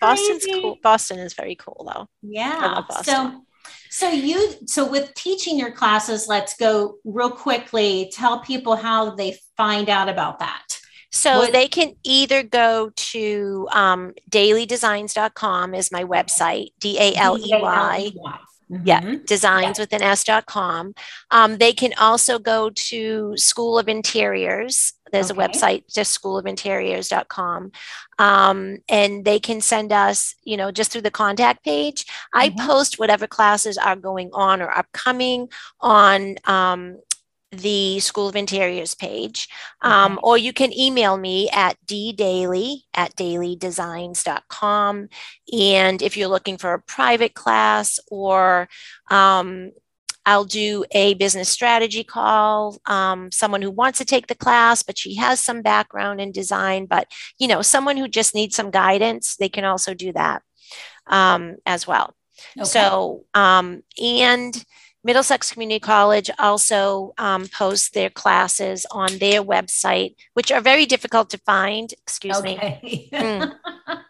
Boston's 0.00 0.46
cool. 0.46 0.78
Boston 0.82 1.18
is 1.18 1.34
very 1.34 1.56
cool 1.56 1.90
though. 1.92 2.08
Yeah. 2.22 2.82
So 3.02 3.44
so 3.90 4.08
you 4.08 4.54
so 4.66 4.90
with 4.90 5.14
teaching 5.14 5.58
your 5.58 5.70
classes, 5.70 6.28
let's 6.28 6.56
go 6.56 6.96
real 7.04 7.30
quickly. 7.30 8.10
Tell 8.12 8.40
people 8.40 8.76
how 8.76 9.14
they 9.14 9.38
find 9.56 9.88
out 9.88 10.08
about 10.08 10.40
that. 10.40 10.80
So 11.14 11.38
what? 11.38 11.52
they 11.52 11.68
can 11.68 11.94
either 12.02 12.42
go 12.42 12.90
to 12.94 13.68
um, 13.70 14.14
daleydesigns.com 14.30 15.72
is 15.72 15.92
my 15.92 16.02
website, 16.02 16.72
D 16.80 16.98
A 16.98 17.14
L 17.14 17.38
E 17.38 17.50
Y. 17.52 18.10
Mm-hmm. 18.70 18.86
Yeah, 18.86 19.16
designs 19.26 19.78
yeah. 19.78 19.82
with 19.82 19.92
an 19.92 20.02
S.com. 20.02 20.94
Um, 21.30 21.58
they 21.58 21.72
can 21.72 21.92
also 21.98 22.38
go 22.40 22.70
to 22.70 23.36
School 23.36 23.78
of 23.78 23.88
Interiors. 23.88 24.94
There's 25.12 25.30
okay. 25.30 25.44
a 25.44 25.48
website, 25.48 25.84
just 25.94 26.20
schoolofinteriors.com. 26.20 27.70
Um, 28.18 28.78
and 28.88 29.24
they 29.24 29.38
can 29.38 29.60
send 29.60 29.92
us, 29.92 30.34
you 30.42 30.56
know, 30.56 30.72
just 30.72 30.90
through 30.90 31.02
the 31.02 31.10
contact 31.12 31.62
page. 31.62 32.06
Mm-hmm. 32.06 32.38
I 32.38 32.66
post 32.66 32.98
whatever 32.98 33.28
classes 33.28 33.78
are 33.78 33.96
going 33.96 34.30
on 34.32 34.62
or 34.62 34.76
upcoming 34.76 35.48
on 35.80 36.36
um, 36.46 36.96
the 37.54 38.00
School 38.00 38.28
of 38.28 38.36
Interiors 38.36 38.94
page, 38.94 39.48
um, 39.82 40.18
or 40.22 40.36
you 40.36 40.52
can 40.52 40.72
email 40.72 41.16
me 41.16 41.48
at 41.50 41.76
ddaley 41.86 42.82
at 42.94 43.14
daleydesigns.com. 43.16 45.08
And 45.58 46.02
if 46.02 46.16
you're 46.16 46.28
looking 46.28 46.58
for 46.58 46.74
a 46.74 46.82
private 46.82 47.34
class 47.34 47.98
or 48.10 48.68
um, 49.10 49.70
I'll 50.26 50.44
do 50.44 50.84
a 50.92 51.14
business 51.14 51.48
strategy 51.48 52.02
call. 52.02 52.78
Um, 52.86 53.30
someone 53.30 53.62
who 53.62 53.70
wants 53.70 53.98
to 53.98 54.04
take 54.04 54.26
the 54.26 54.34
class, 54.34 54.82
but 54.82 54.98
she 54.98 55.16
has 55.16 55.40
some 55.40 55.62
background 55.62 56.20
in 56.20 56.32
design, 56.32 56.86
but 56.86 57.08
you 57.38 57.46
know, 57.46 57.62
someone 57.62 57.96
who 57.96 58.08
just 58.08 58.34
needs 58.34 58.56
some 58.56 58.70
guidance, 58.70 59.36
they 59.36 59.48
can 59.48 59.64
also 59.64 59.92
do 59.92 60.12
that 60.12 60.42
um, 61.06 61.56
as 61.66 61.86
well. 61.86 62.14
Okay. 62.56 62.64
So, 62.64 63.24
um, 63.34 63.82
and 64.02 64.64
Middlesex 65.04 65.52
Community 65.52 65.78
College 65.78 66.30
also 66.38 67.12
um, 67.18 67.46
posts 67.48 67.90
their 67.90 68.08
classes 68.08 68.86
on 68.90 69.18
their 69.18 69.42
website, 69.42 70.14
which 70.32 70.50
are 70.50 70.62
very 70.62 70.86
difficult 70.86 71.28
to 71.30 71.38
find. 71.38 71.92
Excuse 71.92 72.38
okay. 72.38 72.80
me. 72.82 73.08
Mm. 73.12 73.54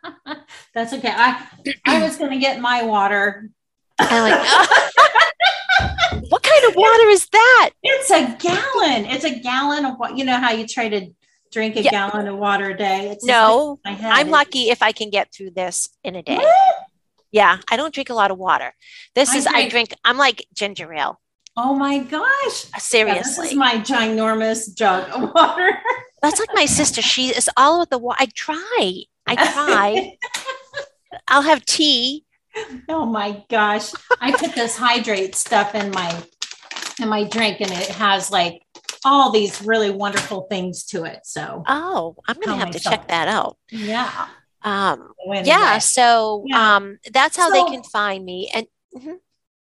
That's 0.74 0.92
okay. 0.92 1.12
I 1.12 1.46
I 1.85 2.02
was 2.02 2.16
going 2.16 2.30
to 2.30 2.38
get 2.38 2.61
my 2.61 2.85
water. 2.85 3.50
like, 3.98 4.40
what 6.28 6.42
kind 6.42 6.64
of 6.68 6.76
water 6.76 7.09
is 7.09 7.26
that? 7.28 7.70
It's 7.83 8.11
a 8.11 8.37
gallon. 8.38 9.07
It's 9.07 9.24
a 9.24 9.38
gallon 9.40 9.85
of 9.85 9.96
what 9.98 10.16
you 10.16 10.24
know 10.24 10.37
how 10.37 10.52
you 10.52 10.66
try 10.66 10.88
to 10.88 11.11
drink 11.52 11.76
a 11.76 11.83
yeah. 11.83 11.90
gallon 11.90 12.28
of 12.28 12.37
water 12.37 12.70
a 12.70 12.76
day. 12.76 13.11
It's 13.11 13.24
no, 13.24 13.80
I'm 13.85 14.30
lucky 14.30 14.70
if 14.70 14.83
I 14.83 14.92
can 14.92 15.11
get 15.11 15.33
through 15.33 15.50
this 15.50 15.88
in 16.04 16.14
a 16.14 16.22
day. 16.22 16.37
What? 16.37 16.74
Yeah, 17.35 17.59
I 17.68 17.77
don't 17.77 17.92
drink 17.92 18.11
a 18.11 18.14
lot 18.14 18.31
of 18.31 18.38
water. 18.38 18.73
This 19.16 19.31
I 19.31 19.38
is 19.38 19.44
drink, 19.44 19.57
I 19.57 19.68
drink. 19.68 19.94
I'm 20.05 20.16
like 20.16 20.47
ginger 20.55 20.94
ale. 20.94 21.20
Oh 21.57 21.75
my 21.75 21.99
gosh! 21.99 22.66
Seriously, 22.79 23.16
yeah, 23.16 23.23
this 23.23 23.38
is 23.51 23.55
my 23.57 23.75
ginormous 23.79 24.73
jug 24.73 25.11
of 25.11 25.35
water. 25.35 25.73
That's 26.23 26.38
like 26.38 26.51
my 26.55 26.66
sister. 26.66 27.03
She 27.03 27.31
is 27.31 27.51
all 27.57 27.81
with 27.81 27.90
the 27.90 27.99
water. 27.99 28.18
I 28.20 28.27
try. 28.27 29.03
I 29.27 29.35
try. 29.35 30.16
I'll 31.29 31.42
have 31.42 31.64
tea. 31.64 32.25
Oh 32.88 33.05
my 33.05 33.42
gosh! 33.51 33.90
I 34.20 34.31
put 34.31 34.55
this 34.55 34.77
hydrate 34.77 35.35
stuff 35.35 35.75
in 35.75 35.90
my 35.90 36.16
in 37.03 37.09
my 37.09 37.25
drink, 37.25 37.61
and 37.61 37.73
it 37.73 37.88
has 37.88 38.31
like 38.31 38.62
all 39.05 39.33
these 39.33 39.61
really 39.61 39.90
wonderful 39.90 40.42
things 40.49 40.85
to 40.85 41.03
it. 41.03 41.23
So, 41.25 41.64
oh, 41.66 42.14
I'm 42.29 42.38
gonna 42.38 42.57
have 42.57 42.68
myself. 42.68 42.83
to 42.85 42.90
check 42.90 43.09
that 43.09 43.27
out. 43.27 43.57
Yeah. 43.73 44.29
Um, 44.64 45.12
yeah, 45.44 45.79
so 45.79 46.44
yeah. 46.46 46.77
Um, 46.77 46.98
that's 47.12 47.37
how 47.37 47.50
so, 47.50 47.53
they 47.53 47.70
can 47.70 47.85
find 47.85 48.24
me. 48.24 48.50
And 48.53 48.66
mm-hmm. 48.96 49.12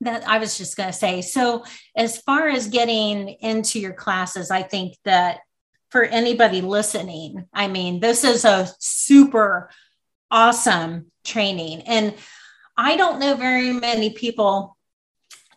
that 0.02 0.28
I 0.28 0.38
was 0.38 0.58
just 0.58 0.76
going 0.76 0.90
to 0.90 0.92
say. 0.92 1.22
So, 1.22 1.64
as 1.96 2.18
far 2.18 2.48
as 2.48 2.68
getting 2.68 3.28
into 3.28 3.80
your 3.80 3.94
classes, 3.94 4.50
I 4.50 4.62
think 4.62 4.96
that 5.04 5.40
for 5.88 6.04
anybody 6.04 6.60
listening, 6.60 7.46
I 7.52 7.66
mean, 7.66 8.00
this 8.00 8.24
is 8.24 8.44
a 8.44 8.68
super 8.78 9.70
awesome 10.30 11.06
training. 11.24 11.82
And 11.82 12.14
I 12.76 12.96
don't 12.96 13.20
know 13.20 13.34
very 13.34 13.72
many 13.72 14.10
people, 14.10 14.76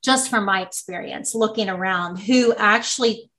just 0.03 0.29
from 0.29 0.45
my 0.45 0.61
experience 0.61 1.35
looking 1.35 1.69
around, 1.69 2.17
who 2.17 2.55
actually 2.55 3.29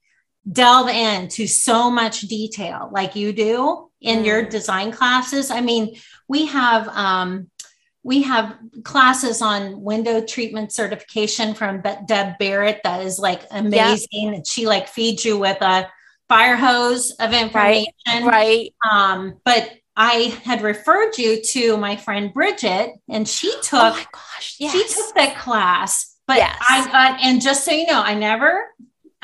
delve 0.49 0.89
into 0.89 1.47
so 1.47 1.89
much 1.89 2.21
detail 2.21 2.89
like 2.91 3.15
you 3.15 3.33
do 3.33 3.89
in 4.01 4.19
mm. 4.19 4.25
your 4.25 4.43
design 4.43 4.91
classes. 4.91 5.49
I 5.51 5.61
mean, 5.61 5.95
we 6.27 6.45
have 6.47 6.87
um, 6.89 7.49
we 8.03 8.21
have 8.21 8.55
classes 8.83 9.41
on 9.41 9.81
window 9.81 10.23
treatment 10.23 10.71
certification 10.71 11.55
from 11.55 11.81
Deb 11.81 12.37
Barrett 12.37 12.81
that 12.83 13.01
is 13.01 13.17
like 13.17 13.41
amazing. 13.49 14.07
Yep. 14.11 14.33
And 14.35 14.47
she 14.47 14.67
like 14.67 14.87
feeds 14.87 15.25
you 15.25 15.39
with 15.39 15.59
a 15.61 15.89
fire 16.29 16.55
hose 16.55 17.11
of 17.19 17.33
information. 17.33 17.87
Right. 18.07 18.25
right. 18.25 18.73
Um, 18.89 19.39
but 19.43 19.71
I 19.95 20.37
had 20.43 20.61
referred 20.61 21.17
you 21.17 21.41
to 21.41 21.77
my 21.77 21.95
friend 21.95 22.33
Bridget, 22.33 22.91
and 23.09 23.27
she 23.27 23.51
oh 23.55 23.61
took. 23.61 23.79
Oh 23.79 23.91
my 23.91 24.05
gosh! 24.11 24.55
Yes. 24.59 24.73
She 24.73 25.01
took 25.01 25.15
that 25.15 25.37
class. 25.37 26.15
But 26.27 26.37
yes. 26.37 26.57
I, 26.67 26.89
uh, 26.91 27.17
and 27.21 27.41
just 27.41 27.63
so 27.63 27.71
you 27.71 27.85
know, 27.85 28.01
I 28.01 28.15
never 28.15 28.65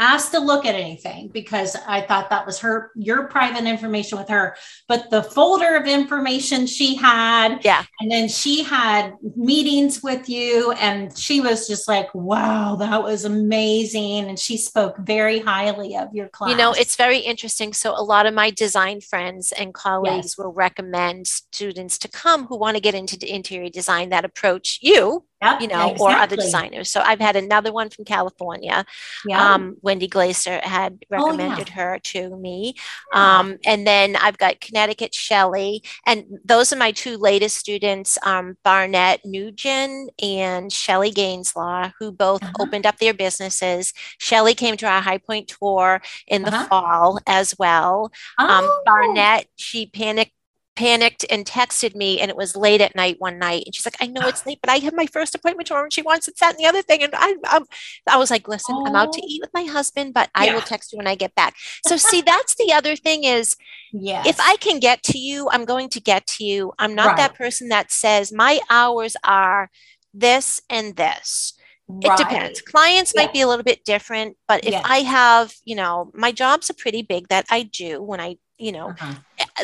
asked 0.01 0.31
to 0.31 0.39
look 0.39 0.65
at 0.65 0.73
anything 0.73 1.27
because 1.27 1.77
I 1.87 2.01
thought 2.01 2.31
that 2.31 2.45
was 2.45 2.59
her, 2.59 2.91
your 2.95 3.27
private 3.27 3.65
information 3.65 4.17
with 4.17 4.27
her. 4.29 4.55
But 4.87 5.11
the 5.11 5.21
folder 5.21 5.75
of 5.75 5.85
information 5.85 6.65
she 6.65 6.95
had, 6.95 7.63
yeah. 7.63 7.85
And 7.99 8.09
then 8.09 8.27
she 8.27 8.63
had 8.63 9.13
meetings 9.35 10.01
with 10.01 10.27
you, 10.27 10.71
and 10.73 11.15
she 11.15 11.39
was 11.39 11.67
just 11.67 11.87
like, 11.87 12.13
wow, 12.15 12.75
that 12.77 13.03
was 13.03 13.25
amazing. 13.25 14.27
And 14.27 14.39
she 14.39 14.57
spoke 14.57 14.97
very 14.97 15.39
highly 15.39 15.95
of 15.95 16.13
your 16.13 16.29
class. 16.29 16.49
You 16.49 16.57
know, 16.57 16.73
it's 16.73 16.95
very 16.95 17.19
interesting. 17.19 17.71
So, 17.71 17.91
a 17.91 18.01
lot 18.01 18.25
of 18.25 18.33
my 18.33 18.49
design 18.49 19.01
friends 19.01 19.51
and 19.51 19.73
colleagues 19.73 20.33
yes. 20.33 20.37
will 20.37 20.51
recommend 20.51 21.27
students 21.27 21.99
to 21.99 22.07
come 22.07 22.47
who 22.47 22.57
want 22.57 22.75
to 22.75 22.81
get 22.81 22.95
into 22.95 23.21
interior 23.31 23.69
design 23.69 24.09
that 24.09 24.25
approach 24.25 24.79
you 24.81 25.25
Yep, 25.41 25.61
you 25.61 25.67
know, 25.67 25.91
exactly. 25.91 26.05
or 26.05 26.11
other 26.11 26.35
designers. 26.35 26.91
So 26.91 27.01
I've 27.01 27.19
had 27.19 27.35
another 27.35 27.73
one 27.73 27.89
from 27.89 28.05
California. 28.05 28.85
Yeah. 29.25 29.53
Um, 29.53 29.77
Wendy 29.81 30.07
Glaser 30.07 30.59
had 30.63 31.03
recommended 31.09 31.69
oh, 31.69 31.73
yeah. 31.75 31.83
her 31.83 31.99
to 31.99 32.37
me. 32.37 32.75
Yeah. 33.13 33.39
Um, 33.39 33.57
and 33.65 33.87
then 33.87 34.15
I've 34.17 34.37
got 34.37 34.61
Connecticut 34.61 35.15
Shelley. 35.15 35.83
And 36.05 36.39
those 36.45 36.71
are 36.71 36.75
my 36.75 36.91
two 36.91 37.17
latest 37.17 37.57
students, 37.57 38.17
um, 38.23 38.57
Barnett 38.63 39.25
Nugent 39.25 40.11
and 40.21 40.71
Shelley 40.71 41.11
Gainslaw, 41.11 41.91
who 41.97 42.11
both 42.11 42.43
uh-huh. 42.43 42.53
opened 42.59 42.85
up 42.85 42.97
their 42.97 43.13
businesses. 43.13 43.93
Shelley 44.19 44.53
came 44.53 44.77
to 44.77 44.85
our 44.85 45.01
High 45.01 45.17
Point 45.17 45.47
tour 45.59 46.01
in 46.27 46.43
the 46.43 46.49
uh-huh. 46.49 46.67
fall 46.67 47.19
as 47.25 47.57
well. 47.57 48.11
Um, 48.37 48.49
oh. 48.63 48.83
Barnett, 48.85 49.47
she 49.55 49.87
panicked 49.87 50.33
panicked 50.75 51.25
and 51.29 51.45
texted 51.45 51.95
me 51.95 52.19
and 52.19 52.29
it 52.31 52.37
was 52.37 52.55
late 52.55 52.79
at 52.79 52.95
night 52.95 53.17
one 53.19 53.37
night 53.37 53.63
and 53.65 53.75
she's 53.75 53.85
like 53.85 53.97
i 53.99 54.07
know 54.07 54.25
it's 54.27 54.45
late 54.45 54.59
but 54.61 54.69
i 54.69 54.77
have 54.77 54.93
my 54.93 55.05
first 55.05 55.35
appointment 55.35 55.67
tomorrow 55.67 55.83
and 55.83 55.93
she 55.93 56.01
wants 56.01 56.27
it 56.29 56.37
that 56.39 56.51
and 56.51 56.59
the 56.59 56.65
other 56.65 56.81
thing 56.81 57.03
and 57.03 57.13
i 57.15 57.35
um, 57.51 57.65
i 58.07 58.17
was 58.17 58.31
like 58.31 58.47
listen 58.47 58.73
oh. 58.77 58.85
i'm 58.85 58.95
out 58.95 59.11
to 59.11 59.21
eat 59.21 59.41
with 59.41 59.53
my 59.53 59.63
husband 59.63 60.13
but 60.13 60.29
yeah. 60.35 60.43
i 60.43 60.53
will 60.53 60.61
text 60.61 60.93
you 60.93 60.97
when 60.97 61.07
i 61.07 61.15
get 61.15 61.35
back 61.35 61.55
so 61.85 61.97
see 61.97 62.21
that's 62.25 62.55
the 62.55 62.71
other 62.71 62.95
thing 62.95 63.25
is 63.25 63.57
yes. 63.91 64.25
if 64.25 64.39
i 64.39 64.55
can 64.57 64.79
get 64.79 65.03
to 65.03 65.17
you 65.17 65.49
i'm 65.51 65.65
going 65.65 65.89
to 65.89 65.99
get 65.99 66.25
to 66.25 66.45
you 66.45 66.71
i'm 66.79 66.95
not 66.95 67.07
right. 67.07 67.17
that 67.17 67.35
person 67.35 67.67
that 67.67 67.91
says 67.91 68.31
my 68.31 68.59
hours 68.69 69.17
are 69.25 69.69
this 70.13 70.61
and 70.69 70.95
this 70.95 71.53
It 72.01 72.17
depends. 72.17 72.61
Clients 72.61 73.11
Yeah. 73.13 73.23
might 73.23 73.33
be 73.33 73.41
a 73.41 73.47
little 73.47 73.63
bit 73.63 73.83
different, 73.83 74.37
but 74.47 74.63
if 74.63 74.71
Yeah. 74.71 74.81
I 74.85 75.01
have, 75.01 75.53
you 75.65 75.75
know, 75.75 76.09
my 76.13 76.31
jobs 76.31 76.69
are 76.69 76.73
pretty 76.73 77.01
big 77.01 77.27
that 77.27 77.45
I 77.49 77.63
do 77.63 78.01
when 78.01 78.21
I, 78.21 78.37
you 78.57 78.71
know, 78.71 78.89
Uh-huh. 78.89 79.15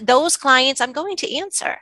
Those 0.02 0.38
clients 0.38 0.82
I'm 0.82 0.94
going 0.94 1.16
to 1.18 1.36
answer. 1.36 1.78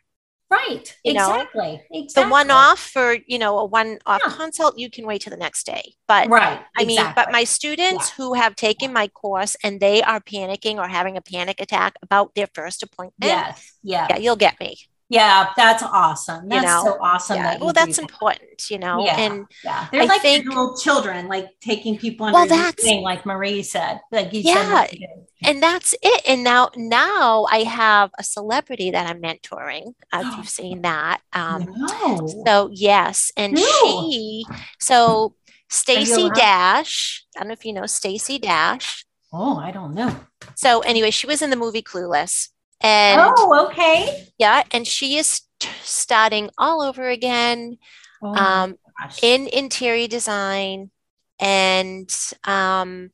Right. 0.50 0.96
You 1.04 1.14
know, 1.14 1.34
exactly. 1.34 1.82
Exactly. 1.92 2.24
The 2.24 2.30
one 2.30 2.52
off 2.52 2.80
for, 2.80 3.18
you 3.26 3.40
know, 3.40 3.58
a 3.58 3.66
one 3.66 3.98
off 4.06 4.22
Yeah. 4.24 4.34
consult, 4.34 4.78
you 4.78 4.92
can 4.92 5.06
wait 5.08 5.22
till 5.24 5.32
the 5.32 5.38
next 5.38 5.66
day. 5.66 5.96
But 6.08 6.30
Right. 6.30 6.62
I 6.78 6.86
mean, 6.86 7.02
but 7.16 7.32
my 7.32 7.44
students 7.46 8.12
who 8.12 8.36
have 8.36 8.56
taken 8.56 8.94
my 8.94 9.08
course 9.08 9.56
and 9.64 9.80
they 9.80 10.04
are 10.04 10.20
panicking 10.20 10.78
or 10.78 10.88
having 10.88 11.18
a 11.18 11.22
panic 11.22 11.60
attack 11.60 11.96
about 12.04 12.36
their 12.36 12.48
first 12.54 12.84
appointment, 12.84 13.32
yes. 13.32 13.74
Yeah. 13.82 14.06
yeah, 14.12 14.18
you'll 14.18 14.36
get 14.36 14.60
me. 14.60 14.78
Yeah. 15.10 15.50
That's 15.56 15.84
awesome. 15.84 16.46
You 16.46 16.50
That's 16.50 16.66
know, 16.66 16.84
so 16.86 16.98
awesome. 17.02 17.36
yeah. 17.38 17.44
that 17.52 17.60
Well, 17.62 17.74
that's 17.74 17.98
that. 17.98 18.02
important, 18.02 18.70
you 18.72 18.80
know. 18.80 19.06
Yeah. 19.06 19.20
And 19.20 19.46
Yeah. 19.64 19.88
They're 19.92 20.02
I 20.02 20.06
like 20.06 20.22
think- 20.22 20.46
little 20.48 20.76
children, 20.78 21.28
like 21.28 21.50
taking 21.62 21.98
people 21.98 22.26
under 22.26 22.38
Well, 22.40 22.48
that's- 22.48 22.84
wing, 22.84 23.04
like 23.04 23.26
Marie 23.26 23.62
said. 23.62 24.02
Like 24.12 24.34
you 24.34 24.42
Yeah. 24.42 24.86
said. 24.88 24.98
and 25.44 25.62
that's 25.62 25.94
it. 26.02 26.22
And 26.28 26.44
now 26.44 26.70
now 26.76 27.46
I 27.52 27.60
have 27.64 28.10
a 28.18 28.24
celebrity 28.24 28.90
that 28.92 29.08
I'm 29.08 29.22
mentoring. 29.22 29.94
If 30.14 30.38
you've 30.38 30.50
seen 30.62 30.82
that. 30.82 31.22
Um 31.34 31.72
no. 31.78 32.28
so 32.48 32.70
yes, 32.74 33.32
and 33.38 33.58
Who? 33.58 33.64
she 34.12 34.46
so 34.80 35.36
Stacey? 35.70 36.30
Dash. 36.32 37.26
I 37.36 37.40
don't 37.42 37.50
know 37.50 37.54
if 37.54 37.66
you 37.66 37.74
know 37.74 37.86
Stacey 37.86 38.40
Dash. 38.40 39.06
oh, 39.34 39.58
I 39.58 39.72
don't 39.72 39.94
know. 39.94 40.16
So 40.56 40.80
anyway, 40.82 41.12
she 41.12 41.28
was 41.28 41.42
in 41.42 41.50
the 41.50 41.56
movie 41.58 41.82
Clueless. 41.82 42.50
And 42.82 43.22
oh, 43.24 43.68
okay. 43.68 44.28
yeah, 44.38 44.64
and 44.72 44.86
she 44.86 45.18
is 45.18 45.42
t- 45.60 45.70
starting 45.82 46.50
all 46.58 46.82
over 46.82 47.10
again 47.10 47.78
Oh, 48.22 48.34
um, 48.34 48.76
in 49.22 49.48
interior 49.48 50.08
design. 50.08 50.92
And 51.40 52.14
um, 52.46 53.12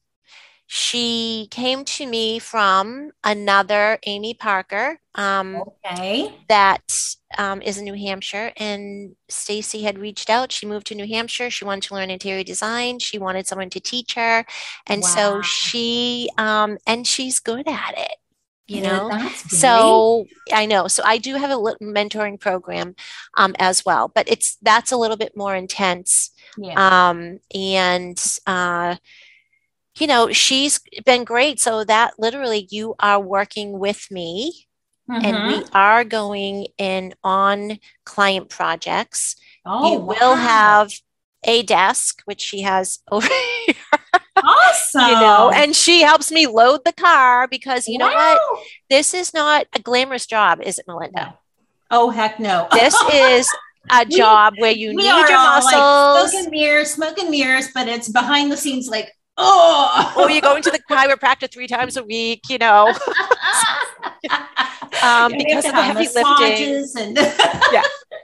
she 0.67 1.47
came 1.49 1.83
to 1.85 2.05
me 2.05 2.39
from 2.39 3.11
another 3.23 3.97
Amy 4.05 4.35
Parker 4.35 4.99
um, 5.15 5.63
okay. 5.85 6.33
that 6.49 7.15
um, 7.37 7.61
is 7.61 7.77
in 7.77 7.83
New 7.83 7.95
Hampshire. 7.95 8.53
And 8.57 9.15
Stacey 9.27 9.81
had 9.81 9.97
reached 9.97 10.29
out. 10.29 10.51
She 10.51 10.67
moved 10.67 10.87
to 10.87 10.95
New 10.95 11.07
Hampshire. 11.07 11.49
She 11.49 11.65
wanted 11.65 11.83
to 11.83 11.95
learn 11.95 12.11
interior 12.11 12.43
design. 12.43 12.99
She 12.99 13.17
wanted 13.17 13.47
someone 13.47 13.71
to 13.71 13.79
teach 13.79 14.13
her. 14.13 14.45
And 14.85 15.03
so 15.03 15.41
she, 15.41 16.29
um, 16.37 16.77
and 16.85 17.07
she's 17.07 17.39
good 17.39 17.67
at 17.67 17.97
it, 17.97 18.15
you 18.75 18.81
know? 18.81 19.09
So 19.49 20.25
I 20.53 20.65
know. 20.65 20.87
So 20.87 21.03
I 21.05 21.17
do 21.17 21.35
have 21.35 21.49
a 21.51 21.57
little 21.57 21.79
mentoring 21.79 22.39
program 22.39 22.95
um, 23.37 23.55
as 23.59 23.85
well, 23.85 24.11
but 24.13 24.27
it's 24.29 24.57
that's 24.61 24.91
a 24.91 24.97
little 24.97 25.17
bit 25.17 25.35
more 25.35 25.55
intense. 25.55 26.31
yeah. 26.57 27.09
Um, 27.09 27.39
and 27.53 28.17
uh, 28.47 28.95
you 29.97 30.07
know, 30.07 30.31
she's 30.31 30.79
been 31.05 31.23
great. 31.23 31.59
So 31.59 31.83
that 31.83 32.13
literally 32.17 32.67
you 32.71 32.95
are 32.99 33.19
working 33.19 33.77
with 33.79 34.09
me 34.09 34.67
and 35.09 35.35
Mhm. 35.37 35.47
we 35.47 35.63
are 35.73 36.03
going 36.05 36.67
in 36.77 37.13
on 37.23 37.79
client 38.05 38.49
projects. 38.49 39.35
oh, 39.65 39.91
you 39.93 39.99
will 39.99 40.35
have 40.35 40.91
a 41.43 41.61
desk, 41.63 42.21
which 42.25 42.41
she 42.41 42.61
has 42.61 42.99
over 43.11 43.27
here, 43.67 43.75
awesome. 44.37 45.01
you 45.07 45.11
know, 45.13 45.51
and 45.53 45.75
she 45.75 46.01
helps 46.01 46.31
me 46.31 46.47
load 46.47 46.81
the 46.85 46.93
car 46.93 47.47
because 47.47 47.87
you 47.87 47.97
know 47.97 48.07
what? 48.07 48.39
This 48.89 49.13
is 49.13 49.33
not 49.33 49.67
a 49.75 49.79
glamorous 49.79 50.25
job, 50.25 50.61
is 50.61 50.79
it, 50.79 50.85
Melinda? 50.87 51.21
No. 51.25 51.33
Oh 51.91 52.09
heck 52.09 52.39
no. 52.39 52.67
This 52.73 52.95
is 53.13 53.47
a 53.89 54.05
We- 54.09 54.15
job 54.17 54.53
where 54.57 54.71
you 54.71 54.93
need 54.95 55.05
your 55.05 55.27
muscles. 55.37 55.73
like 55.73 56.29
smoke 56.29 56.43
and 56.43 56.51
mirrors, 56.51 56.91
smoke 56.93 57.17
and 57.17 57.29
mirrors, 57.29 57.69
but 57.73 57.87
it's 57.87 58.09
behind 58.09 58.51
the 58.51 58.57
scenes 58.57 58.87
like, 58.87 59.11
oh, 59.37 60.13
or 60.17 60.29
you're 60.29 60.41
going 60.41 60.61
to 60.63 60.71
the 60.71 60.79
chiropractor 60.89 61.51
three 61.51 61.67
times 61.67 61.97
a 61.97 62.03
week, 62.03 62.41
you 62.49 62.57
know, 62.59 62.87
um, 65.03 65.31
Yeah, 65.33 65.37
because 65.37 65.65
of 65.65 65.71
the 65.73 65.81
heavy 65.81 66.07
lifting. 66.13 66.85
and 66.97 67.17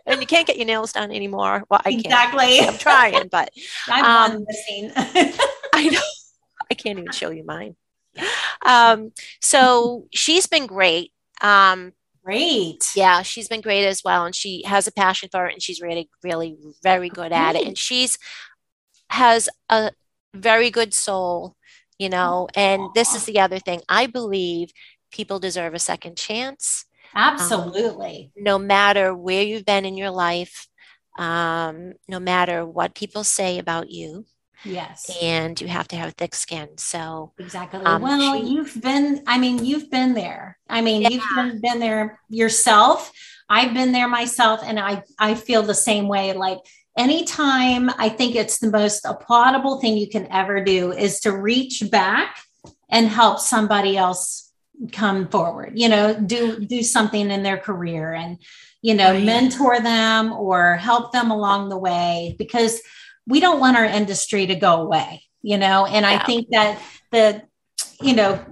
And 0.06 0.22
you 0.22 0.28
can't 0.28 0.48
get 0.48 0.58
your 0.58 0.66
nails 0.66 0.94
done 0.94 1.12
anymore. 1.12 1.64
Well, 1.70 1.82
I 1.84 1.92
can't. 1.92 2.06
exactly. 2.06 2.60
I'm 2.62 2.78
trying, 2.78 3.28
but 3.30 3.50
I'm 3.90 4.06
Um, 4.06 4.32
one 4.34 4.46
missing. 4.48 5.34
I 5.78 5.90
know 5.90 6.02
I 6.72 6.74
can't 6.74 7.00
even 7.00 7.12
show 7.12 7.30
you 7.30 7.44
mine. 7.46 7.76
Um, 8.66 9.12
so 9.42 10.08
she's 10.14 10.48
been 10.48 10.66
great. 10.66 11.12
Um, 11.42 11.94
Great. 12.24 12.92
yeah, 12.96 13.22
she's 13.22 13.48
been 13.48 13.62
great 13.62 13.86
as 13.86 14.02
well. 14.04 14.26
And 14.26 14.36
she 14.36 14.64
has 14.64 14.88
a 14.88 14.92
passion 14.92 15.30
for 15.32 15.48
it 15.48 15.54
and 15.54 15.62
she's 15.62 15.82
really, 15.82 16.10
really 16.24 16.58
very 16.84 17.10
good 17.10 17.32
at 17.32 17.56
it. 17.56 17.66
And 17.66 17.78
she's 17.78 18.18
has 19.10 19.48
a 19.70 19.92
very 20.34 20.70
good 20.70 20.94
soul, 20.94 21.56
you 21.98 22.10
know. 22.10 22.48
And 22.56 22.90
this 22.94 23.16
is 23.16 23.26
the 23.26 23.40
other 23.40 23.60
thing. 23.60 23.82
I 23.88 24.08
believe 24.08 24.72
people 25.12 25.40
deserve 25.40 25.74
a 25.74 25.80
second 25.80 26.18
chance, 26.18 26.86
Absolutely. 27.16 28.32
no 28.36 28.60
matter 28.60 29.16
where 29.16 29.44
you've 29.44 29.66
been 29.66 29.86
in 29.86 29.96
your 29.96 30.12
life, 30.12 30.68
um, 31.18 31.94
no 32.08 32.20
matter 32.20 32.66
what 32.66 32.96
people 32.96 33.24
say 33.24 33.58
about 33.58 33.90
you. 33.90 34.26
Yes. 34.64 35.10
And 35.22 35.60
you 35.62 35.68
have 35.68 35.88
to 35.90 35.96
have 35.96 36.14
thick 36.14 36.36
skin. 36.36 36.70
So 36.78 37.34
Exactly. 37.40 37.82
Um, 37.86 38.02
well, 38.02 38.36
she- 38.40 38.48
you've 38.48 38.82
been, 38.82 39.24
I 39.28 39.38
mean, 39.38 39.64
you've 39.64 39.90
been 39.92 40.14
there. 40.14 40.58
I 40.70 40.82
mean, 40.82 41.02
Yeah. 41.04 41.10
you've 41.10 41.24
been, 41.36 41.62
been 41.62 41.80
there 41.80 42.20
yourself. 42.30 43.12
I've 43.50 43.74
been 43.74 43.92
there 43.94 44.08
myself, 44.10 44.60
and 44.64 44.78
I, 44.80 45.04
I 45.18 45.34
feel 45.36 45.64
the 45.64 45.74
same 45.74 46.08
way. 46.10 46.34
Like 46.34 46.60
anytime 46.98 47.90
I 47.98 48.10
think 48.10 48.36
it's 48.36 48.60
the 48.60 48.70
most 48.72 49.06
applaudable 49.06 49.80
thing 49.80 49.98
you 49.98 50.10
can 50.10 50.28
ever 50.32 50.64
do 50.64 50.92
is 50.92 51.20
to 51.22 51.32
reach 51.32 51.84
back 51.90 52.38
and 52.90 53.08
help 53.08 53.40
somebody 53.40 53.96
else 53.98 54.52
come 54.92 55.28
forward, 55.30 55.74
you 55.76 55.90
know, 55.90 56.14
do, 56.14 56.60
do 56.60 56.84
something 56.84 57.32
in 57.32 57.42
their 57.44 57.58
career 57.58 58.14
and, 58.14 58.38
you 58.82 58.94
know, 58.94 59.12
Right. 59.14 59.24
mentor 59.24 59.80
them 59.80 60.32
or 60.34 60.76
help 60.76 61.12
them 61.12 61.32
along 61.32 61.70
the 61.70 61.78
way 61.78 62.36
because 62.38 62.82
we 63.28 63.40
don't 63.40 63.60
want 63.60 63.78
our 63.78 63.86
industry 63.86 64.48
to 64.48 64.56
go 64.56 64.82
away, 64.82 65.24
you 65.42 65.58
know, 65.58 65.86
and 65.86 66.06
I 66.06 66.24
think 66.26 66.48
that 66.52 66.82
the, 67.12 67.44
you 68.02 68.16
know, 68.16 68.44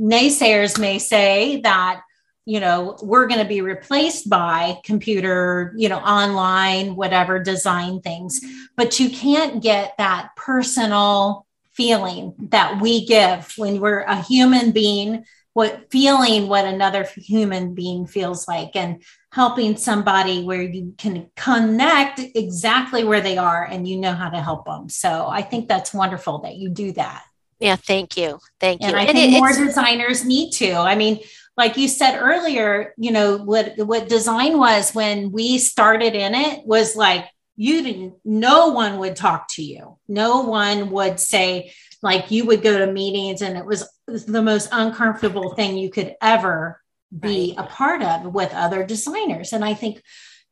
naysayers 0.00 0.78
may 0.80 0.98
say 0.98 1.60
that, 1.62 2.00
you 2.46 2.60
know, 2.60 2.96
we're 3.02 3.26
going 3.26 3.40
to 3.40 3.46
be 3.46 3.60
replaced 3.60 4.28
by 4.28 4.78
computer, 4.84 5.74
you 5.76 5.88
know, 5.88 5.98
online, 5.98 6.94
whatever 6.94 7.42
design 7.42 8.00
things, 8.00 8.40
but 8.76 9.00
you 9.00 9.10
can't 9.10 9.62
get 9.62 9.94
that 9.98 10.30
personal 10.36 11.46
feeling 11.72 12.34
that 12.50 12.80
we 12.80 13.04
give 13.06 13.52
when 13.56 13.80
we're 13.80 14.02
a 14.02 14.20
human 14.22 14.70
being, 14.70 15.24
what 15.54 15.90
feeling 15.90 16.48
what 16.48 16.64
another 16.64 17.08
human 17.16 17.74
being 17.74 18.06
feels 18.06 18.46
like. 18.46 18.76
And 18.76 19.02
helping 19.34 19.76
somebody 19.76 20.44
where 20.44 20.62
you 20.62 20.94
can 20.96 21.28
connect 21.34 22.20
exactly 22.36 23.02
where 23.02 23.20
they 23.20 23.36
are 23.36 23.64
and 23.64 23.86
you 23.88 23.96
know 23.96 24.12
how 24.12 24.30
to 24.30 24.40
help 24.40 24.64
them. 24.64 24.88
So 24.88 25.26
I 25.28 25.42
think 25.42 25.68
that's 25.68 25.92
wonderful 25.92 26.38
that 26.42 26.54
you 26.54 26.68
do 26.70 26.92
that. 26.92 27.24
yeah, 27.58 27.74
thank 27.76 28.16
you. 28.16 28.38
Thank 28.60 28.82
you. 28.82 28.88
And 28.88 28.96
I 28.96 29.02
And 29.04 29.12
think 29.16 29.34
it- 29.34 29.38
more 29.38 29.52
designers 29.52 30.24
need 30.24 30.52
to. 30.52 30.72
I 30.74 30.94
mean, 30.94 31.18
like 31.56 31.76
you 31.76 31.88
said 31.88 32.16
earlier, 32.16 32.94
you 32.96 33.10
know, 33.10 33.38
what 33.38 33.76
what 33.78 34.08
design 34.08 34.56
was 34.58 34.92
when 34.94 35.32
we 35.32 35.58
started 35.58 36.14
in 36.14 36.34
it 36.34 36.64
was 36.66 36.94
like 36.94 37.24
you 37.56 37.82
didn't 37.82 38.14
no 38.24 38.68
one 38.68 38.98
would 38.98 39.16
talk 39.16 39.48
to 39.56 39.62
you. 39.62 39.96
No 40.08 40.42
one 40.42 40.90
would 40.90 41.18
say 41.18 41.72
like 42.02 42.30
you 42.30 42.44
would 42.46 42.62
go 42.62 42.78
to 42.78 42.92
meetings 42.92 43.40
and 43.42 43.56
it 43.56 43.64
was 43.64 43.88
the 44.06 44.42
most 44.42 44.68
uncomfortable 44.72 45.54
thing 45.54 45.76
you 45.76 45.90
could 45.90 46.14
ever 46.20 46.80
be 47.18 47.54
a 47.56 47.64
part 47.64 48.02
of 48.02 48.34
with 48.34 48.52
other 48.52 48.84
designers. 48.84 49.52
And 49.52 49.64
I 49.64 49.74
think 49.74 50.02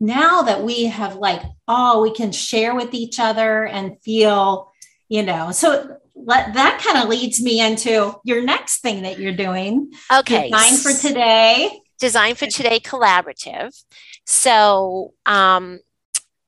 now 0.01 0.43
that 0.43 0.63
we 0.63 0.87
have 0.87 1.15
like 1.17 1.43
oh 1.69 2.03
we 2.03 2.13
can 2.13 2.33
share 2.33 2.75
with 2.75 2.93
each 2.93 3.21
other 3.21 3.65
and 3.65 3.97
feel 4.03 4.73
you 5.09 5.23
know 5.23 5.53
so 5.53 5.97
let, 6.17 6.55
that 6.55 6.83
kind 6.85 6.99
of 6.99 7.09
leads 7.09 7.41
me 7.41 7.61
into 7.61 8.13
your 8.25 8.43
next 8.43 8.81
thing 8.81 9.03
that 9.03 9.21
you're 9.21 9.37
doing 9.37 9.93
okay. 10.13 10.51
design 10.51 10.77
for 10.77 10.93
today 10.93 11.83
Design 12.03 12.35
for 12.35 12.47
Today 12.47 12.81
collaborative. 12.81 13.81
So 14.27 15.15
um, 15.25 15.79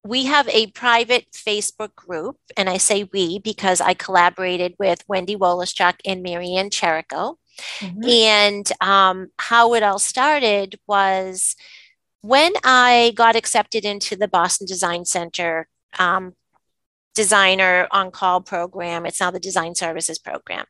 we 0.03 0.25
have 0.25 0.49
a 0.49 0.67
private 0.73 1.27
Facebook 1.31 1.95
group, 1.95 2.39
and 2.57 2.69
I 2.69 2.79
say 2.79 3.09
we 3.12 3.39
because 3.39 3.81
I 3.81 3.95
collaborated 3.95 4.75
with 4.81 5.05
Wendy 5.07 5.37
Woloschuk 5.37 5.95
and 6.05 6.25
Marianne 6.25 6.71
Cherico. 6.71 7.37
And 8.09 8.70
um, 8.80 9.28
how 9.38 9.74
it 9.74 9.82
all 9.82 9.98
started 9.98 10.78
was 10.86 11.57
when 12.22 12.52
I 12.64 13.12
got 13.16 13.36
accepted 13.36 13.84
into 13.84 14.16
the 14.16 14.28
Boston 14.28 14.66
Design 14.66 15.05
Center 15.05 15.68
um, 15.98 16.34
designer 17.14 17.86
on 17.90 18.11
call 18.11 18.40
program. 18.40 19.07
It's 19.07 19.20
now 19.20 19.30
the 19.30 19.40
design 19.40 19.74
services 19.74 20.18
program. 20.18 20.66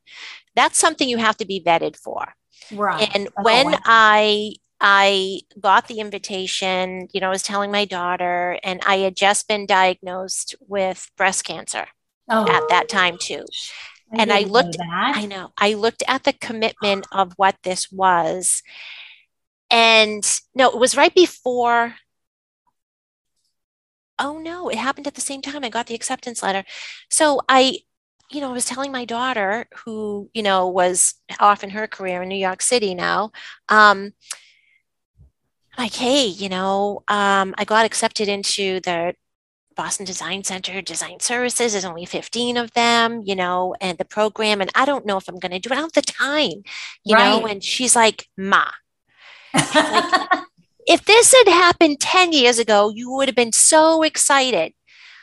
That's 0.54 0.78
something 0.78 1.08
you 1.08 1.18
have 1.18 1.36
to 1.38 1.46
be 1.46 1.60
vetted 1.60 1.96
for. 1.96 2.34
right 2.72 3.10
And 3.14 3.28
Oh, 3.36 3.42
when 3.42 3.72
wow. 3.72 3.78
I 3.84 4.54
I 4.80 5.40
got 5.58 5.88
the 5.88 6.00
invitation, 6.00 7.08
you 7.12 7.20
know, 7.20 7.28
I 7.28 7.30
was 7.30 7.42
telling 7.42 7.70
my 7.70 7.86
daughter, 7.86 8.58
and 8.62 8.82
I 8.86 8.98
had 8.98 9.16
just 9.16 9.48
been 9.48 9.64
diagnosed 9.66 10.54
with 10.60 11.10
breast 11.16 11.44
cancer. 11.44 11.86
oh. 12.28 12.46
at 12.50 12.68
that 12.68 12.88
time 12.88 13.16
too. 13.18 13.44
I 14.12 14.22
and 14.22 14.32
I 14.32 14.40
looked 14.40 14.76
I 14.80 15.26
know 15.26 15.52
I 15.58 15.74
looked 15.74 16.02
at 16.06 16.24
the 16.24 16.32
commitment 16.32 17.06
of 17.12 17.32
what 17.36 17.56
this 17.62 17.90
was. 17.90 18.62
And 19.70 20.24
no, 20.54 20.70
it 20.70 20.78
was 20.78 20.96
right 20.96 21.14
before 21.14 21.94
oh 24.18 24.38
no, 24.38 24.68
it 24.68 24.78
happened 24.78 25.06
at 25.06 25.14
the 25.14 25.20
same 25.20 25.42
time 25.42 25.64
I 25.64 25.68
got 25.68 25.86
the 25.86 25.94
acceptance 25.94 26.42
letter. 26.42 26.64
So 27.10 27.40
I 27.48 27.78
you 28.30 28.40
know, 28.40 28.50
I 28.50 28.52
was 28.52 28.64
telling 28.64 28.90
my 28.90 29.04
daughter, 29.04 29.66
who, 29.84 30.30
you 30.32 30.42
know, 30.42 30.68
was 30.68 31.14
off 31.40 31.62
in 31.62 31.70
her 31.70 31.86
career 31.86 32.22
in 32.22 32.28
New 32.28 32.36
York 32.36 32.62
City 32.62 32.94
now, 32.94 33.32
um, 33.68 34.12
like, 35.76 35.94
hey, 35.94 36.26
you 36.26 36.48
know, 36.48 37.02
um, 37.08 37.54
I 37.58 37.64
got 37.64 37.86
accepted 37.86 38.28
into 38.28 38.80
the 38.80 39.14
Boston 39.74 40.06
Design 40.06 40.44
Center 40.44 40.80
Design 40.80 41.20
Services. 41.20 41.72
There's 41.72 41.84
only 41.84 42.04
15 42.04 42.56
of 42.56 42.72
them, 42.72 43.22
you 43.24 43.34
know, 43.34 43.74
and 43.80 43.98
the 43.98 44.04
program, 44.04 44.60
and 44.60 44.70
I 44.74 44.84
don't 44.84 45.06
know 45.06 45.16
if 45.16 45.28
I'm 45.28 45.38
going 45.38 45.52
to 45.52 45.58
do 45.58 45.68
it. 45.68 45.72
I 45.72 45.76
don't 45.76 45.94
have 45.94 46.04
the 46.04 46.12
time, 46.12 46.62
you 47.04 47.14
right. 47.14 47.40
know. 47.40 47.46
And 47.46 47.62
she's 47.62 47.94
like, 47.96 48.28
Ma, 48.36 48.66
she's 49.56 49.74
like, 49.74 50.30
if 50.86 51.04
this 51.04 51.34
had 51.34 51.48
happened 51.48 52.00
10 52.00 52.32
years 52.32 52.58
ago, 52.58 52.90
you 52.94 53.10
would 53.12 53.28
have 53.28 53.36
been 53.36 53.52
so 53.52 54.02
excited. 54.02 54.72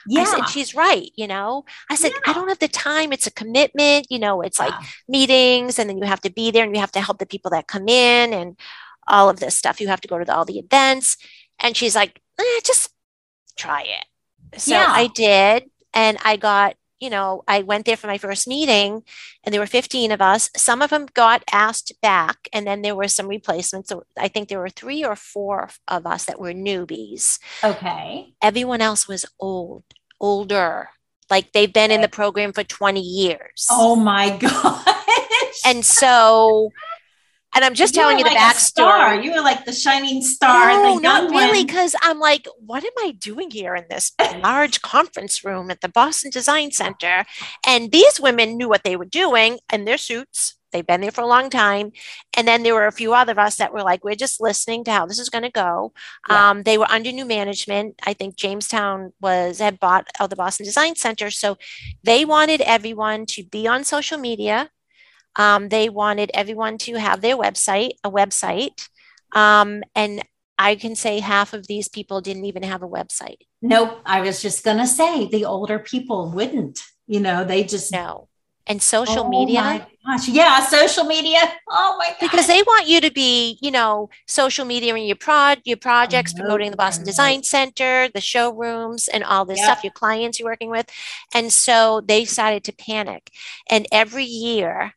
Yeah. 0.08 0.22
I 0.22 0.24
said, 0.26 0.50
she's 0.50 0.74
right. 0.74 1.10
You 1.16 1.28
know, 1.28 1.66
I 1.90 1.96
said, 1.96 2.12
yeah. 2.12 2.32
I 2.32 2.34
don't 2.34 2.48
have 2.48 2.60
the 2.60 2.68
time. 2.68 3.14
It's 3.14 3.28
a 3.28 3.32
commitment. 3.32 4.08
You 4.10 4.20
know, 4.20 4.42
it's 4.42 4.60
like 4.60 4.74
meetings 5.08 5.78
and 5.78 5.90
then 5.90 5.98
you 5.98 6.06
have 6.06 6.22
to 6.22 6.32
be 6.32 6.52
there 6.52 6.64
and 6.64 6.74
you 6.76 6.82
have 6.82 6.92
to 6.94 7.02
help 7.02 7.20
the 7.20 7.26
people 7.26 7.52
that 7.52 7.68
come 7.68 7.88
in 7.88 8.34
and 8.34 8.58
all 9.08 9.30
of 9.30 9.40
this 9.40 9.56
stuff. 9.56 9.80
You 9.80 9.90
have 9.90 10.02
to 10.02 10.08
go 10.08 10.18
to 10.18 10.26
the, 10.26 10.34
all 10.34 10.46
the 10.46 10.60
events. 10.60 11.18
And 11.60 11.78
she's 11.78 11.96
like, 11.96 12.20
eh, 12.40 12.60
just 12.66 12.90
try 13.56 13.82
it. 13.82 14.06
So 14.58 14.76
yeah. 14.76 14.88
I 14.90 15.08
did. 15.08 15.70
And 15.94 16.18
I 16.24 16.38
got 16.38 16.76
you 17.02 17.10
know, 17.10 17.44
I 17.48 17.64
went 17.64 17.86
there 17.86 17.98
for 17.98 18.06
my 18.06 18.20
first 18.20 18.48
meeting 18.48 19.04
and 19.44 19.52
there 19.52 19.60
were 19.60 19.66
15 19.66 20.12
of 20.12 20.22
us. 20.22 20.52
Some 20.56 20.84
of 20.84 20.92
them 20.92 21.08
got 21.14 21.44
asked 21.52 21.92
back, 22.02 22.48
and 22.54 22.66
then 22.66 22.84
there 22.84 22.96
were 22.96 23.08
some 23.08 23.28
replacements. 23.28 23.90
So 23.90 24.04
I 24.18 24.28
think 24.28 24.48
there 24.48 24.60
were 24.60 24.70
three 24.70 25.04
or 25.04 25.16
four 25.16 25.70
of 25.88 26.06
us 26.06 26.26
that 26.26 26.40
were 26.40 26.54
newbies. 26.54 27.40
Okay. 27.64 28.36
Everyone 28.42 28.82
else 28.82 29.08
was 29.08 29.26
old, 29.40 29.84
older. 30.20 30.90
Like 31.32 31.54
they've 31.54 31.74
been 31.74 31.90
in 31.90 32.02
the 32.02 32.08
program 32.08 32.54
for 32.54 32.64
20 32.64 33.02
years. 33.02 33.66
Oh 33.72 33.96
my 33.96 34.38
God. 34.38 34.86
And 35.66 35.84
so 35.84 36.72
and 37.54 37.66
I'm 37.66 37.74
just 37.74 37.96
you 37.96 38.02
telling 38.02 38.18
you 38.18 38.24
like 38.24 38.34
the 38.34 38.40
backstory. 38.40 39.24
You 39.24 39.34
were 39.34 39.42
like 39.42 39.66
the 39.66 39.74
shining 39.74 40.22
star. 40.22 40.70
No, 40.70 40.98
not 40.98 41.32
really, 41.32 41.66
because 41.66 41.96
I'm 42.02 42.20
like, 42.20 42.48
what 42.66 42.84
am 42.84 42.92
I 43.00 43.12
doing 43.12 43.52
here 43.52 43.76
in 43.76 43.86
this 43.90 44.12
large 44.42 44.82
conference 44.82 45.44
room 45.44 45.70
at 45.72 45.82
the 45.82 45.90
Boston 45.90 46.32
Design 46.32 46.72
Center? 46.72 47.26
And 47.66 47.92
these 47.92 48.20
women 48.20 48.58
knew 48.58 48.70
what 48.70 48.84
they 48.84 48.96
were 48.96 49.06
doing 49.06 49.60
in 49.72 49.86
their 49.86 49.98
suits. 49.98 50.56
They've 50.72 50.88
been 50.88 51.02
there 51.02 51.12
for 51.12 51.22
a 51.22 51.28
long 51.28 51.50
time. 51.50 51.92
And 52.36 52.48
then 52.48 52.64
there 52.64 52.74
were 52.74 52.88
a 52.88 52.92
few 52.92 53.14
other 53.14 53.34
of 53.34 53.40
us 53.40 53.58
that 53.58 53.74
were 53.74 53.84
like, 53.84 54.04
we're 54.04 54.16
just 54.16 54.42
listening 54.42 54.84
to 54.86 54.92
how 54.92 55.06
this 55.06 55.20
is 55.20 55.30
going 55.30 55.44
to 55.44 55.52
go. 55.52 55.94
Yeah. 56.30 56.50
Um, 56.50 56.64
they 56.64 56.78
were 56.78 56.90
under 56.90 57.12
new 57.12 57.26
management. 57.26 58.00
I 58.04 58.14
think 58.14 58.36
Jamestown 58.36 59.14
was 59.22 59.60
had 59.60 59.80
bought 59.80 60.08
oh, 60.20 60.28
the 60.28 60.36
Boston 60.36 60.66
Design 60.66 60.96
Center. 60.96 61.30
So 61.30 61.58
they 62.04 62.26
wanted 62.26 62.62
everyone 62.62 63.26
to 63.28 63.44
be 63.44 63.68
on 63.68 63.84
social 63.84 64.18
media 64.18 64.70
um, 65.36 65.70
they 65.70 65.90
wanted 65.90 66.32
everyone 66.34 66.78
to 66.80 66.96
have 66.96 67.22
their 67.22 67.38
website, 67.38 67.92
a 68.04 68.12
website. 68.12 68.88
Um, 69.34 69.84
and 69.96 70.22
I 70.58 70.76
can 70.76 70.96
say 70.96 71.20
half 71.20 71.54
of 71.54 71.68
these 71.68 71.88
people 71.88 72.22
didn't 72.22 72.46
even 72.46 72.64
have 72.64 72.84
a 72.84 72.88
website. 72.88 73.38
Nope. 73.62 74.00
I 74.06 74.22
was 74.22 74.42
just 74.42 74.64
going 74.64 74.78
to 74.78 74.88
say 74.88 75.28
the 75.28 75.46
older 75.46 75.80
people 75.80 76.32
wouldn't, 76.32 76.80
you 77.08 77.20
know, 77.20 77.44
they 77.44 77.64
just. 77.64 77.92
No. 77.92 78.28
And 78.68 78.80
social 78.80 79.26
oh 79.26 79.30
media. 79.30 79.88
gosh. 80.06 80.30
Yeah. 80.30 80.60
Social 80.60 81.06
media. 81.06 81.40
Oh 81.68 81.96
my 81.98 82.10
God. 82.10 82.18
Because 82.20 82.46
they 82.46 82.62
want 82.62 82.88
you 82.88 83.02
to 83.02 83.12
be, 83.12 83.58
you 83.60 83.72
know, 83.72 84.10
social 84.28 84.66
media 84.66 84.94
in 84.96 85.04
your 85.04 85.16
prod, 85.16 85.62
your 85.66 85.78
projects, 85.78 86.32
promoting 86.32 86.70
the 86.70 86.78
Boston 86.78 87.04
Design 87.04 87.42
Center, 87.42 88.08
the 88.14 88.22
showrooms, 88.22 89.08
and 89.08 89.24
all 89.24 89.46
this 89.46 89.58
yep. 89.58 89.66
stuff, 89.66 89.84
your 89.84 89.94
clients 89.94 90.40
you're 90.40 90.48
working 90.48 90.70
with. 90.70 90.88
And 91.34 91.52
so 91.52 92.02
they 92.02 92.24
started 92.24 92.64
to 92.66 92.72
panic. 92.72 93.32
And 93.68 93.88
every 93.92 94.26
year, 94.26 94.94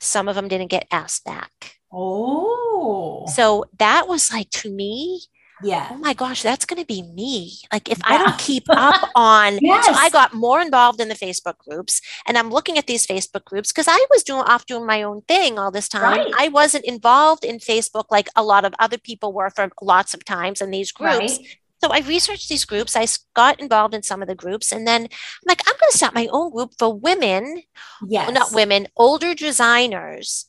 some 0.00 0.28
of 0.28 0.34
them 0.34 0.48
didn't 0.48 0.70
get 0.70 0.88
asked 0.90 1.24
back. 1.24 1.76
Oh. 1.92 3.26
So 3.34 3.64
that 3.78 4.08
was 4.08 4.32
like 4.32 4.50
to 4.50 4.70
me, 4.70 5.22
yeah. 5.62 5.88
Oh 5.90 5.96
my 5.96 6.14
gosh, 6.14 6.42
that's 6.42 6.64
going 6.64 6.80
to 6.80 6.86
be 6.86 7.02
me. 7.02 7.58
Like 7.72 7.90
if. 7.90 7.98
I 8.04 8.18
don't 8.18 8.38
keep 8.38 8.64
up 8.70 9.10
on 9.14 9.58
yes. 9.60 9.86
so 9.86 9.92
I 9.92 10.08
got 10.10 10.34
more 10.34 10.60
involved 10.60 11.00
in 11.00 11.08
the 11.08 11.14
Facebook 11.14 11.58
groups 11.58 12.00
and 12.26 12.38
I'm 12.38 12.50
looking 12.50 12.78
at 12.78 12.86
these 12.86 13.06
Facebook 13.06 13.44
groups 13.44 13.70
because 13.70 13.88
I 13.88 14.06
was 14.10 14.22
doing 14.22 14.42
off 14.42 14.66
doing 14.66 14.86
my 14.86 15.02
own 15.02 15.22
thing 15.22 15.58
all 15.58 15.70
this 15.70 15.88
time. 15.88 16.02
Right. 16.02 16.32
I 16.38 16.48
wasn't 16.48 16.84
involved 16.84 17.44
in 17.44 17.58
Facebook 17.58 18.04
like 18.10 18.28
a 18.36 18.42
lot 18.42 18.64
of 18.64 18.74
other 18.78 18.98
people 18.98 19.32
were 19.32 19.50
for 19.50 19.70
lots 19.82 20.14
of 20.14 20.24
times 20.24 20.60
in 20.60 20.70
these 20.70 20.92
groups. 20.92 21.38
Right. 21.38 21.56
So 21.82 21.90
I 21.90 22.00
researched 22.00 22.48
these 22.48 22.64
groups. 22.64 22.94
I 22.94 23.06
got 23.34 23.60
involved 23.60 23.94
in 23.94 24.02
some 24.02 24.20
of 24.22 24.28
the 24.28 24.34
groups, 24.34 24.70
and 24.72 24.86
then 24.86 25.04
I'm 25.04 25.46
like, 25.46 25.62
I'm 25.66 25.74
going 25.80 25.90
to 25.90 25.96
start 25.96 26.14
my 26.14 26.28
own 26.30 26.50
group 26.50 26.72
for 26.78 26.92
women. 26.92 27.62
Yes, 28.06 28.26
well, 28.26 28.34
not 28.34 28.52
women, 28.52 28.86
older 28.96 29.34
designers 29.34 30.46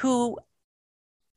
who 0.00 0.38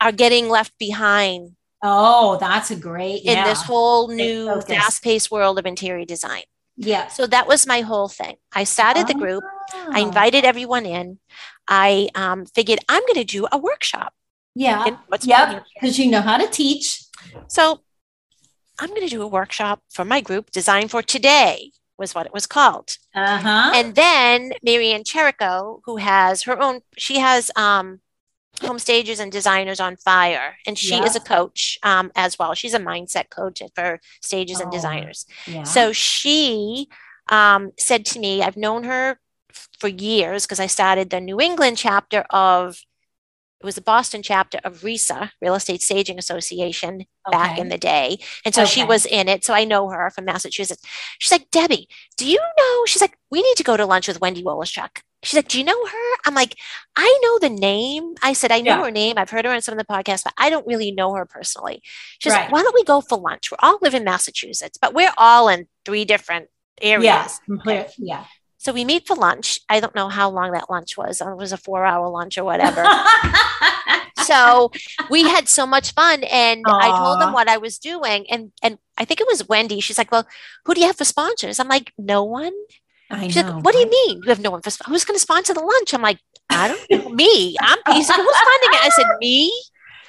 are 0.01 0.11
getting 0.11 0.49
left 0.49 0.77
behind. 0.79 1.55
Oh, 1.83 2.37
that's 2.39 2.71
a 2.71 2.75
great 2.75 3.23
in 3.23 3.37
yeah. 3.37 3.45
this 3.45 3.61
whole 3.61 4.09
new 4.09 4.61
fast-paced 4.61 5.31
world 5.31 5.59
of 5.59 5.65
interior 5.65 6.05
design. 6.05 6.43
Yeah. 6.75 7.07
So 7.07 7.27
that 7.27 7.47
was 7.47 7.67
my 7.67 7.81
whole 7.81 8.07
thing. 8.07 8.35
I 8.53 8.63
started 8.63 9.03
oh. 9.03 9.07
the 9.07 9.13
group. 9.13 9.43
I 9.73 9.99
invited 9.99 10.43
everyone 10.45 10.85
in. 10.85 11.19
I 11.67 12.09
um, 12.15 12.45
figured 12.45 12.79
I'm 12.89 13.01
going 13.01 13.15
to 13.15 13.23
do 13.25 13.47
a 13.51 13.57
workshop. 13.57 14.13
Yeah. 14.55 14.97
Yeah. 15.21 15.59
Because 15.73 15.99
you 15.99 16.09
know 16.09 16.21
how 16.21 16.37
to 16.37 16.47
teach. 16.47 17.03
So 17.47 17.81
I'm 18.79 18.89
going 18.89 19.01
to 19.01 19.07
do 19.07 19.21
a 19.21 19.27
workshop 19.27 19.81
for 19.89 20.05
my 20.05 20.21
group, 20.21 20.51
Design 20.51 20.87
for 20.87 21.01
Today 21.01 21.71
was 21.97 22.15
what 22.15 22.25
it 22.25 22.33
was 22.33 22.47
called. 22.47 22.97
Uh-huh. 23.13 23.71
And 23.75 23.93
then 23.93 24.53
Marianne 24.63 25.03
Cherico, 25.03 25.81
who 25.85 25.97
has 25.97 26.43
her 26.43 26.59
own, 26.59 26.79
she 26.97 27.19
has 27.19 27.51
um, 27.57 27.99
home 28.61 28.79
stagers 28.79 29.19
and 29.19 29.31
designers 29.31 29.79
on 29.79 29.97
fire, 29.97 30.55
and 30.65 30.77
she 30.77 30.95
yeah. 30.95 31.03
is 31.03 31.15
a 31.15 31.19
coach 31.19 31.77
um, 31.83 32.11
as 32.15 32.39
well. 32.39 32.53
She's 32.53 32.73
a 32.73 32.79
mindset 32.79 33.29
coach 33.29 33.61
for 33.75 33.99
stagers 34.21 34.59
oh, 34.59 34.63
and 34.63 34.71
designers. 34.71 35.25
Yeah. 35.45 35.63
So 35.63 35.91
she 35.91 36.87
um, 37.29 37.71
said 37.77 38.05
to 38.07 38.19
me, 38.19 38.41
I've 38.41 38.57
known 38.57 38.85
her 38.85 39.19
for 39.79 39.87
years 39.87 40.45
because 40.45 40.59
I 40.59 40.67
started 40.67 41.09
the 41.09 41.21
New 41.21 41.39
England 41.39 41.77
chapter 41.77 42.21
of 42.29 42.79
it 43.61 43.65
was 43.65 43.75
the 43.75 43.81
Boston 43.81 44.23
chapter 44.23 44.59
of 44.63 44.83
RESA, 44.83 45.31
Real 45.41 45.55
Estate 45.55 45.81
Staging 45.81 46.17
Association, 46.17 47.05
okay. 47.27 47.37
back 47.37 47.57
in 47.57 47.69
the 47.69 47.77
day. 47.77 48.17
And 48.45 48.55
so 48.55 48.63
okay. 48.63 48.71
she 48.71 48.83
was 48.85 49.05
in 49.05 49.27
it. 49.27 49.43
So 49.43 49.53
I 49.53 49.65
know 49.65 49.89
her 49.89 50.09
from 50.11 50.25
Massachusetts. 50.25 50.81
She's 51.19 51.31
like, 51.31 51.51
Debbe, 51.51 51.87
do 52.17 52.25
you 52.25 52.39
know? 52.39 52.85
She's 52.85 53.01
like, 53.01 53.17
we 53.29 53.41
need 53.41 53.57
to 53.57 53.63
go 53.63 53.75
to 53.75 53.85
lunch 53.85 54.07
with 54.07 54.21
Wendy 54.21 54.43
Woloschuk. 54.43 55.01
She's 55.23 55.35
like, 55.35 55.49
do 55.49 55.57
you 55.57 55.65
know 55.65 55.85
her? 55.85 56.17
I'm 56.25 56.33
like, 56.33 56.55
I 56.95 57.19
know 57.21 57.39
the 57.39 57.53
name. 57.53 58.15
I 58.23 58.31
said, 58.31 58.53
I 58.53 58.61
know 58.61 58.77
yeah. 58.77 58.83
her 58.85 58.91
name. 58.91 59.17
I've 59.17 59.29
heard 59.29 59.43
her 59.43 59.51
on 59.51 59.61
some 59.61 59.77
of 59.77 59.85
the 59.85 59.93
podcasts, 59.93 60.23
but 60.23 60.33
I 60.37 60.49
don't 60.49 60.65
really 60.65 60.91
know 60.91 61.13
her 61.15 61.25
personally. 61.25 61.81
She's 62.19 62.31
right. 62.31 62.43
like, 62.43 62.51
why 62.53 62.61
don't 62.61 62.73
we 62.73 62.85
go 62.85 63.01
for 63.01 63.17
lunch? 63.17 63.51
We 63.51 63.57
all 63.59 63.79
live 63.81 63.93
in 63.93 64.05
Massachusetts, 64.05 64.77
but 64.81 64.93
we're 64.93 65.11
all 65.17 65.49
in 65.49 65.67
three 65.83 66.05
different 66.05 66.47
areas. 66.81 67.03
Yes. 67.03 67.41
Okay. 67.51 67.87
Yeah. 67.97 68.23
So 68.59 68.73
we 68.73 68.83
meet 68.83 69.07
for 69.07 69.15
lunch. 69.15 69.61
I 69.69 69.79
don't 69.79 69.95
know 69.95 70.09
how 70.09 70.29
long 70.29 70.51
that 70.51 70.69
lunch 70.69 70.97
was. 70.97 71.21
Uh, 71.21 71.31
it 71.31 71.37
was 71.37 71.53
a 71.53 71.57
four 71.57 71.85
hour 71.85 72.09
lunch 72.09 72.37
or 72.37 72.43
whatever. 72.43 72.83
so 74.25 74.69
we 75.09 75.23
had 75.23 75.47
so 75.47 75.65
much 75.65 75.93
fun. 75.93 76.25
And 76.25 76.65
Aww. 76.65 76.79
I 76.79 76.97
told 76.97 77.21
them 77.21 77.31
what 77.31 77.47
I 77.47 77.55
was 77.57 77.79
doing. 77.79 78.25
And 78.29 78.51
and 78.61 78.77
I 78.97 79.05
think 79.05 79.21
it 79.21 79.27
was 79.27 79.47
Wendy. 79.47 79.79
She's 79.79 79.97
like, 79.97 80.11
Well, 80.11 80.27
who 80.65 80.73
do 80.73 80.81
you 80.81 80.87
have 80.87 80.97
for 80.97 81.05
sponsors? 81.05 81.57
I'm 81.57 81.69
like, 81.69 81.93
No 81.97 82.25
one. 82.25 82.51
I 83.09 83.27
She's 83.27 83.37
know. 83.37 83.53
Like, 83.53 83.63
what 83.63 83.71
do 83.71 83.79
you 83.79 83.89
mean? 83.89 84.21
You 84.23 84.29
have 84.29 84.41
no 84.41 84.51
one 84.51 84.61
for 84.61 84.71
who's 84.87 85.05
going 85.05 85.15
to 85.15 85.21
sponsor 85.21 85.53
the 85.53 85.61
lunch? 85.61 85.93
I'm 85.93 86.01
like, 86.01 86.19
I 86.49 86.67
don't 86.67 86.91
know. 86.91 87.09
me. 87.15 87.55
I'm. 87.61 87.77
Who's 87.87 88.07
funding 88.07 88.25
it? 88.25 88.85
I 88.85 88.89
said, 88.93 89.05
Me. 89.21 89.51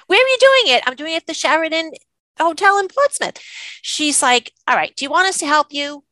Where 0.09 0.19
are 0.19 0.29
you 0.29 0.39
doing 0.41 0.77
it? 0.77 0.83
I'm 0.87 0.97
doing 0.97 1.13
it 1.13 1.23
at 1.23 1.27
the 1.27 1.35
Sheraton 1.35 1.93
Hotel 2.37 2.79
in 2.79 2.89
Portsmouth. 2.89 3.39
She's 3.81 4.23
like, 4.23 4.53
All 4.67 4.75
right. 4.75 4.95
Do 4.97 5.05
you 5.05 5.11
want 5.11 5.29
us 5.29 5.39
to 5.39 5.47
help 5.47 5.69
you? 5.71 6.03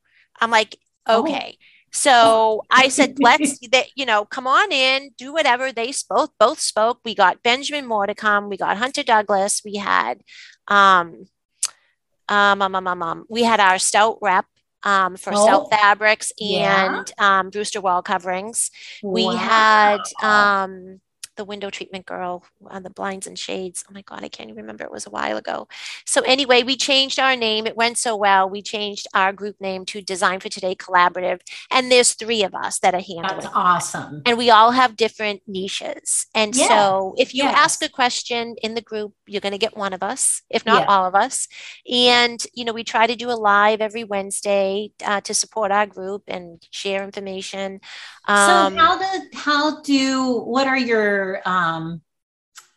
I'm 0.41 0.53
like, 0.53 0.79
oh. 1.07 1.23
Okay. 1.23 1.59
Oh. 1.59 1.65
So 1.93 2.63
I 2.71 2.89
said, 2.89 3.19
let's, 3.21 3.59
you 3.97 4.07
know, 4.07 4.25
come 4.25 4.47
on 4.47 4.73
in, 4.73 5.11
do 5.17 5.33
whatever. 5.33 5.73
They 5.73 5.93
both 6.09 6.31
both 6.39 6.61
spoke. 6.61 7.01
We 7.05 7.15
got 7.15 7.43
Benjamin 7.43 7.89
come. 8.15 8.49
We 8.49 8.57
got 8.57 8.77
Hunter 8.77 9.03
Douglas. 9.03 9.63
We 9.65 9.77
had, 9.77 10.23
um, 10.69 11.27
um, 12.29 12.63
um, 12.63 12.75
um, 12.75 12.87
um, 12.87 13.03
um 13.03 13.25
we 13.29 13.43
had 13.43 13.61
our 13.61 13.79
stout 13.79 14.19
rep 14.21 14.45
um, 14.83 15.17
for 15.17 15.33
oh, 15.35 15.45
Stout 15.45 15.71
Fabrics 15.71 16.33
and 16.41 17.13
yeah. 17.19 17.39
um, 17.41 17.51
Brewster 17.51 17.81
Wall 17.81 18.03
Coverings. 18.03 18.71
Wow. 19.03 19.13
We 19.13 19.37
had 19.37 20.01
um, 20.23 21.01
the 21.39 21.45
window 21.45 21.71
treatment 21.71 22.05
girl 22.05 22.45
on 22.67 22.83
the 22.83 22.91
blinds 22.91 23.27
and 23.27 23.39
shades. 23.39 23.85
Oh 23.89 23.95
my 23.95 24.03
God, 24.03 24.23
I 24.23 24.29
can't 24.29 24.51
even 24.51 24.63
remember. 24.63 24.85
It 24.85 24.91
was 24.93 25.07
a 25.07 25.11
while 25.11 25.39
ago. 25.39 25.69
So 26.05 26.21
anyway, 26.23 26.63
we 26.63 26.77
changed 26.77 27.19
our 27.19 27.37
name. 27.37 27.67
It 27.67 27.77
went 27.77 27.97
so 27.97 28.15
well. 28.17 28.51
We 28.51 28.61
changed 28.61 29.07
our 29.15 29.33
group 29.33 29.57
name 29.61 29.87
to 29.87 30.03
Design 30.03 30.41
for 30.41 30.51
Today 30.51 30.75
Collaborative. 30.75 31.41
And 31.71 31.91
there's 31.91 32.13
three 32.13 32.43
of 32.43 32.55
us 32.55 32.81
that 32.81 32.95
are 32.95 33.01
handling. 33.01 33.41
That's 33.41 33.55
awesome. 33.55 34.23
And 34.27 34.37
we 34.37 34.51
all 34.51 34.73
have 34.73 34.97
different 34.97 35.43
niches. 35.47 36.27
And 36.35 36.55
Yeah. 36.55 36.67
so 36.67 37.15
if 37.17 37.33
you 37.33 37.45
Yes. 37.45 37.57
ask 37.57 37.85
a 37.85 37.89
question 37.89 38.57
in 38.63 38.75
the 38.75 38.83
group, 38.83 39.15
you're 39.27 39.41
going 39.41 39.53
to 39.53 39.59
get 39.59 39.77
one 39.77 39.93
of 39.93 40.03
us, 40.03 40.43
if 40.51 40.67
not 40.67 40.81
Yeah. 40.83 40.87
all 40.89 41.07
of 41.07 41.15
us. 41.15 41.47
And, 41.91 42.45
you 42.53 42.65
know, 42.65 42.73
we 42.73 42.83
try 42.85 43.07
to 43.07 43.15
do 43.15 43.31
a 43.31 43.39
live 43.39 43.81
every 43.81 44.03
Wednesday 44.05 44.91
uh, 45.05 45.21
to 45.23 45.33
support 45.33 45.71
our 45.71 45.87
group 45.87 46.25
and 46.27 46.61
share 46.71 47.05
information. 47.05 47.81
Um, 48.27 48.75
so 48.75 48.79
how 48.79 48.99
do 48.99 49.29
how 49.35 49.81
do 49.83 50.33
what 50.41 50.67
are 50.67 50.77
your 50.77 51.28
um 51.45 52.03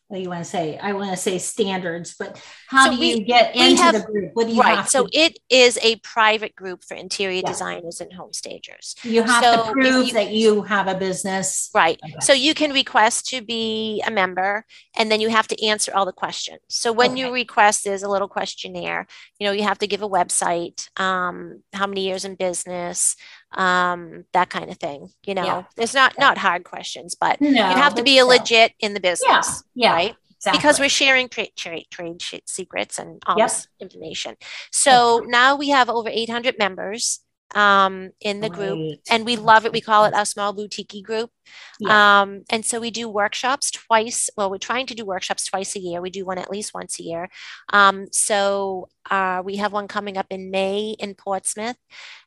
what 0.08 0.18
do 0.18 0.24
you 0.24 0.30
want 0.36 0.43
to 0.43 0.49
say? 0.58 0.78
I 0.78 0.91
want 0.91 1.12
to 1.12 1.16
say 1.16 1.38
standards, 1.38 2.16
but 2.20 2.30
how 2.68 2.84
So 2.88 2.91
do 2.91 2.99
we- 2.99 3.14
you 3.14 3.20
get 3.24 3.56
into 3.56 3.82
have- 3.82 3.95
the 3.95 4.02
group? 4.02 4.32
What 4.34 4.47
do 4.47 4.54
you 4.54 4.60
right. 4.60 4.86
So 4.89 5.06
to 5.08 5.18
it 5.18 5.39
is 5.49 5.80
a 5.82 5.95
private 6.16 6.54
group 6.54 6.84
for 6.84 6.95
interior 6.95 7.39
Yeah. 7.41 7.47
designers 7.54 8.02
and 8.02 8.12
home 8.20 8.34
stagers. 8.34 8.88
you 9.04 9.24
have 9.24 9.41
so 9.41 9.52
to 9.68 9.72
prove 9.72 10.08
you- 10.08 10.14
that 10.20 10.32
you 10.41 10.64
have 10.64 10.89
a 10.89 10.95
business? 10.95 11.70
Right. 11.74 11.97
Okay. 12.04 12.16
So 12.20 12.34
you 12.34 12.54
can 12.54 12.74
request 12.74 13.20
to 13.30 13.38
be 13.41 14.04
a 14.06 14.12
member 14.12 14.66
and 14.97 15.10
then 15.10 15.22
you 15.22 15.30
have 15.30 15.47
to 15.47 15.66
answer 15.66 15.93
all 15.95 16.06
the 16.06 16.12
questions. 16.26 16.60
So 16.68 16.91
when 16.91 17.16
you 17.16 17.32
request, 17.32 17.86
there's 17.86 18.04
a 18.04 18.10
little 18.10 18.28
questionnaire. 18.28 19.08
You 19.39 19.47
know, 19.47 19.54
you 19.54 19.64
have 19.64 19.80
to 19.80 19.88
give 19.88 20.02
a 20.02 20.10
website, 20.10 20.89
um, 20.99 21.64
how 21.72 21.88
many 21.88 22.02
years 22.02 22.26
in 22.26 22.36
business, 22.36 23.16
um, 23.54 24.26
that 24.34 24.49
kind 24.49 24.70
of 24.70 24.78
thing. 24.78 25.10
You 25.26 25.36
know, 25.36 25.43
Yeah. 25.45 25.64
there's 25.76 25.93
not 25.93 26.14
Yeah. 26.18 26.26
not 26.26 26.38
hard 26.38 26.64
questions, 26.64 27.16
but 27.16 27.41
No, 27.41 27.49
you 27.49 27.56
have 27.76 27.95
to 27.95 28.04
be 28.04 28.18
a 28.20 28.26
legit 28.26 28.74
in 28.80 28.93
the 28.93 28.99
business. 28.99 29.64
Yeah, 29.76 29.93
Right. 29.93 30.16
exactly. 30.38 30.58
because 30.60 30.80
we're 30.80 30.89
sharing 30.89 31.30
trade 31.30 31.52
trade 31.56 31.88
trade 31.89 32.22
secrets 32.45 32.97
and 32.99 33.22
all 33.26 33.38
Yep. 33.38 33.47
this 33.49 33.68
information. 33.80 34.36
So 34.72 35.24
now 35.28 35.56
we 35.56 35.70
have 35.70 35.89
over 35.89 36.10
800 36.10 36.58
members 36.58 37.20
um, 37.56 38.12
in 38.22 38.39
the 38.39 38.49
group, 38.49 38.99
and 39.10 39.26
we 39.26 39.36
love 39.36 39.66
it. 39.66 39.72
We 39.72 39.82
call 39.82 40.06
it 40.06 40.14
our 40.14 40.26
small 40.26 40.54
boutique 40.54 41.04
group. 41.04 41.30
Yeah. 41.80 42.22
Um, 42.22 42.43
and 42.49 42.66
so 42.66 42.80
we 42.80 42.91
do 42.91 43.10
workshops 43.10 43.72
twice. 43.72 44.30
Well, 44.38 44.49
we're 44.49 44.58
trying 44.58 44.86
to 44.88 44.95
do 44.95 45.06
workshops 45.06 45.45
twice 45.45 45.76
a 45.76 45.80
year. 45.80 46.02
We 46.02 46.10
do 46.10 46.26
one 46.26 46.38
at 46.38 46.52
least 46.52 46.74
once 46.74 46.99
a 46.99 47.04
year. 47.04 47.30
Um, 47.72 48.08
so 48.12 48.89
uh, 49.10 49.41
we 49.43 49.58
have 49.58 49.74
one 49.74 49.88
coming 49.88 50.18
up 50.18 50.28
in 50.30 50.52
May 50.52 50.95
in 50.99 51.16
Portsmouth, 51.16 51.78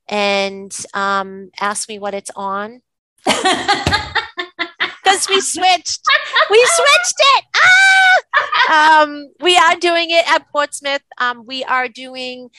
and 0.08 0.74
um, 0.94 1.50
ask 1.60 1.88
me 1.88 1.98
what 1.98 2.14
it's 2.14 2.30
on 2.36 2.82
because 5.14 5.28
we 5.28 5.40
switched. 5.40 6.02
We 6.50 6.66
switched 6.66 7.14
it. 7.18 7.44
Ah! 7.56 9.02
Um, 9.02 9.30
we 9.40 9.56
are 9.56 9.76
doing 9.76 10.10
it 10.10 10.28
at 10.30 10.50
Portsmouth. 10.50 11.02
Um, 11.18 11.46
we 11.46 11.64
are 11.64 11.88
doing 11.88 12.50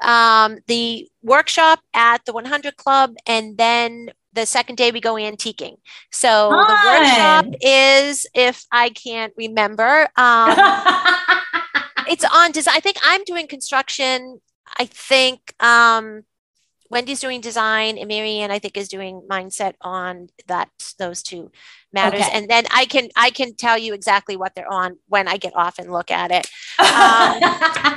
um, 0.00 0.58
the 0.66 1.08
workshop 1.22 1.80
at 1.92 2.24
the 2.24 2.32
100 2.32 2.76
Club, 2.76 3.14
and 3.26 3.56
then 3.56 4.10
the 4.32 4.46
second 4.46 4.76
day 4.76 4.90
we 4.90 5.00
go 5.00 5.14
antiquing. 5.14 5.76
So 6.10 6.50
the 6.50 6.78
workshop 6.84 7.46
is, 7.60 8.26
if 8.34 8.64
I 8.70 8.90
can't 8.90 9.32
remember, 9.36 10.08
um, 10.16 10.54
it's 12.08 12.24
on 12.24 12.52
design. 12.52 12.74
I 12.76 12.80
think 12.80 12.98
I'm 13.04 13.24
doing 13.24 13.46
construction. 13.46 14.40
I 14.78 14.86
think 14.86 15.54
um, 15.60 16.22
Wendy's 16.90 17.20
doing 17.20 17.40
design, 17.40 17.98
and 17.98 18.08
Marianne, 18.08 18.50
I 18.50 18.58
think, 18.58 18.76
is 18.76 18.88
doing 18.88 19.22
mindset 19.28 19.74
on 19.80 20.28
that 20.46 20.70
those 20.98 21.22
two 21.22 21.50
matters. 21.94 22.20
Okay. 22.20 22.30
And 22.32 22.48
then 22.50 22.64
I 22.72 22.84
can 22.84 23.08
I 23.16 23.30
can 23.30 23.54
tell 23.54 23.78
you 23.78 23.94
exactly 23.94 24.36
what 24.36 24.54
they're 24.54 24.70
on 24.70 24.98
when 25.08 25.26
I 25.28 25.36
get 25.38 25.54
off 25.56 25.78
and 25.78 25.90
look 25.90 26.10
at 26.10 26.30
it. 26.30 26.46
Um, 26.78 27.40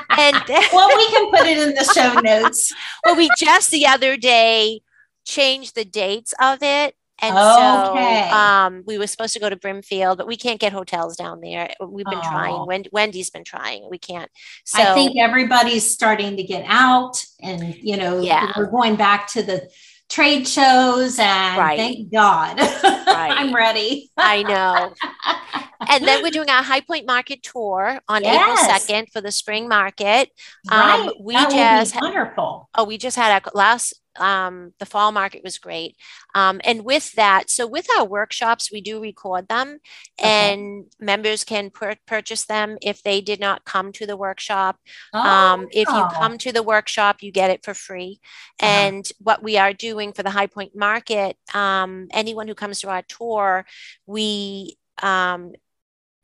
And 0.09 0.35
well, 0.73 0.87
we 0.95 1.07
can 1.11 1.29
put 1.31 1.45
it 1.47 1.57
in 1.57 1.73
the 1.75 1.83
show 1.93 2.13
notes. 2.23 2.73
well, 3.05 3.15
we 3.15 3.29
just 3.37 3.71
the 3.71 3.85
other 3.87 4.15
day 4.17 4.81
changed 5.25 5.75
the 5.75 5.85
dates 5.85 6.33
of 6.41 6.59
it. 6.63 6.95
And 7.19 7.35
Okay. 7.35 8.27
so 8.29 8.35
um, 8.37 8.83
we 8.85 8.97
were 8.99 9.07
supposed 9.07 9.33
to 9.33 9.39
go 9.39 9.49
to 9.49 9.55
Brimfield, 9.55 10.19
but 10.19 10.27
we 10.27 10.37
can't 10.37 10.59
get 10.59 10.71
hotels 10.71 11.15
down 11.17 11.41
there. 11.41 11.73
We've 11.81 12.05
been 12.05 12.19
Oh. 12.23 12.29
trying. 12.29 12.65
Wen- 12.67 12.85
Wendy's 12.91 13.31
been 13.31 13.43
trying. 13.43 13.87
We 13.89 13.97
can't. 13.97 14.29
So 14.65 14.81
I 14.83 14.93
think 14.93 15.17
everybody's 15.17 15.91
starting 15.91 16.37
to 16.37 16.43
get 16.43 16.63
out, 16.67 17.23
and 17.41 17.73
you 17.75 17.97
know, 17.97 18.19
Yeah. 18.21 18.53
we're 18.55 18.67
going 18.69 18.95
back 18.97 19.27
to 19.29 19.41
the 19.41 19.67
trade 20.09 20.47
shows, 20.47 21.19
and 21.19 21.57
Right. 21.57 21.77
thank 21.77 22.11
God, 22.11 22.55
I'm 22.59 23.53
ready. 23.53 24.09
I 24.17 24.43
know. 24.43 24.93
and 25.89 26.05
then 26.05 26.23
we're 26.23 26.31
doing 26.31 26.49
our 26.49 26.63
High 26.63 26.81
Point 26.81 27.05
Market 27.05 27.43
tour 27.43 27.99
on 28.07 28.23
Yes. 28.23 28.63
April 28.63 28.97
2nd 29.01 29.11
for 29.11 29.21
the 29.21 29.31
spring 29.31 29.67
market. 29.67 30.29
Um, 30.71 30.79
right, 30.79 31.09
we 31.19 31.33
that 31.35 31.49
just 31.49 31.95
wonderful. 31.95 32.69
Oh, 32.75 32.83
we 32.83 32.97
just 32.97 33.17
had 33.17 33.43
our 33.43 33.51
last 33.53 33.99
um 34.19 34.73
the 34.79 34.85
fall 34.85 35.11
market 35.11 35.43
was 35.43 35.57
great. 35.57 35.95
Um 36.35 36.61
and 36.63 36.83
with 36.83 37.13
that, 37.13 37.49
so 37.49 37.65
with 37.67 37.87
our 37.97 38.05
workshops, 38.05 38.71
we 38.71 38.81
do 38.81 38.99
record 39.01 39.47
them 39.47 39.79
Okay. 40.19 40.53
and 40.53 40.85
members 40.99 41.43
can 41.43 41.69
pur- 41.69 41.95
purchase 42.05 42.45
them 42.45 42.77
if 42.81 43.03
they 43.03 43.21
did 43.21 43.39
not 43.39 43.65
come 43.65 43.91
to 43.93 44.05
the 44.05 44.17
workshop. 44.17 44.77
Oh, 45.13 45.21
Um 45.21 45.67
if 45.71 45.93
you 45.93 46.05
come 46.19 46.37
to 46.39 46.51
the 46.51 46.63
workshop, 46.63 47.17
you 47.21 47.31
get 47.31 47.49
it 47.51 47.63
for 47.63 47.73
free. 47.73 48.19
Uh-huh. 48.61 48.67
And 48.67 49.09
what 49.19 49.43
we 49.43 49.57
are 49.57 49.73
doing 49.73 50.13
for 50.13 50.23
the 50.23 50.31
High 50.31 50.47
Point 50.47 50.75
Market, 50.75 51.37
um 51.53 52.07
anyone 52.11 52.47
who 52.47 52.55
comes 52.55 52.81
to 52.81 52.89
our 52.89 53.03
tour, 53.03 53.65
we 54.05 54.77
um 55.01 55.53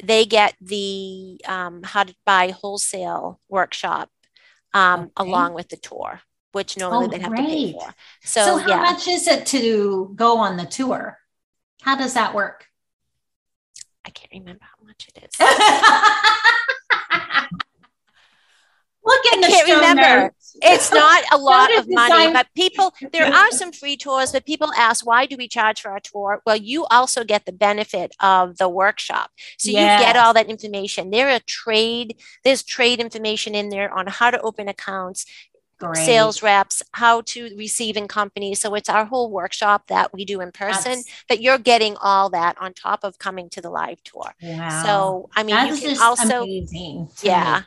they 0.03 0.25
get 0.25 0.55
the 0.59 1.39
um, 1.47 1.81
how 1.83 2.03
to 2.03 2.13
buy 2.25 2.49
wholesale 2.49 3.39
workshop 3.47 4.09
um, 4.73 5.11
Okay. 5.17 5.29
along 5.29 5.53
with 5.53 5.69
the 5.69 5.77
tour, 5.77 6.21
which 6.53 6.77
normally 6.77 7.05
Oh, 7.05 7.09
they'd 7.09 7.21
have 7.21 7.35
to 7.35 7.41
pay 7.43 7.73
for. 7.73 7.93
so, 8.23 8.45
So, 8.45 8.57
how 8.59 8.67
yeah, 8.69 8.81
much 8.81 9.07
is 9.07 9.27
it 9.27 9.45
to 9.47 10.11
go 10.15 10.37
on 10.37 10.55
the 10.57 10.65
tour? 10.65 11.19
How 11.81 11.95
does 11.97 12.13
that 12.13 12.33
work? 12.33 12.67
I 14.05 14.09
can't 14.09 14.31
remember 14.31 14.63
how 14.63 14.85
much 14.85 15.07
it 15.13 15.23
is. 15.23 15.31
Look 19.05 19.25
in 19.33 19.43
I 19.43 19.47
can't 19.49 19.69
remember. 19.69 20.21
notes. 20.23 20.55
It's 20.61 20.91
not 20.93 21.23
a 21.33 21.37
lot 21.51 21.75
of 21.77 21.85
money, 21.89 22.31
but 22.31 22.47
people, 22.55 22.93
there 23.11 23.25
are 23.25 23.51
some 23.51 23.71
free 23.73 23.97
tours, 23.97 24.31
but 24.31 24.45
people 24.45 24.71
ask, 24.77 25.05
why 25.05 25.25
do 25.25 25.35
we 25.35 25.49
charge 25.49 25.81
for 25.81 25.91
our 25.91 25.99
tour? 25.99 26.41
Well, 26.45 26.55
you 26.55 26.85
also 26.85 27.25
get 27.25 27.45
the 27.45 27.51
benefit 27.51 28.15
of 28.21 28.57
the 28.57 28.69
workshop. 28.69 29.31
So 29.57 29.71
you 29.71 29.75
get 29.77 30.15
all 30.15 30.33
that 30.35 30.47
information. 30.49 31.09
There 31.09 31.29
are 31.31 31.41
trade, 31.45 32.15
there's 32.45 32.63
trade 32.63 33.01
information 33.01 33.55
in 33.55 33.67
there 33.69 33.93
on 33.93 34.07
how 34.07 34.31
to 34.31 34.39
open 34.39 34.69
accounts, 34.69 35.25
Great. 35.91 36.05
sales 36.05 36.41
reps, 36.43 36.81
how 36.93 37.21
to 37.21 37.55
receive 37.57 37.97
in 37.97 38.07
companies. 38.07 38.61
So 38.61 38.73
it's 38.75 38.89
our 38.89 39.05
whole 39.05 39.29
workshop 39.31 39.87
that 39.87 40.13
we 40.13 40.25
do 40.25 40.41
in 40.41 40.51
person, 40.51 40.91
That's- 40.91 41.05
but 41.27 41.41
you're 41.41 41.57
getting 41.57 41.97
all 41.97 42.29
that 42.31 42.57
on 42.61 42.73
top 42.73 43.03
of 43.03 43.17
coming 43.19 43.49
to 43.49 43.61
the 43.61 43.69
live 43.69 44.01
tour. 44.03 44.33
Wow. 44.41 44.83
So, 44.83 45.29
I 45.35 45.43
mean, 45.43 45.55
That 45.55 45.67
you 45.67 45.73
is 45.73 45.81
can 45.81 46.01
also, 46.01 46.43
amazing. 46.43 47.09
yeah. 47.21 47.63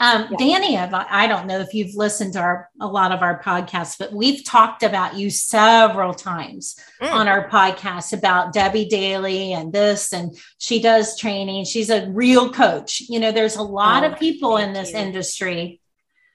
Um, 0.00 0.26
Yeah. 0.30 0.36
Danny, 0.38 0.76
I've- 0.78 0.92
I 0.94 1.26
don't 1.28 1.46
know 1.46 1.60
if 1.60 1.72
you've 1.72 1.94
listened 1.94 2.32
to 2.32 2.40
our, 2.40 2.68
a 2.80 2.86
lot 2.86 3.12
of 3.12 3.22
our 3.22 3.40
podcasts, 3.40 3.96
but 3.96 4.12
we've 4.12 4.44
talked 4.44 4.82
about 4.82 5.14
you 5.14 5.30
several 5.30 6.14
times 6.14 6.76
Mm. 7.00 7.12
on 7.12 7.28
our 7.28 7.48
podcast 7.48 8.12
about 8.12 8.52
Debbe 8.52 8.88
Daley 8.88 9.52
and 9.52 9.72
this, 9.72 10.12
and 10.12 10.36
she 10.58 10.80
does 10.80 11.16
training. 11.16 11.64
She's 11.64 11.90
a 11.90 12.06
real 12.10 12.52
coach. 12.52 13.02
You 13.08 13.20
know, 13.20 13.30
there's 13.30 13.54
a 13.56 13.62
lot 13.62 14.02
Oh, 14.02 14.08
of 14.08 14.18
people 14.18 14.56
in 14.56 14.72
this 14.72 14.90
you. 14.92 14.98
industry 14.98 15.80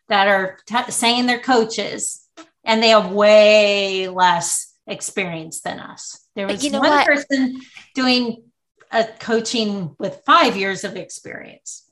that 0.10 0.28
are 0.28 0.57
t- 0.66 0.91
saying 0.91 1.26
they're 1.26 1.39
coaches 1.39 2.26
and 2.64 2.84
they 2.84 2.89
have 2.89 3.12
way 3.12 4.07
less 4.10 4.74
experience 4.88 5.62
than 5.62 5.80
us. 5.80 6.20
There 6.36 6.47
was 6.47 6.64
you 6.64 6.72
know 6.72 6.80
one 6.80 6.89
what? 6.89 7.05
person 7.05 7.62
doing 7.95 8.43
a 8.91 9.05
coaching 9.20 9.95
with 9.99 10.22
five 10.26 10.57
years 10.57 10.84
of 10.84 10.95
experience. 10.95 11.86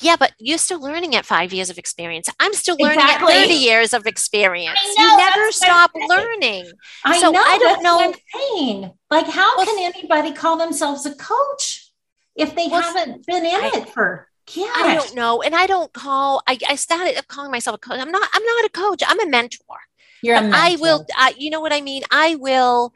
Yeah, 0.00 0.16
but 0.18 0.32
you're 0.38 0.58
still 0.58 0.80
learning 0.80 1.14
at 1.14 1.24
five 1.24 1.52
years 1.52 1.70
of 1.70 1.78
experience. 1.78 2.28
I'm 2.40 2.54
still 2.54 2.76
learning 2.80 2.98
Exactly. 2.98 3.34
at 3.34 3.42
30 3.42 3.54
years 3.54 3.94
of 3.94 4.04
experience. 4.06 4.78
Know, 4.96 5.02
you 5.04 5.16
never 5.16 5.30
that's 5.36 5.60
what 5.60 5.70
I'm 5.70 5.88
stop 5.90 5.90
learning. 6.08 6.72
I 7.04 7.20
So 7.20 7.30
know. 7.30 7.40
I 7.40 7.58
don't 7.58 7.82
know- 7.84 8.14
saying. 8.56 8.90
Like, 9.10 9.26
how 9.26 9.56
Well, 9.56 9.66
can 9.66 9.92
anybody 9.94 10.32
call 10.32 10.56
themselves 10.56 11.06
a 11.06 11.14
coach 11.14 11.92
if 12.34 12.56
they 12.56 12.66
Well, 12.66 12.82
haven't 12.82 13.26
been 13.26 13.46
in 13.46 13.54
I- 13.54 13.70
it 13.74 13.90
for? 13.90 14.28
Yeah, 14.50 14.72
I 14.74 14.94
don't 14.94 15.14
know. 15.14 15.42
And 15.42 15.54
I 15.54 15.66
don't 15.66 15.92
call, 15.92 16.42
I, 16.46 16.58
I 16.68 16.74
started 16.74 17.16
calling 17.28 17.50
myself 17.50 17.76
a 17.76 17.78
coach. 17.78 18.00
I'm 18.00 18.10
not, 18.10 18.28
I'm 18.32 18.44
not 18.44 18.64
a 18.64 18.68
coach. 18.70 19.02
I'm 19.06 19.20
a 19.20 19.26
mentor. 19.26 19.78
you're 20.22 20.36
a 20.36 20.40
But 20.40 20.54
I 20.54 20.76
will. 20.76 21.06
I, 21.16 21.34
you 21.38 21.50
know 21.50 21.60
what 21.60 21.72
I 21.72 21.80
mean? 21.80 22.02
I 22.10 22.34
will, 22.34 22.92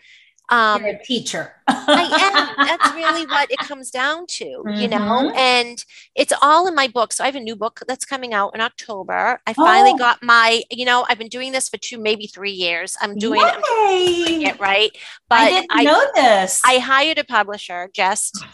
Um, 0.48 0.84
You're 0.84 0.94
a 0.94 1.02
teacher. 1.02 1.52
I 1.66 2.54
am. 2.56 2.66
That's 2.66 2.94
really 2.94 3.26
what 3.26 3.50
it 3.50 3.58
comes 3.58 3.90
down 3.90 4.26
to, 4.28 4.44
mm-hmm. 4.44 4.80
you 4.80 4.88
know. 4.88 4.98
Mm-hmm. 4.98 5.36
And 5.36 5.84
it's 6.14 6.32
all 6.40 6.68
in 6.68 6.74
my 6.74 6.86
book. 6.88 7.12
So 7.12 7.24
I 7.24 7.26
have 7.26 7.34
a 7.34 7.40
new 7.40 7.56
book 7.56 7.80
that's 7.88 8.04
coming 8.04 8.32
out 8.32 8.54
in 8.54 8.60
October. 8.60 9.40
I 9.46 9.52
finally 9.52 9.92
oh. 9.94 9.98
got 9.98 10.22
my, 10.22 10.62
you 10.70 10.84
know, 10.84 11.04
I've 11.08 11.18
been 11.18 11.28
doing 11.28 11.52
this 11.52 11.68
for 11.68 11.78
two, 11.78 11.98
maybe 11.98 12.26
three 12.28 12.52
years. 12.52 12.96
I'm 13.00 13.16
doing, 13.16 13.42
I'm 13.42 13.60
doing 13.60 14.42
it 14.42 14.60
right. 14.60 14.90
But 15.28 15.40
I 15.40 15.50
didn't 15.50 15.70
I, 15.70 15.82
know 15.84 16.06
this. 16.14 16.60
I 16.64 16.78
hired 16.78 17.18
a 17.18 17.24
publisher 17.24 17.90
just 17.92 18.44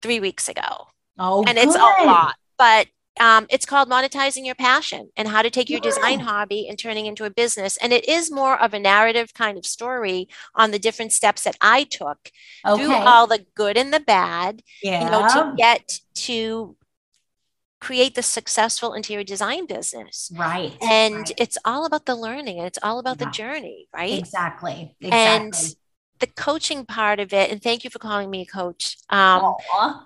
three 0.00 0.20
weeks 0.20 0.48
ago. 0.48 0.88
Oh, 1.18 1.44
and 1.46 1.56
good. 1.56 1.68
it's 1.68 1.76
a 1.76 1.78
lot. 1.78 2.36
But 2.58 2.88
um, 3.20 3.46
it's 3.48 3.66
called 3.66 3.88
monetizing 3.88 4.44
your 4.44 4.54
passion 4.54 5.10
and 5.16 5.28
how 5.28 5.42
to 5.42 5.50
take 5.50 5.70
your 5.70 5.78
yeah. 5.78 5.90
design 5.90 6.20
hobby 6.20 6.66
and 6.68 6.78
turning 6.78 7.06
into 7.06 7.24
a 7.24 7.30
business 7.30 7.76
and 7.76 7.92
it 7.92 8.08
is 8.08 8.30
more 8.30 8.60
of 8.60 8.74
a 8.74 8.78
narrative 8.78 9.32
kind 9.34 9.56
of 9.56 9.64
story 9.64 10.28
on 10.54 10.70
the 10.70 10.78
different 10.78 11.12
steps 11.12 11.44
that 11.44 11.56
i 11.60 11.84
took 11.84 12.30
okay. 12.66 12.82
through 12.82 12.92
all 12.92 13.26
the 13.26 13.46
good 13.54 13.76
and 13.76 13.92
the 13.92 14.00
bad 14.00 14.62
yeah. 14.82 15.04
you 15.04 15.10
know 15.10 15.28
to 15.28 15.54
get 15.56 16.00
to 16.14 16.76
create 17.80 18.14
the 18.14 18.22
successful 18.22 18.94
interior 18.94 19.24
design 19.24 19.66
business 19.66 20.32
right 20.36 20.76
and 20.82 21.14
right. 21.14 21.32
it's 21.36 21.58
all 21.64 21.84
about 21.84 22.06
the 22.06 22.16
learning 22.16 22.58
and 22.58 22.66
it's 22.66 22.78
all 22.82 22.98
about 22.98 23.20
yeah. 23.20 23.26
the 23.26 23.30
journey 23.30 23.86
right 23.94 24.18
exactly 24.18 24.96
exactly 25.00 25.10
and 25.10 25.74
the 26.24 26.32
coaching 26.42 26.86
part 26.86 27.20
of 27.20 27.32
it 27.32 27.50
and 27.50 27.62
thank 27.62 27.84
you 27.84 27.90
for 27.90 27.98
calling 27.98 28.30
me 28.30 28.42
a 28.42 28.46
coach 28.46 28.96
um, 29.10 29.54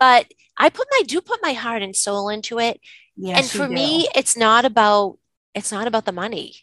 but 0.01 0.27
i 0.57 0.69
put 0.69 0.87
my 0.91 1.03
do 1.07 1.21
put 1.21 1.41
my 1.43 1.53
heart 1.53 1.83
and 1.83 1.95
soul 1.95 2.29
into 2.29 2.59
it. 2.59 2.81
Yes, 3.16 3.39
and 3.39 3.47
for 3.62 3.69
me 3.69 4.09
it's 4.14 4.37
not 4.37 4.64
about 4.64 5.19
it's 5.55 5.73
not 5.73 5.87
about 5.87 6.05
the 6.05 6.12
money. 6.12 6.55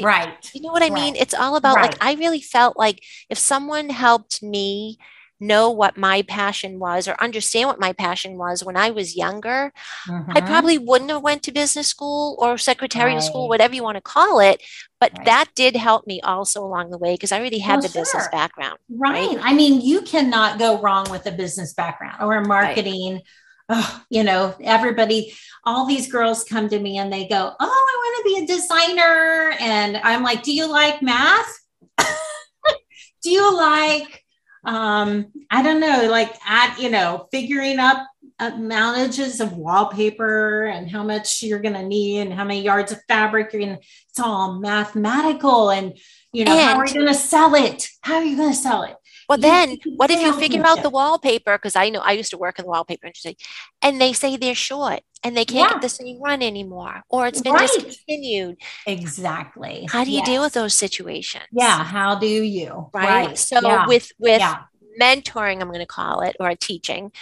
Right 0.00 0.50
you 0.54 0.60
know 0.62 0.70
what 0.70 0.82
i 0.82 0.88
right. 0.88 0.92
mean 0.92 1.16
it's 1.16 1.34
all 1.34 1.56
about 1.56 1.74
right. 1.76 1.90
like 1.90 1.98
i 2.00 2.14
really 2.14 2.40
felt 2.40 2.76
like 2.76 3.02
if 3.28 3.38
someone 3.38 3.88
helped 3.90 4.40
me 4.40 4.98
know 5.40 5.70
what 5.70 5.96
my 5.96 6.22
passion 6.22 6.78
was 6.78 7.08
or 7.08 7.16
understand 7.20 7.68
what 7.68 7.80
my 7.80 7.92
passion 7.92 8.36
was 8.36 8.62
when 8.62 8.76
I 8.76 8.90
was 8.90 9.16
younger, 9.16 9.72
mm-hmm. 10.06 10.32
I 10.34 10.40
probably 10.42 10.78
wouldn't 10.78 11.10
have 11.10 11.22
went 11.22 11.42
to 11.44 11.52
business 11.52 11.88
school 11.88 12.36
or 12.38 12.58
secretarial 12.58 13.16
right. 13.16 13.24
school, 13.24 13.48
whatever 13.48 13.74
you 13.74 13.82
want 13.82 13.96
to 13.96 14.02
call 14.02 14.40
it. 14.40 14.62
But 15.00 15.12
right. 15.16 15.24
that 15.24 15.46
did 15.54 15.76
help 15.76 16.06
me 16.06 16.20
also 16.20 16.62
along 16.62 16.90
the 16.90 16.98
way 16.98 17.14
because 17.14 17.32
I 17.32 17.38
already 17.38 17.58
had 17.58 17.76
well, 17.76 17.82
the 17.82 17.88
sure. 17.88 18.02
business 18.02 18.28
background. 18.30 18.78
Right. 18.90 19.28
right. 19.28 19.38
I 19.40 19.54
mean, 19.54 19.80
you 19.80 20.02
cannot 20.02 20.58
go 20.58 20.80
wrong 20.80 21.10
with 21.10 21.26
a 21.26 21.32
business 21.32 21.72
background 21.72 22.22
or 22.22 22.42
marketing. 22.42 23.22
Oh, 23.70 24.02
you 24.10 24.24
know, 24.24 24.54
everybody, 24.62 25.32
all 25.64 25.86
these 25.86 26.10
girls 26.10 26.44
come 26.44 26.68
to 26.68 26.78
me 26.78 26.98
and 26.98 27.12
they 27.12 27.28
go, 27.28 27.36
Oh, 27.36 27.54
I 27.60 27.96
want 27.96 28.16
to 28.16 28.34
be 28.34 28.44
a 28.44 28.56
designer. 28.56 29.54
And 29.60 29.96
I'm 29.98 30.22
like, 30.22 30.42
Do 30.42 30.52
you 30.52 30.70
like 30.70 31.00
math? 31.00 31.60
do 33.22 33.30
you 33.30 33.56
like 33.56 34.24
um 34.64 35.26
i 35.50 35.62
don't 35.62 35.80
know 35.80 36.08
like 36.10 36.34
at 36.46 36.78
you 36.78 36.90
know 36.90 37.26
figuring 37.30 37.78
up 37.78 38.06
amountages 38.40 39.40
of 39.40 39.52
wallpaper 39.52 40.64
and 40.64 40.90
how 40.90 41.02
much 41.02 41.42
you're 41.42 41.58
going 41.58 41.74
to 41.74 41.82
need 41.82 42.20
and 42.20 42.32
how 42.32 42.44
many 42.44 42.62
yards 42.62 42.90
of 42.90 43.00
fabric 43.06 43.52
you're 43.52 43.60
going 43.60 43.76
to 43.76 43.82
it's 44.08 44.18
all 44.18 44.58
mathematical 44.58 45.70
and 45.70 45.96
you 46.32 46.44
know 46.44 46.52
and, 46.52 46.60
how 46.60 46.78
are 46.78 46.86
you 46.86 46.94
going 46.94 47.06
to 47.06 47.14
sell 47.14 47.54
it? 47.54 47.88
How 48.00 48.16
are 48.16 48.24
you 48.24 48.36
going 48.36 48.52
to 48.52 48.56
sell 48.56 48.82
it 48.82 48.96
well, 49.30 49.38
then 49.38 49.78
what 49.94 50.10
if 50.10 50.20
you 50.20 50.32
figure 50.32 50.66
out 50.66 50.82
the 50.82 50.90
wallpaper? 50.90 51.56
Because 51.56 51.76
I 51.76 51.88
know 51.88 52.00
I 52.00 52.12
used 52.12 52.30
to 52.30 52.38
work 52.38 52.58
in 52.58 52.64
the 52.64 52.70
wallpaper 52.70 53.06
industry, 53.06 53.36
and 53.80 54.00
they 54.00 54.12
say 54.12 54.36
they're 54.36 54.56
short 54.56 55.02
and 55.22 55.36
they 55.36 55.44
can't 55.44 55.70
yeah. 55.70 55.74
get 55.74 55.82
the 55.82 55.88
same 55.88 56.20
run 56.20 56.42
anymore, 56.42 57.04
or 57.08 57.28
it's 57.28 57.40
been 57.40 57.52
right. 57.52 57.70
discontinued. 57.72 58.56
Exactly. 58.88 59.86
How 59.88 60.02
do 60.02 60.10
you 60.10 60.18
yes. 60.18 60.26
deal 60.26 60.42
with 60.42 60.54
those 60.54 60.76
situations? 60.76 61.44
Yeah. 61.52 61.84
How 61.84 62.18
do 62.18 62.26
you? 62.26 62.90
Right. 62.92 63.26
right. 63.28 63.38
So 63.38 63.60
yeah. 63.62 63.86
with 63.86 64.10
with 64.18 64.40
yeah. 64.40 64.62
mentoring, 65.00 65.60
I'm 65.60 65.68
going 65.68 65.78
to 65.78 65.86
call 65.86 66.22
it, 66.22 66.34
or 66.40 66.52
teaching. 66.56 67.12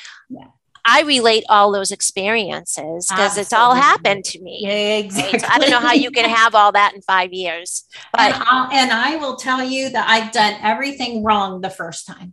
I 0.89 1.03
relate 1.03 1.45
all 1.51 1.71
those 1.71 1.93
experiences 1.93 3.09
because 3.09 3.37
it's 3.37 3.53
all 3.53 3.75
happened 3.75 4.25
to 4.25 4.41
me. 4.41 4.61
Yeah, 4.63 4.97
exactly. 4.97 5.39
So 5.39 5.47
I 5.49 5.59
don't 5.59 5.71
know 5.71 5.81
how 5.81 5.93
you 5.93 6.11
can 6.11 6.29
have 6.31 6.55
all 6.55 6.73
that 6.73 6.95
in 6.95 7.03
five 7.03 7.33
years. 7.35 7.85
But 8.13 8.33
and, 8.33 8.73
and 8.73 8.91
I 8.91 9.17
will 9.17 9.37
tell 9.37 9.63
you 9.63 9.91
that 9.91 10.09
I've 10.09 10.33
done 10.33 10.55
everything 10.63 11.23
wrong 11.23 11.61
the 11.61 11.71
first 11.71 12.07
time. 12.07 12.33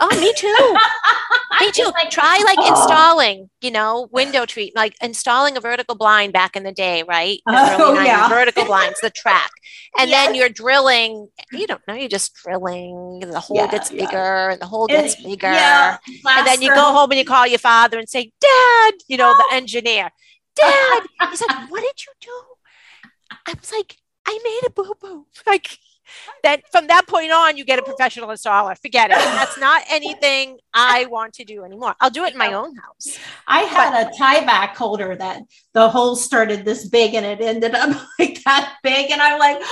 Oh, 0.00 0.20
me 0.20 0.32
too. 0.34 1.64
me 1.64 1.70
too. 1.70 1.90
Like, 1.94 2.10
Try 2.10 2.42
like 2.44 2.58
oh. 2.58 2.68
installing, 2.68 3.48
you 3.60 3.70
know, 3.70 4.08
window 4.10 4.44
treat, 4.44 4.74
like 4.74 4.96
installing 5.00 5.56
a 5.56 5.60
vertical 5.60 5.94
blind 5.94 6.32
back 6.32 6.56
in 6.56 6.64
the 6.64 6.72
day, 6.72 7.04
right? 7.04 7.38
Oh, 7.46 7.94
yeah. 8.02 8.28
Vertical 8.28 8.64
blinds, 8.64 9.00
the 9.00 9.10
track. 9.10 9.50
And 9.98 10.10
yes. 10.10 10.26
then 10.26 10.34
you're 10.34 10.48
drilling, 10.48 11.28
you 11.52 11.66
don't 11.66 11.80
know, 11.86 11.94
you're 11.94 12.08
just 12.08 12.34
drilling, 12.34 13.20
the 13.20 13.38
hole 13.38 13.56
yeah, 13.56 13.70
gets 13.70 13.92
yeah. 13.92 14.04
bigger 14.04 14.48
and 14.50 14.60
the 14.60 14.66
hole 14.66 14.88
gets 14.88 15.14
and, 15.14 15.24
bigger. 15.24 15.52
Yeah, 15.52 15.98
and 16.26 16.46
then 16.46 16.60
you 16.60 16.74
go 16.74 16.92
home 16.92 17.10
and 17.12 17.18
you 17.18 17.24
call 17.24 17.46
your 17.46 17.58
father 17.58 17.98
and 17.98 18.08
say, 18.08 18.32
Dad, 18.40 18.94
you 19.06 19.16
know, 19.16 19.32
the 19.32 19.48
engineer, 19.52 20.10
Dad. 20.56 21.02
He's 21.30 21.40
like, 21.40 21.70
What 21.70 21.82
did 21.82 22.04
you 22.04 22.12
do? 22.20 23.38
I 23.46 23.54
was 23.54 23.70
like, 23.70 23.96
I 24.26 24.38
made 24.42 24.66
a 24.66 24.70
boo 24.70 24.94
boo. 25.00 25.26
Like, 25.46 25.78
then 26.42 26.60
from 26.70 26.86
that 26.88 27.06
point 27.06 27.32
on, 27.32 27.56
you 27.56 27.64
get 27.64 27.78
a 27.78 27.82
professional 27.82 28.28
installer. 28.28 28.78
Forget 28.78 29.10
it. 29.10 29.16
That's 29.16 29.58
not 29.58 29.82
anything 29.90 30.58
I 30.72 31.06
want 31.06 31.34
to 31.34 31.44
do 31.44 31.64
anymore. 31.64 31.94
I'll 32.00 32.10
do 32.10 32.24
it 32.24 32.32
in 32.32 32.38
my 32.38 32.52
own 32.52 32.76
house. 32.76 33.18
I 33.46 33.60
had 33.60 33.92
but, 33.92 34.14
a 34.14 34.18
tie 34.18 34.44
back 34.44 34.76
holder 34.76 35.16
that 35.16 35.42
the 35.72 35.88
hole 35.88 36.16
started 36.16 36.64
this 36.64 36.88
big 36.88 37.14
and 37.14 37.24
it 37.24 37.40
ended 37.40 37.74
up 37.74 38.00
like 38.18 38.42
that 38.44 38.76
big. 38.82 39.10
And 39.10 39.20
I'm 39.20 39.38
like, 39.38 39.58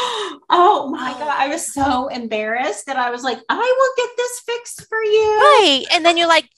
oh 0.51 0.89
my 0.91 1.13
God. 1.13 1.35
I 1.37 1.49
was 1.49 1.73
so 1.73 2.09
embarrassed 2.09 2.87
that 2.87 2.97
I 2.97 3.11
was 3.11 3.23
like, 3.23 3.39
I 3.49 3.57
will 3.57 4.05
get 4.05 4.17
this 4.17 4.41
fixed 4.41 4.87
for 4.89 5.03
you. 5.03 5.39
Right. 5.39 5.85
And 5.93 6.05
then 6.05 6.17
you're 6.17 6.29
like, 6.29 6.49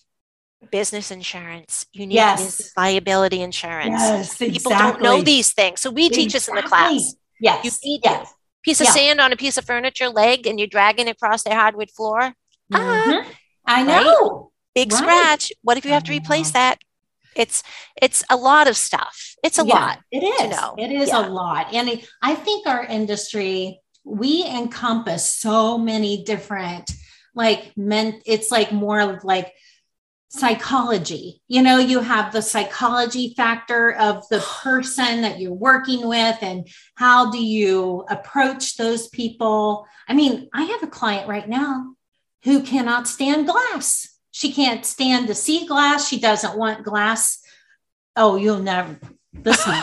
business 0.71 1.11
insurance. 1.11 1.87
You 1.93 2.07
need 2.07 2.15
yes. 2.15 2.73
liability 2.77 3.43
insurance. 3.43 4.01
Yes, 4.01 4.39
People 4.39 4.71
don't 4.71 5.03
know 5.03 5.21
these 5.21 5.53
things. 5.53 5.81
So 5.81 5.91
we 5.91 6.09
teach 6.09 6.35
us 6.35 6.49
in 6.49 6.55
the 6.55 6.63
class. 6.63 7.15
Yes. 7.39 7.65
You 7.65 7.91
need 7.91 8.01
yes 8.03 8.33
piece 8.65 8.81
of 8.81 8.87
yeah. 8.87 8.93
sand 8.93 9.21
on 9.21 9.33
a 9.33 9.37
piece 9.37 9.59
of 9.59 9.65
furniture 9.65 10.09
leg 10.09 10.47
and 10.47 10.59
you're 10.59 10.69
dragging 10.69 11.09
it 11.09 11.13
across 11.13 11.43
their 11.43 11.55
hardwood 11.55 11.91
floor. 11.91 12.35
Mm-hmm. 12.73 13.29
Uh, 13.29 13.31
I 13.67 13.83
know. 13.83 13.93
Right? 13.95 14.51
Big 14.75 14.93
right. 14.93 14.99
scratch. 14.99 15.53
What 15.63 15.77
if 15.77 15.85
you 15.85 15.93
have 15.93 16.05
to 16.05 16.13
replace 16.13 16.51
that? 16.53 16.79
It's 17.37 17.63
it's 18.01 18.25
a 18.31 18.37
lot 18.37 18.69
of 18.69 18.77
stuff. 18.77 19.35
It's 19.43 19.59
a 19.59 19.67
yeah, 19.67 19.75
lot. 19.75 19.99
It 20.11 20.23
is. 20.23 20.59
It 20.79 20.93
is 20.93 21.09
yeah. 21.09 21.27
a 21.27 21.29
lot. 21.29 21.73
And 21.75 22.03
I 22.23 22.35
think 22.35 22.67
our 22.67 22.85
industry, 22.85 23.81
we 24.05 24.47
encompass 24.47 25.25
so 25.39 25.77
many 25.77 26.25
different 26.25 26.91
like 27.35 27.77
men, 27.77 28.21
it's 28.25 28.51
like 28.51 28.73
more 28.73 29.21
like 29.25 29.53
psychology. 30.35 31.41
You 31.47 31.63
know, 31.63 31.79
you 31.79 32.01
have 32.01 32.33
the 32.33 32.43
psychology 32.43 33.35
factor 33.37 33.93
of 33.93 34.29
the 34.29 34.41
person 34.41 35.23
that 35.23 35.39
you're 35.39 35.53
working 35.53 36.09
with 36.09 36.37
and 36.43 36.67
how 36.97 37.31
do 37.31 37.45
you 37.45 38.05
approach 38.09 38.77
those 38.77 39.09
people. 39.09 39.87
I 40.09 40.15
mean, 40.15 40.49
I 40.53 40.65
have 40.65 40.83
a 40.83 40.89
client 40.89 41.29
right 41.29 41.49
now 41.49 41.95
who 42.43 42.63
cannot 42.63 43.07
stand 43.07 43.47
glass. 43.47 44.19
She 44.33 44.53
can't 44.53 44.85
stand 44.85 45.29
to 45.29 45.35
see 45.35 45.67
glass. 45.67 46.09
She 46.09 46.19
doesn't 46.19 46.59
want 46.59 46.85
glass. 46.85 47.41
Oh, 48.17 48.35
you'll 48.37 48.59
never. 48.59 48.99
This 49.33 49.65
one, 49.65 49.83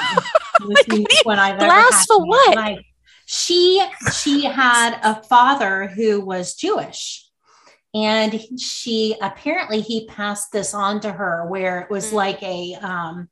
this 0.88 1.22
one 1.24 1.40
I've 1.40 1.60
glass 1.60 2.06
for 2.06 2.26
what? 2.26 2.80
She 3.26 3.86
she 4.14 4.44
had 4.44 5.00
a 5.02 5.24
father 5.24 5.88
who 5.88 6.20
was 6.20 6.56
Jewish 6.56 7.31
and 7.94 8.40
she 8.60 9.16
apparently 9.22 9.82
he 9.82 10.06
passed 10.06 10.52
this 10.52 10.74
on 10.74 11.02
to 11.02 11.12
her 11.12 11.46
where 11.48 11.82
it 11.82 11.90
was 11.90 12.08
mm-hmm. 12.08 12.16
like 12.16 12.44
a 12.44 12.74
um 12.76 13.30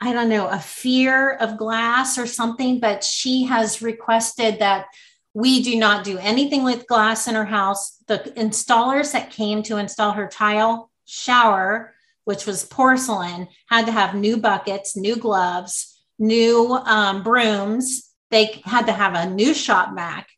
i 0.00 0.12
don't 0.12 0.28
know 0.28 0.48
a 0.48 0.58
fear 0.58 1.34
of 1.34 1.56
glass 1.56 2.18
or 2.18 2.26
something 2.26 2.80
but 2.80 3.04
she 3.04 3.44
has 3.44 3.82
requested 3.82 4.58
that 4.58 4.86
we 5.34 5.62
do 5.62 5.76
not 5.76 6.04
do 6.04 6.16
anything 6.18 6.62
with 6.62 6.86
glass 6.86 7.26
in 7.26 7.34
her 7.34 7.44
house. 7.44 7.98
The 8.06 8.18
installers 8.36 9.10
that 9.14 9.32
came 9.32 9.64
to 9.64 9.78
install 9.78 10.12
her 10.12 10.28
tile 10.28 10.90
shower 11.06 11.92
which 12.22 12.46
was 12.46 12.64
porcelain 12.64 13.48
had 13.66 13.84
to 13.84 13.92
have 13.92 14.14
new 14.14 14.38
buckets 14.38 14.96
new 14.96 15.16
gloves 15.16 15.94
new 16.18 16.72
um, 16.72 17.22
brooms. 17.22 18.10
They 18.30 18.62
had 18.64 18.86
to 18.86 18.92
have 18.92 19.14
a 19.14 19.30
new 19.30 19.54
shop 19.54 19.94
vac. 19.94 20.28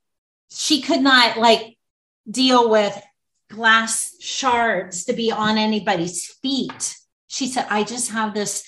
She 0.50 0.80
could 0.80 1.00
not 1.00 1.36
like 1.38 1.76
deal 2.30 2.70
with 2.70 3.00
glass 3.48 4.16
shards 4.20 5.04
to 5.04 5.12
be 5.12 5.30
on 5.30 5.58
anybody's 5.58 6.26
feet. 6.42 6.96
She 7.28 7.46
said, 7.46 7.66
I 7.70 7.84
just 7.84 8.10
have 8.10 8.34
this 8.34 8.64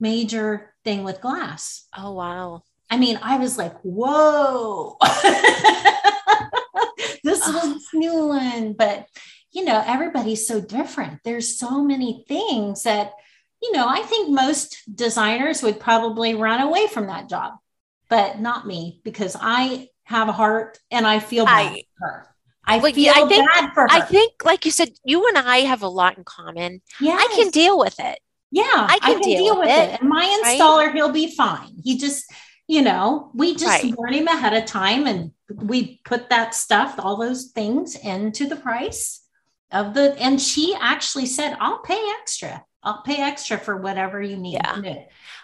major 0.00 0.74
thing 0.84 1.04
with 1.04 1.20
glass. 1.20 1.86
Oh, 1.96 2.12
wow. 2.12 2.62
I 2.90 2.98
mean, 2.98 3.18
I 3.22 3.38
was 3.38 3.56
like, 3.58 3.74
whoa, 3.82 4.96
this 7.24 7.40
was 7.46 7.88
new 7.94 8.26
one. 8.26 8.74
But, 8.74 9.06
you 9.52 9.64
know, 9.64 9.82
everybody's 9.84 10.46
so 10.46 10.60
different. 10.60 11.20
There's 11.24 11.58
so 11.58 11.82
many 11.82 12.24
things 12.28 12.82
that, 12.84 13.12
you 13.62 13.72
know, 13.72 13.86
I 13.88 14.02
think 14.02 14.30
most 14.30 14.76
designers 14.94 15.62
would 15.62 15.80
probably 15.80 16.34
run 16.34 16.60
away 16.60 16.86
from 16.86 17.06
that 17.06 17.28
job, 17.28 17.54
but 18.08 18.38
not 18.40 18.66
me 18.66 19.00
because 19.04 19.36
I 19.40 19.88
have 20.04 20.28
a 20.28 20.32
heart 20.32 20.78
and 20.90 21.06
I 21.06 21.18
feel 21.18 21.46
bad 21.46 21.72
I, 21.72 21.82
her. 21.98 22.33
I 22.66 22.78
Well, 22.78 22.92
feel 22.92 23.12
I 23.14 23.26
think- 23.28 23.50
bad 23.50 23.72
for 23.74 23.82
her. 23.82 23.88
I 23.90 24.00
think, 24.00 24.44
like 24.44 24.64
you 24.64 24.70
said, 24.70 24.90
you 25.04 25.26
and 25.28 25.36
I 25.38 25.58
have 25.60 25.82
a 25.82 25.88
lot 25.88 26.16
in 26.16 26.24
common. 26.24 26.82
Yeah, 27.00 27.16
I 27.18 27.28
can 27.36 27.50
deal 27.50 27.78
with 27.78 27.98
it. 28.00 28.18
Yeah, 28.50 28.62
I 28.88 28.98
can 29.00 29.20
deal 29.20 29.58
with 29.58 29.68
it, 29.68 30.00
And 30.00 30.08
my 30.08 30.20
right? 30.44 30.58
installer, 30.60 30.92
he'll 30.94 31.10
be 31.12 31.34
fine. 31.34 31.74
He 31.82 31.98
just, 31.98 32.24
you 32.68 32.82
know, 32.82 33.30
we 33.34 33.52
just 33.54 33.66
Right. 33.82 33.94
warn 33.96 34.12
him 34.14 34.28
ahead 34.28 34.54
of 34.54 34.64
time 34.64 35.06
and 35.08 35.32
we 35.50 36.00
put 36.04 36.30
that 36.30 36.54
stuff, 36.54 36.94
all 36.98 37.16
those 37.16 37.46
things 37.46 37.96
into 37.96 38.46
the 38.46 38.56
price 38.56 39.22
of 39.72 39.94
the, 39.94 40.16
and 40.20 40.40
she 40.40 40.74
actually 40.80 41.26
said, 41.26 41.56
I'll 41.60 41.80
pay 41.80 42.00
extra. 42.20 42.64
I'll 42.84 43.02
pay 43.02 43.16
extra 43.20 43.58
for 43.58 43.76
whatever 43.78 44.22
you 44.22 44.36
need 44.36 44.54
Yeah. 44.54 44.72
to 44.74 44.82
do. 44.82 44.96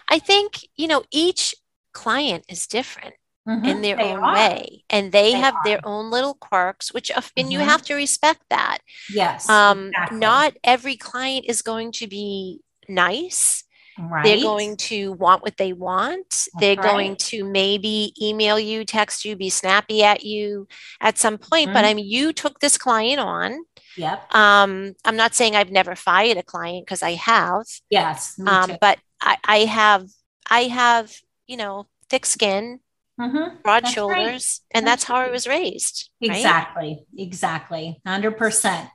I 0.09 0.19
think, 0.19 0.65
you 0.77 0.87
know, 0.87 1.03
each 1.11 1.53
client 1.91 2.45
is 2.47 2.65
different 2.65 3.15
in 3.47 3.61
Mhm, 3.61 3.81
their 3.81 3.97
they 3.97 4.03
own 4.13 4.23
are. 4.23 4.33
way 4.33 4.83
and 4.89 5.11
they, 5.11 5.31
They 5.33 5.39
have 5.39 5.55
are. 5.55 5.61
their 5.65 5.79
own 5.83 6.11
little 6.11 6.35
quirks, 6.35 6.93
which, 6.93 7.09
of- 7.11 7.31
and 7.35 7.51
you 7.51 7.59
Mhm. 7.59 7.65
have 7.65 7.81
to 7.83 7.95
respect 7.95 8.41
that. 8.49 8.79
Yes. 9.11 9.49
Um, 9.49 9.87
exactly. 9.87 10.17
not 10.19 10.53
every 10.63 10.95
client 10.95 11.45
is 11.47 11.61
going 11.61 11.91
to 11.93 12.07
be 12.07 12.61
nice. 12.87 13.63
right. 13.99 14.23
They're 14.23 14.41
going 14.41 14.77
to 14.77 15.11
want 15.13 15.43
what 15.43 15.57
they 15.57 15.73
want. 15.73 16.47
They're 16.59 16.75
going 16.77 17.17
to 17.17 17.43
maybe 17.43 18.13
email 18.21 18.57
you, 18.57 18.85
text 18.85 19.25
you, 19.25 19.35
be 19.35 19.49
snappy 19.49 20.01
at 20.03 20.23
you 20.23 20.67
at 21.01 21.17
some 21.17 21.37
point. 21.37 21.73
But 21.73 21.83
Mhm. 21.83 21.89
I 21.89 21.93
mean, 21.95 22.07
you 22.07 22.31
took 22.33 22.59
this 22.59 22.77
client 22.77 23.19
on. 23.19 23.59
Yep. 23.97 24.33
Um, 24.33 24.93
I'm 25.03 25.17
not 25.17 25.35
saying 25.35 25.55
I've 25.55 25.71
never 25.71 25.95
fired 25.95 26.37
a 26.37 26.43
client 26.43 26.85
because 26.85 27.03
I 27.03 27.13
have. 27.15 27.65
Yes. 27.89 28.39
Um, 28.47 28.77
but 28.79 28.97
I, 29.19 29.37
I 29.43 29.57
have, 29.65 30.07
I 30.49 30.63
have, 30.63 31.11
you 31.45 31.57
know, 31.57 31.87
thick 32.09 32.25
skin, 32.25 32.79
Mhm. 33.21 33.61
broad 33.63 33.83
That's 33.83 33.85
right. 33.85 33.93
shoulders, 33.93 34.61
and 34.71 34.85
That's 34.85 35.03
that's 35.03 35.07
how 35.09 35.15
I 35.15 35.29
was 35.29 35.45
raised. 35.47 36.09
right? 36.21 36.31
Exactly. 36.31 37.05
Exactly. 37.17 38.01
100%. 38.05 38.89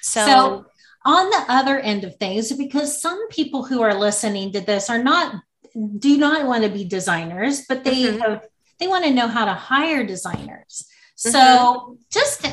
So, 0.00 0.24
So, 0.26 0.66
on 1.04 1.30
the 1.30 1.44
other 1.48 1.78
end 1.80 2.04
of 2.04 2.16
things, 2.16 2.52
because 2.52 3.00
some 3.00 3.28
people 3.28 3.64
who 3.64 3.82
are 3.82 3.94
listening 3.94 4.52
to 4.52 4.60
this 4.60 4.88
are 4.90 5.02
not 5.02 5.34
do 5.98 6.18
not 6.18 6.46
want 6.46 6.64
to 6.64 6.68
be 6.70 6.84
designers, 6.84 7.62
but 7.68 7.82
they 7.82 8.02
Mhm. 8.04 8.20
have 8.20 8.46
they 8.78 8.88
want 8.88 9.04
to 9.04 9.10
know 9.12 9.28
how 9.28 9.44
to 9.44 9.54
hire 9.54 10.04
designers. 10.04 10.86
So, 11.16 11.38
Mm-hmm. 11.38 11.92
just 12.10 12.46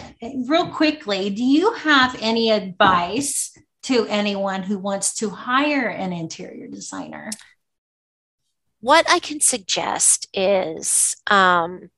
real 0.48 0.68
quickly, 0.68 1.30
do 1.32 1.44
you 1.44 1.74
have 1.74 2.16
any 2.22 2.52
advice 2.52 3.52
to 3.84 4.06
anyone 4.08 4.62
who 4.64 4.78
wants 4.78 5.16
to 5.16 5.30
hire 5.32 5.88
an 5.90 6.14
interior 6.14 6.68
designer? 6.68 7.32
What 8.82 9.10
I 9.10 9.20
can 9.20 9.42
suggest 9.42 10.28
is, 10.34 11.16
um, 11.28 11.90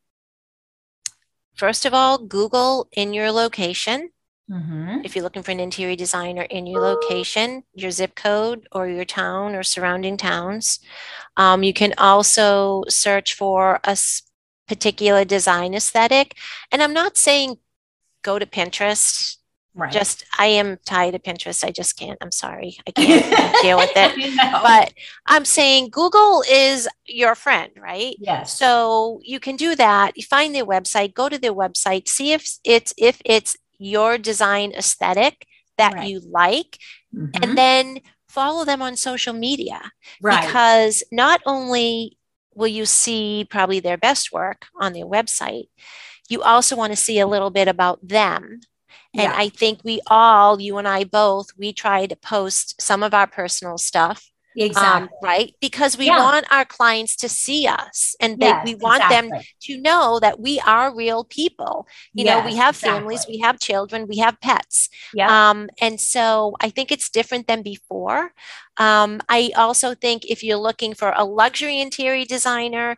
first 1.55 1.85
of 1.85 1.93
all, 1.93 2.17
Google 2.17 2.87
in 2.91 3.13
your 3.13 3.31
location. 3.31 4.09
Mhm. 4.49 5.05
If 5.05 5.15
you're 5.15 5.23
looking 5.23 5.43
for 5.43 5.51
an 5.51 5.59
interior 5.59 5.95
designer 5.95 6.43
in 6.43 6.67
your 6.67 6.81
location, 6.81 7.63
your 7.73 7.91
zip 7.91 8.15
code 8.15 8.67
or 8.71 8.87
your 8.87 9.05
town 9.05 9.55
or 9.55 9.63
surrounding 9.63 10.17
towns. 10.17 10.79
Um, 11.37 11.63
you 11.63 11.73
can 11.73 11.93
also 11.97 12.83
search 12.89 13.33
for 13.33 13.79
a 13.83 13.97
particular 14.67 15.25
design 15.25 15.73
aesthetic. 15.73 16.35
And 16.71 16.81
I'm 16.83 16.93
not 16.93 17.17
saying 17.17 17.59
go 18.23 18.39
to 18.39 18.45
Pinterest. 18.45 19.37
Right. 19.73 19.91
Just, 19.91 20.25
I 20.37 20.47
am 20.47 20.77
tired 20.85 21.15
of 21.15 21.23
Pinterest. 21.23 21.63
I 21.63 21.71
just 21.71 21.97
can't. 21.97 22.17
I'm 22.21 22.31
sorry. 22.31 22.77
I 22.85 22.91
can't 22.95 23.55
deal 23.61 23.77
with 23.77 23.91
it. 23.95 24.35
Know. 24.35 24.59
But 24.61 24.93
I'm 25.25 25.45
saying 25.45 25.89
Google 25.91 26.43
is 26.49 26.89
your 27.05 27.35
friend, 27.35 27.71
right? 27.79 28.15
yes. 28.19 28.57
So 28.57 29.21
you 29.23 29.39
can 29.39 29.55
do 29.55 29.75
that. 29.75 30.17
You 30.17 30.23
find 30.23 30.53
their 30.53 30.65
website, 30.65 31.13
go 31.13 31.29
to 31.29 31.37
their 31.37 31.53
website, 31.53 32.07
see 32.09 32.33
if 32.33 32.57
it's 32.65 32.93
if 32.97 33.21
it's 33.23 33.55
your 33.77 34.17
design 34.17 34.73
aesthetic 34.73 35.47
that 35.77 35.93
Right. 35.93 36.09
you 36.09 36.19
like, 36.29 36.77
Mhm. 37.15 37.43
and 37.43 37.57
then 37.57 37.99
follow 38.27 38.63
them 38.65 38.81
on 38.81 38.95
social 38.95 39.33
media 39.33 39.91
right. 40.21 40.45
because 40.45 41.01
not 41.11 41.41
only 41.45 42.17
will 42.53 42.67
you 42.67 42.85
see 42.85 43.47
probably 43.49 43.79
their 43.79 43.97
best 43.97 44.31
work 44.31 44.65
on 44.79 44.93
their 44.93 45.05
website, 45.05 45.67
you 46.29 46.41
also 46.41 46.75
want 46.75 46.91
to 46.93 46.97
see 46.97 47.19
a 47.19 47.27
little 47.27 47.49
bit 47.49 47.67
about 47.67 48.05
them. 48.07 48.59
And 49.17 49.33
Yeah. 49.33 49.35
I 49.35 49.49
think 49.49 49.81
we 49.83 50.01
all, 50.07 50.59
you 50.61 50.77
and 50.77 50.87
I 50.87 51.03
both, 51.03 51.47
we 51.57 51.73
try 51.73 52.05
to 52.05 52.15
post 52.15 52.81
some 52.81 53.03
of 53.03 53.13
our 53.13 53.27
personal 53.27 53.77
stuff 53.77 54.29
exactly. 54.55 55.07
um, 55.07 55.09
right? 55.21 55.53
Because 55.59 55.97
we 55.97 56.09
Yeah. 56.09 56.11
want 56.11 56.45
our 56.49 56.63
clients 56.63 57.17
to 57.17 57.29
see 57.29 57.67
us 57.67 58.15
and 58.21 58.39
they, 58.39 58.53
Yes, 58.53 58.63
we 58.63 58.73
want 58.75 59.09
them 59.09 59.33
to 59.63 59.77
know 59.81 60.17
that 60.21 60.39
we 60.39 60.59
are 60.61 60.95
real 60.95 61.25
people. 61.25 61.87
You 62.15 62.23
know, 62.23 62.39
we 62.39 62.55
Yes, 62.55 62.55
have 62.55 62.75
families, 62.77 63.27
we 63.27 63.39
have 63.39 63.59
children, 63.59 64.07
we 64.07 64.17
have 64.19 64.39
pets. 64.39 64.89
Yeah. 65.11 65.27
Um, 65.27 65.69
and 65.81 65.99
so 65.99 66.55
I 66.61 66.69
think 66.69 66.91
it's 66.91 67.09
different 67.09 67.47
than 67.47 67.63
before. 67.63 68.31
Um, 68.77 69.19
I 69.27 69.51
also 69.57 69.93
think 69.93 70.23
if 70.25 70.41
you're 70.41 70.57
looking 70.57 70.93
for 70.93 71.13
a 71.15 71.25
luxury 71.25 71.79
interior 71.81 72.25
designer, 72.25 72.97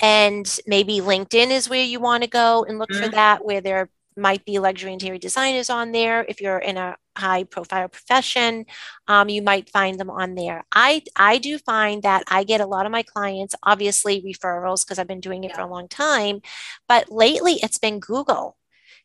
and 0.00 0.58
maybe 0.66 0.98
LinkedIn 1.00 1.50
is 1.50 1.68
where 1.68 1.84
you 1.84 2.00
want 2.00 2.24
to 2.24 2.28
go 2.28 2.64
and 2.68 2.78
look 2.78 2.94
for 2.94 3.08
Mhm. 3.08 3.10
that, 3.10 3.44
where 3.44 3.60
there 3.60 3.90
might 4.16 4.44
be 4.44 4.58
luxury 4.58 4.92
interior 4.92 5.18
designers 5.18 5.70
on 5.70 5.92
there. 5.92 6.24
If 6.28 6.40
you're 6.40 6.58
in 6.58 6.76
a 6.76 6.96
high 7.16 7.44
profile 7.44 7.88
profession, 7.88 8.66
um, 9.08 9.28
you 9.28 9.42
might 9.42 9.70
find 9.70 9.98
them 9.98 10.10
on 10.10 10.34
there. 10.34 10.64
I 10.72 11.02
I 11.16 11.38
do 11.38 11.58
find 11.58 12.02
that 12.02 12.24
I 12.28 12.44
get 12.44 12.60
a 12.60 12.66
lot 12.66 12.86
of 12.86 12.92
my 12.92 13.02
clients, 13.02 13.54
obviously 13.62 14.22
referrals 14.22 14.84
because 14.84 14.98
I've 14.98 15.08
been 15.08 15.20
doing 15.20 15.44
it 15.44 15.54
for 15.54 15.62
a 15.62 15.66
long 15.66 15.88
time, 15.88 16.40
but 16.88 17.10
lately 17.10 17.54
it's 17.62 17.78
been 17.78 18.00
Google. 18.00 18.56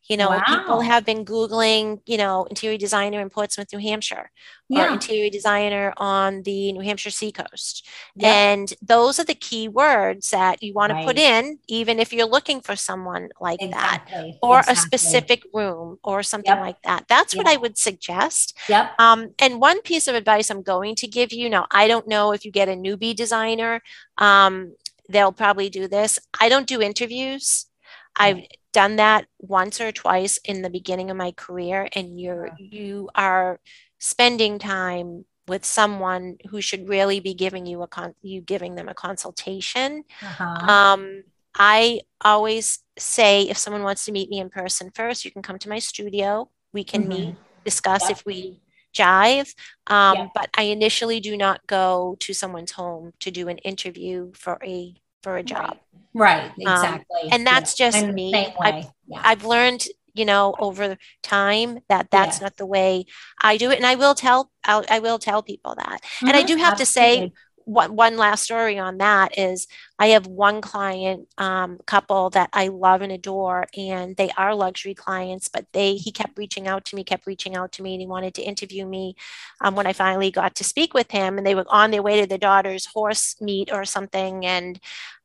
You 0.07 0.17
know, 0.17 0.41
people 0.47 0.81
have 0.81 1.05
been 1.05 1.23
Googling, 1.23 2.01
you 2.07 2.17
know, 2.17 2.45
interior 2.45 2.79
designer 2.79 3.21
in 3.21 3.29
Portsmouth, 3.29 3.67
New 3.71 3.79
Hampshire, 3.79 4.31
or 4.71 4.77
Yeah. 4.77 4.93
interior 4.93 5.29
designer 5.29 5.93
on 5.97 6.41
the 6.43 6.71
New 6.73 6.79
Hampshire 6.81 7.11
seacoast. 7.11 7.87
Yeah. 8.15 8.33
And 8.33 8.73
those 8.81 9.19
are 9.19 9.23
the 9.23 9.35
key 9.35 9.67
words 9.67 10.31
that 10.31 10.63
you 10.63 10.73
want 10.73 10.93
to 10.93 11.03
put 11.03 11.19
in, 11.19 11.59
even 11.67 11.99
if 11.99 12.11
you're 12.11 12.25
looking 12.25 12.59
for 12.59 12.75
someone 12.75 13.29
like 13.39 13.59
that, 13.59 14.01
Exactly. 14.07 14.39
or 14.41 14.63
a 14.67 14.75
specific 14.75 15.43
room 15.53 15.99
or 16.03 16.23
something 16.23 16.49
Yep. 16.55 16.59
like 16.59 16.81
that. 16.83 17.05
That's 17.07 17.35
what 17.35 17.47
I 17.47 17.57
would 17.57 17.77
suggest. 17.77 18.57
Yep. 18.67 18.99
Um, 18.99 19.35
and 19.37 19.61
one 19.61 19.79
piece 19.81 20.07
of 20.07 20.15
advice 20.15 20.49
I'm 20.49 20.63
going 20.63 20.95
to 20.95 21.07
give 21.07 21.31
you 21.31 21.49
now, 21.49 21.67
I 21.69 21.87
don't 21.87 22.07
know 22.07 22.31
if 22.31 22.45
you 22.45 22.51
get 22.51 22.67
a 22.67 22.73
newbie 22.73 23.15
designer, 23.15 23.81
um, 24.17 24.75
they'll 25.07 25.31
probably 25.31 25.69
do 25.69 25.87
this. 25.87 26.17
I 26.39 26.49
don't 26.49 26.67
do 26.67 26.81
interviews. 26.81 27.67
I've 28.15 28.41
done 28.79 28.95
that 28.95 29.25
once 29.39 29.81
or 29.81 29.91
twice 29.91 30.39
in 30.51 30.61
the 30.61 30.69
beginning 30.69 31.11
of 31.11 31.17
my 31.17 31.31
career, 31.31 31.89
and 31.97 32.07
you're 32.21 32.49
you 32.57 33.09
are 33.13 33.59
spending 33.97 34.57
time 34.57 35.25
with 35.49 35.65
someone 35.65 36.37
who 36.49 36.61
should 36.61 36.87
really 36.87 37.19
be 37.19 37.33
giving 37.33 37.65
you 37.65 37.81
a 37.81 37.87
con 37.87 38.13
you 38.21 38.39
giving 38.53 38.75
them 38.75 38.87
a 38.87 38.93
consultation. 38.93 40.03
Uh-huh. 40.21 40.45
Um, 40.75 41.23
I 41.55 42.01
always 42.21 42.79
say 42.97 43.43
if 43.51 43.57
someone 43.57 43.83
wants 43.83 44.05
to 44.05 44.13
meet 44.13 44.29
me 44.29 44.39
in 44.39 44.49
person 44.49 44.91
first, 44.95 45.25
you 45.25 45.31
can 45.31 45.41
come 45.41 45.59
to 45.59 45.69
my 45.69 45.79
studio. 45.79 46.49
We 46.71 46.83
can 46.91 47.07
meet, 47.13 47.35
discuss 47.65 48.09
if 48.09 48.25
we 48.25 48.61
jive. 48.93 49.49
Um, 49.87 50.15
Yeah. 50.15 50.27
But 50.33 50.49
I 50.61 50.63
initially 50.77 51.19
do 51.19 51.35
not 51.35 51.67
go 51.67 52.15
to 52.19 52.31
someone's 52.33 52.71
home 52.81 53.11
to 53.19 53.29
do 53.31 53.49
an 53.49 53.57
interview 53.71 54.31
for 54.43 54.55
a 54.63 54.95
for 55.23 55.37
a 55.37 55.43
job. 55.43 55.77
Right. 56.13 56.51
Exactly. 56.57 57.05
Um, 57.23 57.29
and 57.31 57.47
that's 57.47 57.79
Yeah. 57.79 57.85
just 57.87 58.03
I'm 58.05 58.15
me. 58.15 58.33
I, 58.61 58.87
yeah. 59.07 59.21
I've 59.23 59.45
learned, 59.45 59.85
you 60.13 60.25
know, 60.25 60.55
over 60.59 60.97
time 61.23 61.79
that 61.89 62.09
that's 62.11 62.35
Yes. 62.35 62.41
not 62.41 62.57
the 62.57 62.65
way 62.65 63.05
I 63.41 63.57
do 63.57 63.71
it, 63.71 63.77
and 63.77 63.85
I 63.85 63.95
will 63.95 64.15
tell 64.15 64.51
I'll, 64.63 64.83
I 64.89 64.99
will 64.99 65.19
tell 65.19 65.43
people 65.43 65.75
that. 65.75 66.01
And 66.21 66.35
I 66.35 66.43
Mhm. 66.43 66.47
do 66.47 66.55
have 66.57 66.77
to 66.77 66.85
say, 66.85 67.07
Absolutely. 67.07 67.33
What 67.69 67.91
one 67.91 68.17
last 68.17 68.43
story 68.43 68.79
on 68.79 68.97
that 68.97 69.37
is 69.37 69.67
I 69.99 70.07
have 70.07 70.27
one 70.27 70.61
client 70.61 71.27
um, 71.37 71.79
couple 71.85 72.29
that 72.31 72.49
I 72.53 72.69
love 72.69 73.01
and 73.01 73.11
adore, 73.11 73.67
and 73.77 74.15
they 74.17 74.29
are 74.37 74.55
luxury 74.55 74.95
clients, 74.95 75.47
but 75.49 75.65
they 75.73 75.95
he 75.95 76.11
kept 76.11 76.37
reaching 76.37 76.67
out 76.67 76.85
to 76.85 76.95
me, 76.95 77.03
kept 77.03 77.27
reaching 77.27 77.55
out 77.55 77.71
to 77.73 77.83
me, 77.83 77.93
and 77.93 78.01
he 78.01 78.07
wanted 78.07 78.33
to 78.35 78.41
interview 78.43 78.85
me. 78.85 79.15
Um, 79.61 79.75
when 79.75 79.87
I 79.87 79.93
finally 79.93 80.31
got 80.31 80.55
to 80.55 80.63
speak 80.63 80.93
with 80.93 81.11
him, 81.11 81.37
and 81.37 81.45
they 81.45 81.55
were 81.55 81.65
on 81.69 81.91
their 81.91 82.03
way 82.03 82.19
to 82.21 82.27
their 82.27 82.37
daughter's 82.37 82.87
horse 82.87 83.35
meet 83.41 83.71
or 83.71 83.85
something, 83.85 84.45
and 84.45 84.79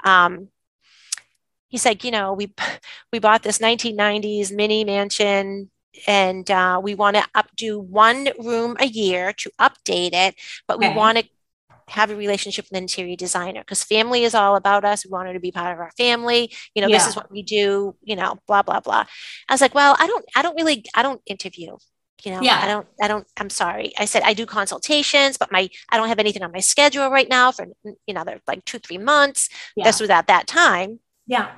um, 0.05 0.49
he's 1.69 1.85
like, 1.85 2.05
you 2.05 2.11
know, 2.11 2.33
we 2.33 2.53
we 3.13 3.19
bought 3.19 3.43
this 3.43 3.61
1990s 3.61 4.53
mini 4.53 4.85
mansion 4.85 5.71
and 6.07 6.51
uh, 6.51 6.81
we 6.83 6.95
want 6.95 7.17
to 7.17 7.25
updo 7.37 7.81
one 7.81 8.29
room 8.39 8.77
a 8.81 8.87
year 8.87 9.33
to 9.33 9.51
update 9.61 10.13
it, 10.13 10.35
but 10.67 10.79
we 10.79 10.89
Okay. 10.89 10.91
want 10.91 11.19
to 11.19 11.25
have 11.89 12.11
a 12.11 12.17
relationship 12.17 12.65
with 12.67 12.73
an 12.77 12.85
interior 12.85 13.17
designer 13.17 13.61
because 13.61 13.85
family 13.85 14.25
is 14.25 14.35
all 14.35 14.57
about 14.57 14.85
us. 14.85 15.05
We 15.05 15.11
want 15.11 15.29
her 15.29 15.35
to 15.35 15.41
be 15.41 15.53
part 15.53 15.73
of 15.75 15.81
our 15.81 15.91
family. 15.97 16.53
You 16.75 16.83
know, 16.83 16.89
this 16.89 17.07
is 17.07 17.17
what 17.17 17.31
we 17.31 17.43
do. 17.43 17.95
You 18.03 18.17
know, 18.17 18.39
blah 18.47 18.63
blah 18.63 18.81
blah. 18.81 19.05
I 19.49 19.53
was 19.53 19.61
like, 19.61 19.75
well, 19.75 19.97
I 19.99 20.07
don't, 20.07 20.25
I 20.35 20.43
don't 20.43 20.57
really, 20.57 20.85
I 20.95 21.03
don't 21.03 21.21
interview. 21.27 21.77
You 22.25 22.31
know, 22.31 22.41
Yeah. 22.41 22.59
I 22.63 22.67
don't, 22.67 22.87
I 23.03 23.09
don't. 23.09 23.27
I'm 23.37 23.51
sorry. 23.51 23.93
I 23.99 24.07
said 24.07 24.23
I 24.23 24.33
do 24.33 24.47
consultations, 24.47 25.37
but 25.37 25.53
my, 25.53 25.69
I 25.91 25.97
don't 25.99 26.09
have 26.09 26.19
anything 26.19 26.43
on 26.43 26.53
my 26.53 26.61
schedule 26.61 27.11
right 27.11 27.29
now 27.29 27.53
for 27.53 27.67
you 28.07 28.15
know, 28.15 28.25
like 28.47 28.65
two, 28.65 28.79
three 28.79 28.99
months. 28.99 29.51
Yeah. 29.77 29.85
This 29.85 30.01
was 30.01 30.09
at 30.11 30.27
that 30.29 30.47
time. 30.47 31.01
yeah. 31.27 31.51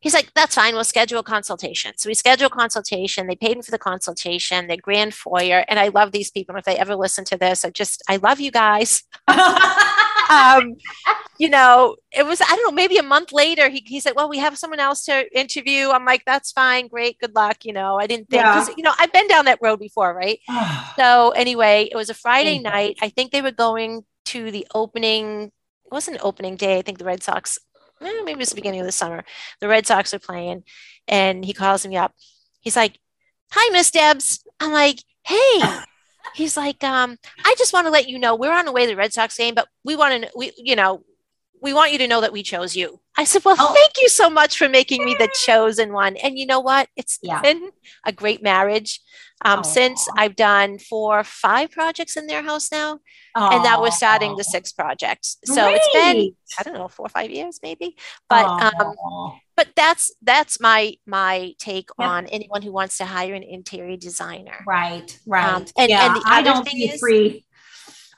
He's 0.00 0.14
like, 0.14 0.32
that's 0.34 0.54
fine. 0.54 0.74
We'll 0.74 0.84
schedule 0.84 1.20
a 1.20 1.24
consultation. 1.24 1.92
So 1.96 2.08
we 2.08 2.14
schedule 2.14 2.46
a 2.46 2.50
consultation. 2.50 3.26
They 3.26 3.36
paid 3.36 3.56
me 3.56 3.62
for 3.62 3.70
the 3.70 3.78
consultation. 3.78 4.66
They're 4.66 4.76
grand 4.76 5.14
foyer. 5.14 5.64
And 5.68 5.78
I 5.78 5.88
love 5.88 6.12
these 6.12 6.30
people. 6.30 6.56
If 6.56 6.64
they 6.64 6.76
ever 6.76 6.94
listen 6.94 7.24
to 7.26 7.36
this, 7.36 7.64
I 7.64 7.70
just, 7.70 8.02
I 8.08 8.16
love 8.16 8.40
you 8.40 8.50
guys. 8.50 9.04
um, 9.28 10.76
you 11.38 11.48
know, 11.48 11.96
it 12.12 12.26
was, 12.26 12.40
I 12.40 12.46
don't 12.46 12.70
know, 12.70 12.74
maybe 12.74 12.98
a 12.98 13.02
month 13.02 13.32
later, 13.32 13.68
he, 13.68 13.82
he 13.86 14.00
said, 14.00 14.12
well, 14.16 14.28
we 14.28 14.38
have 14.38 14.58
someone 14.58 14.80
else 14.80 15.04
to 15.06 15.26
interview. 15.38 15.90
I'm 15.90 16.04
like, 16.04 16.22
that's 16.26 16.52
fine. 16.52 16.88
Great. 16.88 17.18
Good 17.18 17.34
luck. 17.34 17.64
You 17.64 17.72
know, 17.72 17.98
I 17.98 18.06
didn't 18.06 18.28
think, 18.28 18.42
yeah. 18.42 18.66
you 18.76 18.82
know, 18.82 18.92
I've 18.98 19.12
been 19.12 19.28
down 19.28 19.46
that 19.46 19.58
road 19.62 19.78
before, 19.78 20.14
right? 20.14 20.38
so 20.96 21.30
anyway, 21.30 21.88
it 21.90 21.96
was 21.96 22.10
a 22.10 22.14
Friday 22.14 22.58
night. 22.58 22.98
I 23.00 23.08
think 23.08 23.32
they 23.32 23.42
were 23.42 23.50
going 23.50 24.04
to 24.26 24.50
the 24.50 24.66
opening, 24.74 25.52
it 25.84 25.92
wasn't 25.92 26.18
opening 26.22 26.56
day. 26.56 26.78
I 26.78 26.82
think 26.82 26.98
the 26.98 27.04
Red 27.04 27.22
Sox 27.22 27.58
maybe 28.00 28.40
it's 28.40 28.50
the 28.50 28.56
beginning 28.56 28.80
of 28.80 28.86
the 28.86 28.92
summer. 28.92 29.24
The 29.60 29.68
Red 29.68 29.86
Sox 29.86 30.12
are 30.14 30.18
playing, 30.18 30.64
and 31.08 31.44
he 31.44 31.52
calls 31.52 31.86
me 31.86 31.96
up. 31.96 32.12
He's 32.60 32.76
like, 32.76 32.98
"Hi, 33.52 33.72
Miss 33.72 33.90
Debs." 33.90 34.44
I'm 34.60 34.72
like, 34.72 35.00
"Hey." 35.24 35.60
He's 36.34 36.56
like, 36.56 36.82
um, 36.82 37.16
"I 37.44 37.54
just 37.56 37.72
want 37.72 37.86
to 37.86 37.90
let 37.90 38.08
you 38.08 38.18
know 38.18 38.34
we're 38.34 38.52
on 38.52 38.64
the 38.64 38.72
way 38.72 38.82
to 38.82 38.88
the 38.88 38.96
Red 38.96 39.12
Sox 39.12 39.36
game, 39.36 39.54
but 39.54 39.68
we 39.84 39.94
want 39.94 40.24
to, 40.24 40.30
we, 40.36 40.52
you 40.56 40.74
know, 40.74 41.02
we 41.62 41.72
want 41.72 41.92
you 41.92 41.98
to 41.98 42.08
know 42.08 42.20
that 42.20 42.32
we 42.32 42.42
chose 42.42 42.76
you." 42.76 43.00
I 43.16 43.24
said, 43.24 43.44
"Well, 43.44 43.56
oh. 43.58 43.74
thank 43.74 43.92
you 44.00 44.08
so 44.08 44.28
much 44.28 44.58
for 44.58 44.68
making 44.68 45.04
me 45.04 45.14
the 45.18 45.28
chosen 45.44 45.92
one." 45.92 46.16
And 46.16 46.38
you 46.38 46.46
know 46.46 46.60
what? 46.60 46.88
It's 46.96 47.18
yeah. 47.22 47.40
been 47.40 47.70
a 48.04 48.12
great 48.12 48.42
marriage. 48.42 49.00
Um, 49.44 49.64
since 49.64 50.08
I've 50.16 50.34
done 50.34 50.78
four, 50.78 51.22
five 51.22 51.70
projects 51.70 52.16
in 52.16 52.26
their 52.26 52.42
house 52.42 52.72
now, 52.72 53.00
Aww. 53.36 53.52
and 53.52 53.62
now 53.62 53.82
we're 53.82 53.90
starting 53.90 54.34
the 54.34 54.44
sixth 54.44 54.74
projects. 54.74 55.36
So 55.44 55.62
Great. 55.62 55.76
it's 55.76 55.92
been 55.92 56.36
I 56.58 56.62
don't 56.62 56.72
know 56.72 56.88
four 56.88 57.06
or 57.06 57.10
five 57.10 57.30
years 57.30 57.60
maybe, 57.62 57.96
but 58.30 58.46
um, 58.46 58.94
but 59.56 59.68
that's 59.74 60.14
that's 60.22 60.60
my 60.60 60.94
my 61.06 61.54
take 61.58 61.88
yep. 61.98 62.08
on 62.08 62.26
anyone 62.26 62.62
who 62.62 62.72
wants 62.72 62.98
to 62.98 63.04
hire 63.04 63.34
an 63.34 63.42
interior 63.42 63.96
designer. 63.96 64.64
Right, 64.66 65.18
right. 65.26 65.54
Um, 65.54 65.66
and, 65.78 65.90
yeah, 65.90 66.06
and 66.06 66.16
the 66.16 66.22
I 66.26 66.42
don't 66.42 66.64
thing 66.64 66.88
is, 66.88 67.00
free. 67.00 67.44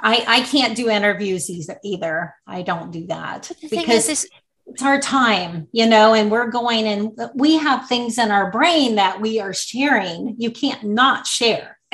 I 0.01 0.25
I 0.27 0.41
can't 0.43 0.77
do 0.77 0.89
interviews 0.89 1.51
either. 1.83 2.35
I 2.47 2.63
don't 2.63 2.91
do 2.91 3.07
that 3.07 3.51
because. 3.71 4.09
Is, 4.09 4.29
it's 4.71 4.83
our 4.83 5.01
time, 5.01 5.67
you 5.73 5.87
know, 5.87 6.13
and 6.13 6.31
we're 6.31 6.51
going 6.51 6.87
and 6.87 7.19
we 7.35 7.57
have 7.57 7.89
things 7.89 8.19
in 8.19 8.31
our 8.31 8.51
brain 8.51 8.97
that 8.97 9.19
we 9.19 9.41
are 9.41 9.55
sharing. 9.55 10.35
You 10.37 10.51
can't 10.51 10.85
not 10.85 11.27
share. 11.27 11.79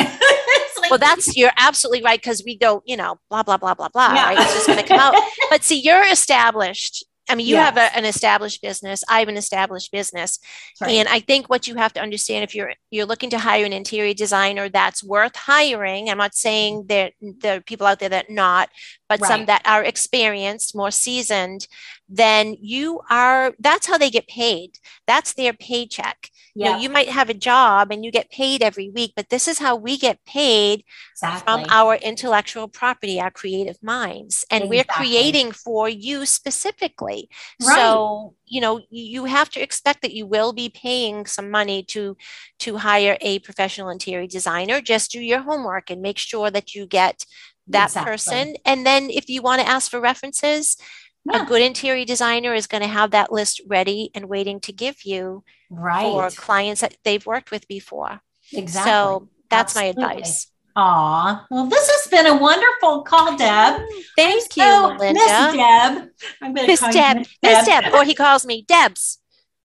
like, 0.84 0.90
well, 0.90 0.98
that's 0.98 1.36
you're 1.36 1.52
absolutely 1.56 2.02
right 2.02 2.20
because 2.20 2.42
we 2.44 2.56
don't, 2.56 2.82
you 2.86 2.96
know, 2.96 3.18
blah 3.30 3.42
blah 3.42 3.56
blah 3.56 3.74
blah 3.74 3.88
blah. 3.88 4.14
Yeah. 4.14 4.24
Right? 4.24 4.38
It's 4.38 4.54
just 4.54 4.66
going 4.66 4.78
to 4.78 4.86
come 4.86 4.98
out. 5.00 5.14
But 5.50 5.62
see, 5.62 5.80
you're 5.80 6.06
established. 6.10 7.04
I 7.28 7.34
mean, 7.34 7.46
you 7.46 7.54
yes. 7.54 7.64
have 7.64 7.76
a, 7.76 7.96
an 7.96 8.04
established 8.04 8.60
business. 8.60 9.02
I 9.08 9.20
have 9.20 9.28
an 9.28 9.36
established 9.36 9.90
business, 9.90 10.38
right. 10.80 10.90
and 10.90 11.08
I 11.08 11.20
think 11.20 11.48
what 11.48 11.66
you 11.66 11.74
have 11.76 11.92
to 11.94 12.00
understand 12.00 12.44
if 12.44 12.54
you're 12.54 12.74
you're 12.90 13.06
looking 13.06 13.30
to 13.30 13.38
hire 13.38 13.64
an 13.64 13.72
interior 13.72 14.12
designer 14.12 14.68
that's 14.68 15.02
worth 15.02 15.34
hiring. 15.34 16.10
I'm 16.10 16.18
not 16.18 16.34
saying 16.34 16.84
mm-hmm. 16.84 16.88
that 16.88 17.12
there 17.40 17.56
are 17.56 17.60
people 17.60 17.86
out 17.86 17.98
there 17.98 18.10
that 18.10 18.28
not, 18.28 18.68
but 19.08 19.20
right. 19.20 19.28
some 19.28 19.46
that 19.46 19.62
are 19.64 19.82
experienced, 19.82 20.76
more 20.76 20.90
seasoned. 20.90 21.66
Then 22.08 22.56
you 22.60 23.00
are. 23.08 23.54
That's 23.58 23.86
how 23.86 23.96
they 23.96 24.10
get 24.10 24.28
paid. 24.28 24.78
That's 25.06 25.32
their 25.32 25.54
paycheck. 25.54 26.30
Yeah. 26.54 26.66
You, 26.66 26.72
know, 26.72 26.78
you 26.82 26.90
might 26.90 27.08
have 27.08 27.30
a 27.30 27.34
job 27.34 27.90
and 27.90 28.04
you 28.04 28.12
get 28.12 28.30
paid 28.30 28.62
every 28.62 28.88
week, 28.88 29.14
but 29.16 29.28
this 29.28 29.48
is 29.48 29.58
how 29.58 29.74
we 29.74 29.96
get 29.96 30.24
paid 30.24 30.84
exactly. 31.12 31.40
from 31.40 31.64
our 31.68 31.96
intellectual 31.96 32.68
property, 32.68 33.20
our 33.20 33.30
creative 33.30 33.82
minds. 33.82 34.44
And 34.50 34.64
exactly. 34.64 34.76
we're 34.76 34.84
creating 34.84 35.52
for 35.52 35.88
you 35.88 36.26
specifically. 36.26 37.13
Right. 37.60 37.74
So, 37.76 38.34
you 38.46 38.60
know, 38.60 38.80
you 38.90 39.24
have 39.24 39.50
to 39.50 39.60
expect 39.60 40.02
that 40.02 40.14
you 40.14 40.26
will 40.26 40.52
be 40.52 40.68
paying 40.68 41.26
some 41.26 41.50
money 41.50 41.82
to 41.94 42.16
to 42.60 42.76
hire 42.78 43.16
a 43.20 43.38
professional 43.40 43.90
interior 43.90 44.26
designer. 44.26 44.80
Just 44.80 45.10
do 45.10 45.20
your 45.20 45.42
homework 45.42 45.90
and 45.90 46.02
make 46.02 46.18
sure 46.18 46.50
that 46.50 46.74
you 46.74 46.86
get 46.86 47.24
that 47.68 47.88
exactly. 47.90 48.10
person. 48.10 48.54
And 48.64 48.84
then 48.84 49.10
if 49.10 49.28
you 49.28 49.42
want 49.42 49.62
to 49.62 49.68
ask 49.68 49.90
for 49.90 50.00
references, 50.00 50.76
yeah. 51.24 51.42
a 51.42 51.46
good 51.46 51.62
interior 51.62 52.04
designer 52.04 52.54
is 52.54 52.66
going 52.66 52.82
to 52.82 52.88
have 52.88 53.10
that 53.12 53.32
list 53.32 53.60
ready 53.66 54.10
and 54.14 54.28
waiting 54.28 54.60
to 54.60 54.72
give 54.72 55.04
you 55.04 55.44
right. 55.70 56.02
for 56.02 56.30
clients 56.30 56.80
that 56.80 56.96
they've 57.04 57.24
worked 57.24 57.50
with 57.50 57.66
before. 57.68 58.20
Exactly. 58.52 58.90
So 58.90 59.28
that's 59.50 59.76
Absolutely. 59.76 60.04
my 60.04 60.12
advice. 60.12 60.50
Aw, 60.76 61.46
well, 61.50 61.66
this 61.66 61.88
has 61.88 62.10
been 62.10 62.26
a 62.26 62.36
wonderful 62.36 63.02
call, 63.02 63.36
Deb. 63.36 63.80
Thank 64.16 64.56
you, 64.56 64.62
so, 64.62 64.94
Melinda. 64.94 65.20
Miss 65.20 65.26
Deb. 65.26 66.10
I'm 66.42 66.54
going 66.54 66.66
to 66.66 66.66
Miss 66.66 66.80
Deb. 66.80 67.16
Miss 67.42 67.66
Deb. 67.66 67.84
Deb. 67.84 67.94
Or 67.94 68.04
he 68.04 68.14
calls 68.14 68.44
me 68.44 68.62
Debs. 68.66 69.18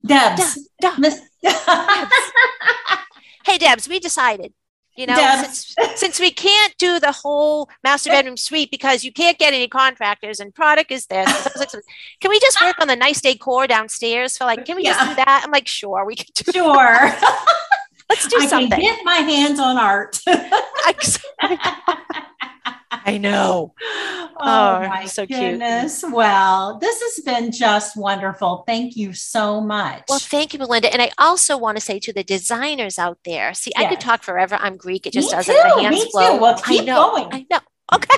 Debs. 0.05 0.59
Debs. 0.81 0.99
Miss- 0.99 1.21
Debs. 1.43 1.65
hey, 3.45 3.59
Debs, 3.59 3.87
we 3.89 3.99
decided 3.99 4.55
you 4.97 5.07
know 5.07 5.17
since, 5.43 5.75
since, 5.97 6.21
we 6.21 6.31
can't 6.31 6.77
do 6.79 7.01
the 7.01 7.13
whole 7.13 7.69
master 7.83 8.11
bedroom 8.11 8.37
suite 8.37 8.71
because 8.71 9.05
you 9.05 9.13
can't 9.13 9.39
get 9.39 9.53
any 9.53 9.69
contractors 9.69 10.41
and 10.41 10.55
product 10.55 10.91
is 10.91 11.07
this 11.07 11.51
can 12.21 12.31
we 12.31 12.39
just 12.41 12.61
work 12.61 12.77
on 12.81 12.89
the 12.89 12.97
nice 12.97 13.21
decor 13.21 13.67
downstairs 13.67 14.37
for 14.37 14.45
like 14.45 14.65
can 14.65 14.77
we 14.77 14.85
yeah. 14.85 14.93
just 14.93 15.09
do 15.09 15.15
that 15.17 15.43
i'm 15.45 15.51
like 15.51 15.67
sure 15.67 16.05
we 16.05 16.15
can 16.15 16.27
do 16.35 16.53
sure 16.53 17.13
let's 18.09 18.27
do 18.29 18.37
I 18.41 18.47
something 18.47 18.71
can 18.71 18.81
get 18.81 19.05
my 19.05 19.17
hands 19.17 19.59
on 19.59 19.79
art 19.79 20.19
I 23.07 23.19
know. 23.19 23.75
Oh, 23.83 24.35
oh 24.41 24.89
my 24.89 25.05
so 25.05 25.27
goodness. 25.27 26.01
Cute. 26.01 26.13
Well, 26.13 26.79
this 26.79 27.03
has 27.03 27.25
been 27.25 27.53
just 27.53 27.97
wonderful. 27.97 28.65
Thank 28.67 28.97
you 28.97 29.13
so 29.13 29.61
much. 29.61 30.05
Well, 30.09 30.19
thank 30.19 30.53
you, 30.55 30.59
Melinda. 30.59 30.91
And 30.93 31.03
I 31.03 31.11
also 31.19 31.59
want 31.59 31.77
to 31.77 31.83
say 31.83 31.99
to 31.99 32.13
the 32.13 32.25
designers 32.25 32.99
out 32.99 33.19
there, 33.25 33.53
see, 33.53 33.73
yes. 33.77 33.87
I 33.87 33.89
could 33.91 34.01
talk 34.01 34.23
forever. 34.23 34.57
I'm 34.59 34.77
Greek. 34.77 35.07
It 35.07 35.13
just 35.13 35.31
Me 35.31 35.37
doesn't. 35.37 35.55
Too. 35.55 35.63
My 35.77 35.83
hands 35.83 36.05
Me 36.05 36.11
flow. 36.11 36.37
Too. 36.37 36.43
Well, 36.43 36.57
keep 36.57 36.83
I 36.83 36.85
know. 36.85 37.11
going. 37.11 37.29
I 37.33 37.47
know. 37.51 37.61
Okay. 37.93 38.17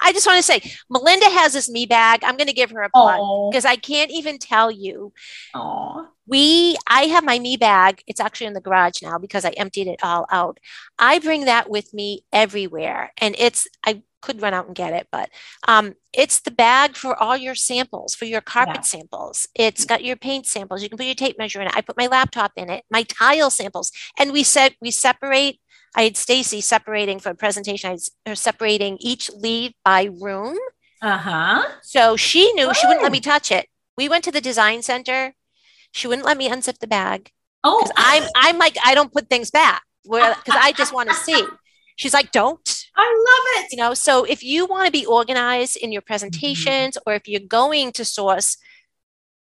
I 0.00 0.12
just 0.12 0.26
want 0.26 0.38
to 0.38 0.42
say, 0.42 0.60
Melinda 0.90 1.26
has 1.26 1.52
this 1.52 1.68
me 1.70 1.86
bag. 1.86 2.22
I'm 2.24 2.36
going 2.36 2.48
to 2.48 2.52
give 2.52 2.70
her 2.70 2.82
a 2.82 2.90
plug 2.90 3.50
because 3.50 3.64
I 3.64 3.76
can't 3.76 4.10
even 4.10 4.38
tell 4.38 4.70
you. 4.70 5.12
Aww. 5.54 6.06
We, 6.26 6.76
I 6.86 7.02
have 7.02 7.24
my 7.24 7.38
me 7.38 7.56
bag. 7.56 8.02
It's 8.06 8.20
actually 8.20 8.46
in 8.46 8.54
the 8.54 8.60
garage 8.60 9.02
now 9.02 9.18
because 9.18 9.44
I 9.44 9.50
emptied 9.50 9.88
it 9.88 10.00
all 10.02 10.26
out. 10.30 10.58
I 10.98 11.18
bring 11.18 11.44
that 11.44 11.68
with 11.68 11.92
me 11.92 12.24
everywhere, 12.32 13.12
and 13.20 13.34
it's 13.38 13.68
I 13.84 14.02
could 14.24 14.42
run 14.42 14.54
out 14.54 14.66
and 14.66 14.74
get 14.74 14.92
it, 14.92 15.06
but 15.12 15.28
um, 15.68 15.94
it's 16.12 16.40
the 16.40 16.50
bag 16.50 16.96
for 16.96 17.14
all 17.22 17.36
your 17.36 17.54
samples, 17.54 18.14
for 18.14 18.24
your 18.24 18.40
carpet 18.40 18.76
yeah. 18.76 18.80
samples. 18.80 19.46
It's 19.54 19.84
got 19.84 20.02
your 20.02 20.16
paint 20.16 20.46
samples. 20.46 20.82
You 20.82 20.88
can 20.88 20.98
put 20.98 21.06
your 21.06 21.14
tape 21.14 21.38
measure 21.38 21.60
in 21.60 21.66
it. 21.66 21.76
I 21.76 21.82
put 21.82 21.98
my 21.98 22.06
laptop 22.06 22.52
in 22.56 22.70
it, 22.70 22.84
my 22.90 23.02
tile 23.04 23.50
samples, 23.50 23.92
and 24.18 24.32
we 24.32 24.42
said 24.42 24.74
we 24.80 24.90
separate 24.90 25.60
I 25.94 26.02
had 26.02 26.16
Stacey 26.16 26.60
separating 26.60 27.20
for 27.20 27.30
a 27.30 27.34
presentation. 27.36 27.90
I 27.90 28.30
was 28.30 28.40
separating 28.40 28.96
each 29.00 29.30
lead 29.32 29.74
by 29.84 30.08
room. 30.20 30.58
Uh 31.00 31.18
huh. 31.18 31.64
So 31.82 32.16
she 32.16 32.52
knew 32.54 32.70
oh. 32.70 32.72
she 32.72 32.86
wouldn't 32.86 33.02
let 33.02 33.12
me 33.12 33.18
oh. 33.18 33.30
touch 33.30 33.52
it. 33.52 33.68
We 33.96 34.08
went 34.08 34.24
to 34.24 34.32
the 34.32 34.40
design 34.40 34.82
center. 34.82 35.34
She 35.92 36.08
wouldn't 36.08 36.26
let 36.26 36.36
me 36.36 36.48
unzip 36.48 36.78
the 36.78 36.88
bag. 36.88 37.30
Oh, 37.62 37.88
I'm 37.96 38.24
I'm 38.34 38.58
like 38.58 38.76
I 38.84 38.94
don't 38.94 39.12
put 39.12 39.28
things 39.28 39.50
back 39.50 39.82
because 40.02 40.36
I 40.48 40.72
just 40.72 40.92
want 40.92 41.10
to 41.10 41.14
see. 41.14 41.44
She's 41.96 42.12
like, 42.12 42.32
don't. 42.32 42.83
I 42.96 43.06
love 43.06 43.64
it. 43.64 43.72
You 43.72 43.78
know, 43.78 43.94
so 43.94 44.24
if 44.24 44.42
you 44.42 44.66
want 44.66 44.86
to 44.86 44.92
be 44.92 45.06
organized 45.06 45.76
in 45.76 45.92
your 45.92 46.02
presentations, 46.02 46.96
mm-hmm. 46.96 47.10
or 47.10 47.14
if 47.14 47.28
you're 47.28 47.40
going 47.40 47.92
to 47.92 48.04
source 48.04 48.56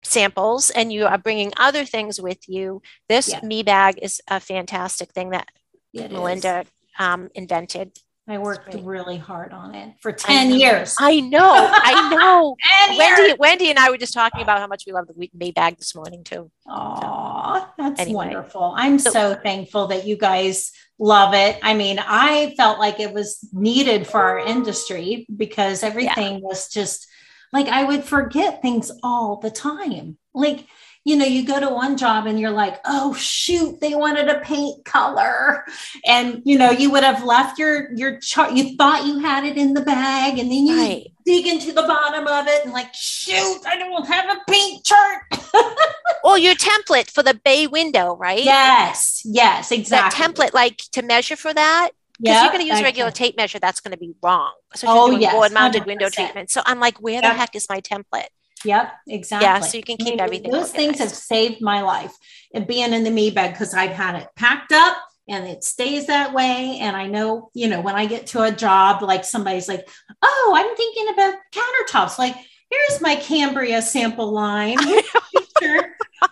samples 0.04 0.70
and 0.72 0.91
you 0.91 1.06
are 1.06 1.18
bringing 1.18 1.52
other 1.58 1.86
things 1.86 2.20
with 2.22 2.47
you, 2.47 2.82
this 3.10 3.30
yeah. 3.30 3.41
me 3.43 3.64
bag 3.64 3.99
is 4.02 4.22
a 4.28 4.39
fantastic 4.39 5.12
thing 5.12 5.32
that 5.32 5.47
it 5.93 6.12
Melinda 6.12 6.66
um, 6.99 7.30
invented. 7.36 7.97
I 8.28 8.38
worked 8.38 8.74
really 8.76 9.18
hard 9.18 9.52
on 9.52 9.76
it 9.76 9.95
for 9.99 10.12
10 10.12 10.54
I 10.54 10.56
years. 10.56 10.95
I 10.99 11.20
know. 11.20 11.39
I 11.43 12.16
know. 12.16 12.56
Wendy, 12.97 13.36
Wendy 13.38 13.70
and 13.72 13.80
I 13.80 13.89
were 13.89 13.97
just 13.97 14.14
talking 14.14 14.41
about 14.41 14.60
how 14.60 14.68
much 14.68 14.84
we 14.86 14.93
love 14.93 15.08
the 15.08 15.30
May 15.34 15.52
bag 15.52 15.78
this 15.78 15.95
morning 15.95 16.24
too. 16.24 16.49
Oh, 16.68 17.68
that's 17.78 17.99
anyway. 17.99 18.28
wonderful. 18.28 18.74
I'm 18.78 18.99
so, 18.99 19.10
so, 19.10 19.36
thankful 19.36 19.88
that 19.88 20.06
you 20.06 20.16
guys 20.16 20.72
love 21.02 21.34
it. 21.34 21.58
I 21.64 21.74
mean, 21.74 21.99
I 21.99 22.54
felt 22.56 22.78
like 22.78 22.99
it 22.99 23.12
was 23.12 23.39
needed 23.52 24.06
for 24.06 24.22
our 24.22 24.39
industry 24.39 25.26
because 25.36 25.82
everything 25.82 26.36
yeah. 26.36 26.39
was 26.41 26.70
just 26.70 27.08
like 27.52 27.68
I 27.68 27.84
would 27.84 28.04
forget 28.04 28.62
things 28.62 28.91
all 29.02 29.38
the 29.38 29.49
time. 29.49 30.18
Like 30.34 30.68
you 31.04 31.16
know, 31.16 31.26
you 31.26 31.45
go 31.45 31.60
to 31.60 31.70
one 31.70 31.97
job 31.97 32.28
and 32.28 32.39
you're 32.39 32.52
like, 32.52 32.80
oh 32.86 33.14
shoot, 33.14 33.80
they 33.82 33.95
wanted 33.95 34.30
a 34.30 34.39
paint 34.41 34.86
color. 34.86 35.66
And 36.06 36.41
you 36.45 36.58
know, 36.58 36.72
you 36.72 36.91
would 36.91 37.04
have 37.04 37.24
left 37.24 37.58
your 37.58 37.91
your 37.93 38.20
chart, 38.20 38.54
you 38.54 38.76
thought 38.76 39.06
you 39.06 39.20
had 39.20 39.45
it 39.45 39.58
in 39.58 39.74
the 39.74 39.82
bag, 39.82 40.38
and 40.38 40.52
then 40.52 40.68
you 40.68 40.78
right. 40.78 41.08
dig 41.26 41.47
into 41.47 41.72
the 41.72 41.82
bottom 41.84 42.28
of 42.28 42.47
it 42.47 42.64
and 42.64 42.74
like, 42.74 42.93
shoot, 42.93 43.62
I 43.66 43.78
don't 43.78 44.08
have 44.08 44.38
a 44.38 44.52
paint 44.52 44.86
chart. 44.86 45.24
or 46.24 46.38
your 46.38 46.56
template 46.56 47.10
for 47.10 47.24
the 47.24 47.34
bay 47.34 47.66
window, 47.66 48.16
right? 48.16 48.43
Yes, 48.43 49.24
yes, 49.26 49.72
exactly. 49.72 50.20
That 50.20 50.34
template, 50.34 50.54
like 50.54 50.78
to 50.91 51.02
measure 51.02 51.36
for 51.36 51.54
that. 51.54 51.91
Because 52.20 52.36
yep, 52.36 52.43
you're 52.43 52.54
going 52.54 52.70
to 52.70 52.72
use 52.76 52.84
regular 52.84 53.10
tape 53.10 53.36
measure, 53.36 53.58
that's 53.58 53.80
going 53.80 53.93
to 53.93 53.97
be 53.97 54.14
wrong. 54.22 54.54
So 54.76 54.88
oh, 54.88 54.93
you're 54.93 55.04
oh, 55.04 55.08
doing 55.08 55.22
yes, 55.22 55.34
board 55.34 55.52
mounted 55.54 55.86
window 55.88 56.08
treatment. 56.08 56.52
So 56.52 56.62
I'm 56.68 56.80
like, 56.80 57.02
where 57.02 57.20
the 57.20 57.30
heck 57.30 57.56
is 57.56 57.68
my 57.68 57.82
template? 57.82 58.28
Yep, 58.66 58.91
exactly. 59.07 59.45
Yeah, 59.45 59.59
so 59.59 59.78
you 59.78 59.84
can 59.84 59.97
keep 59.97 60.07
I 60.07 60.12
mean, 60.12 60.20
everything. 60.20 60.51
Those 60.51 60.70
organized. 60.70 60.76
things 60.76 60.99
have 60.99 61.09
saved 61.09 61.62
my 61.62 61.82
life 61.82 62.14
and 62.53 62.68
being 62.68 62.93
in 62.93 63.03
the 63.03 63.12
me 63.12 63.32
bed 63.32 63.51
because 63.51 63.74
I've 63.74 63.91
had 63.91 64.16
it 64.16 64.28
packed 64.36 64.72
up 64.72 64.97
and 65.28 65.47
it 65.47 65.64
stays 65.64 66.07
that 66.07 66.34
way. 66.34 66.78
And 66.82 66.95
I 66.95 67.07
know, 67.07 67.49
you 67.53 67.68
know, 67.68 67.82
when 67.82 67.95
I 67.95 68.05
get 68.05 68.28
to 68.28 68.43
a 68.43 68.51
job, 68.51 69.01
like 69.01 69.24
somebody's 69.26 69.68
like, 69.68 69.88
oh, 70.22 70.53
I'm 70.55 70.76
thinking 70.76 71.09
about 71.14 71.36
countertops. 71.53 72.20
Like, 72.20 72.36
here's 72.70 73.01
my 73.01 73.16
Cambria 73.16 73.82
sample 73.82 74.32
line. 74.32 74.78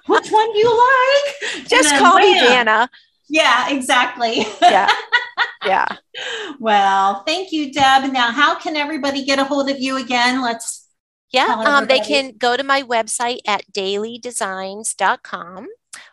Which 0.06 0.30
one 0.32 0.54
do 0.54 0.58
you 0.58 0.70
like? 0.70 1.68
Just 1.68 1.96
call 1.98 2.18
me 2.18 2.34
Dana. 2.34 2.90
Yeah, 3.30 3.70
exactly. 3.70 4.46
Yeah. 4.62 4.90
Yeah. 5.66 5.86
well, 6.60 7.24
thank 7.26 7.52
you, 7.52 7.72
Deb. 7.74 8.12
Now, 8.14 8.32
how 8.32 8.58
can 8.58 8.78
everybody 8.78 9.26
get 9.26 9.40
a 9.40 9.44
hold 9.44 9.70
of 9.70 9.80
you 9.80 9.98
again? 9.98 10.42
Let's 10.42 10.89
yeah, 11.32 11.64
um, 11.66 11.88
they 11.88 12.00
can 12.00 12.34
go 12.38 12.58
to 12.58 12.64
my 12.64 12.82
website 12.82 13.40
at 13.46 13.64
daleydesigns.com 13.72 15.68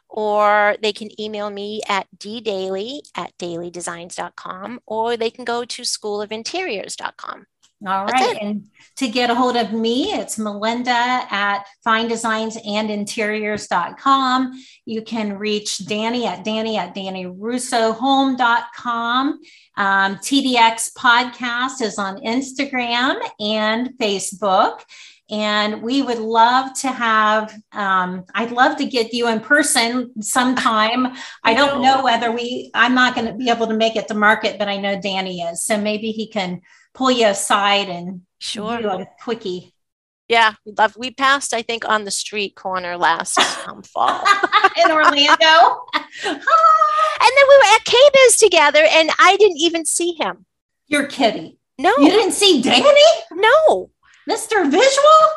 or 0.08 0.76
they 0.82 0.92
can 0.92 1.20
email 1.20 1.50
me 1.50 1.80
at 1.88 2.06
ddaley 2.16 3.00
at 3.14 3.36
daleydesigns.com 3.38 4.80
or 4.86 5.16
they 5.16 5.30
can 5.30 5.44
go 5.44 5.64
to 5.64 5.82
schoolofinteriors.com. 5.82 7.46
All 7.84 8.06
right. 8.06 8.38
And 8.40 8.68
to 8.96 9.08
get 9.08 9.28
a 9.28 9.34
hold 9.34 9.56
of 9.56 9.72
me, 9.72 10.12
it's 10.12 10.38
Melinda 10.38 10.90
at 10.90 11.66
finedesignsinteriors.com. 11.86 14.64
You 14.86 15.02
can 15.02 15.36
reach 15.36 15.86
Danny 15.86 16.26
at 16.26 16.42
Danny 16.42 16.78
at 16.78 16.94
DannyRussoHome.com. 16.94 19.40
Um, 19.76 20.16
TDX 20.16 20.94
podcast 20.94 21.82
is 21.82 21.98
on 21.98 22.16
Instagram 22.22 23.20
and 23.38 23.90
Facebook. 23.98 24.80
And 25.28 25.82
we 25.82 26.02
would 26.02 26.20
love 26.20 26.72
to 26.80 26.88
have, 26.88 27.54
um, 27.72 28.24
I'd 28.34 28.52
love 28.52 28.78
to 28.78 28.86
get 28.86 29.12
you 29.12 29.28
in 29.28 29.40
person 29.40 30.22
sometime. 30.22 31.14
I 31.44 31.52
don't 31.52 31.82
know 31.82 32.02
whether 32.04 32.30
we, 32.30 32.70
I'm 32.72 32.94
not 32.94 33.14
going 33.14 33.26
to 33.26 33.34
be 33.34 33.50
able 33.50 33.66
to 33.66 33.76
make 33.76 33.96
it 33.96 34.08
to 34.08 34.14
market, 34.14 34.58
but 34.58 34.68
I 34.68 34.76
know 34.76 34.98
Danny 35.00 35.42
is. 35.42 35.64
So 35.64 35.78
maybe 35.78 36.12
he 36.12 36.28
can 36.28 36.62
pull 36.96 37.10
you 37.10 37.28
aside 37.28 37.88
and 37.88 38.22
sure 38.38 38.80
do 38.80 38.88
a 38.88 39.06
quickie. 39.22 39.72
Yeah, 40.28 40.54
we 40.64 40.72
love. 40.76 40.96
We 40.96 41.12
passed, 41.12 41.54
I 41.54 41.62
think, 41.62 41.88
on 41.88 42.04
the 42.04 42.10
street 42.10 42.56
corner 42.56 42.96
last 42.96 43.38
um, 43.68 43.82
fall 43.84 44.24
in 44.84 44.90
Orlando. 44.90 45.84
and 45.94 46.02
then 46.24 47.46
we 47.48 47.56
were 47.56 47.74
at 47.74 47.84
KBIS 47.84 48.38
together, 48.38 48.84
and 48.90 49.10
I 49.20 49.36
didn't 49.36 49.58
even 49.58 49.84
see 49.84 50.14
him. 50.18 50.46
You're 50.88 51.06
kidding. 51.06 51.58
No, 51.78 51.92
you 51.98 52.10
didn't 52.10 52.32
see 52.32 52.60
Danny. 52.60 53.00
No, 53.30 53.90
Mr. 54.28 54.68
Visual. 54.68 55.30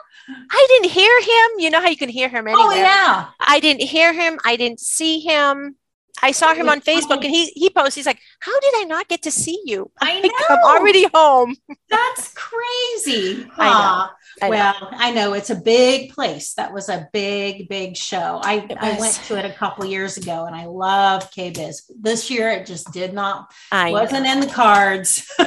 I 0.51 0.65
didn't 0.69 0.91
hear 0.91 1.19
him. 1.21 1.59
You 1.59 1.69
know 1.69 1.81
how 1.81 1.89
you 1.89 1.97
can 1.97 2.09
hear 2.09 2.29
him 2.29 2.45
oh, 2.47 2.51
anywhere. 2.51 2.77
Oh 2.77 2.89
yeah. 2.89 3.25
I 3.39 3.59
didn't 3.59 3.81
hear 3.81 4.13
him. 4.13 4.39
I 4.45 4.55
didn't 4.55 4.79
see 4.79 5.19
him. 5.19 5.75
I 6.21 6.31
saw 6.31 6.53
him 6.53 6.69
on 6.69 6.81
Facebook 6.81 7.23
and 7.23 7.31
he 7.31 7.47
he 7.55 7.69
posts, 7.69 7.95
he's 7.95 8.05
like, 8.05 8.19
How 8.39 8.57
did 8.59 8.73
I 8.77 8.83
not 8.83 9.07
get 9.07 9.21
to 9.23 9.31
see 9.31 9.61
you? 9.65 9.91
I 10.01 10.19
know. 10.19 10.29
I'm 10.49 10.59
already 10.59 11.05
home. 11.13 11.55
That's 11.89 12.33
crazy. 12.33 13.49
I 13.57 13.69
know. 13.69 14.09
I 14.41 14.49
well, 14.49 14.73
know. 14.81 14.89
I 14.93 15.11
know 15.11 15.33
it's 15.33 15.49
a 15.49 15.55
big 15.55 16.11
place. 16.11 16.53
That 16.53 16.73
was 16.73 16.89
a 16.89 17.09
big, 17.11 17.67
big 17.67 17.97
show. 17.97 18.39
I, 18.43 18.67
I 18.79 18.99
went 18.99 19.15
to 19.25 19.37
it 19.37 19.45
a 19.45 19.53
couple 19.53 19.85
years 19.85 20.17
ago 20.17 20.45
and 20.45 20.55
I 20.55 20.65
love 20.65 21.29
KBIS. 21.31 21.91
This 21.99 22.29
year 22.29 22.49
it 22.49 22.65
just 22.65 22.91
did 22.91 23.13
not 23.13 23.51
I 23.71 23.91
wasn't 23.91 24.23
know. 24.23 24.33
in 24.33 24.39
the 24.41 24.47
cards. 24.47 25.29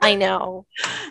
I 0.00 0.14
know. 0.14 0.66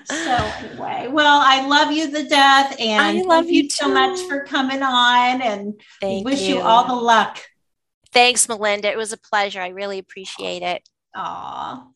So 0.05 0.15
anyway, 0.15 1.07
well, 1.09 1.41
I 1.43 1.68
love 1.68 1.91
you 1.91 2.09
the 2.09 2.24
death 2.24 2.76
and 2.80 3.01
I 3.01 3.22
love 3.22 3.45
you, 3.45 3.63
you 3.63 3.70
so 3.70 3.89
much 3.89 4.20
for 4.22 4.43
coming 4.43 4.82
on 4.82 5.41
and 5.41 5.80
thank 6.01 6.26
wish 6.26 6.41
you. 6.41 6.55
you 6.55 6.61
all 6.61 6.88
the 6.88 6.95
luck. 6.95 7.39
Thanks, 8.14 8.47
Melinda. 8.49 8.89
It 8.91 8.97
was 8.97 9.12
a 9.14 9.18
pleasure. 9.18 9.62
I 9.62 9.70
really 9.70 9.99
appreciate 9.99 10.64
it. 10.64 10.88
Aw. 11.16 11.88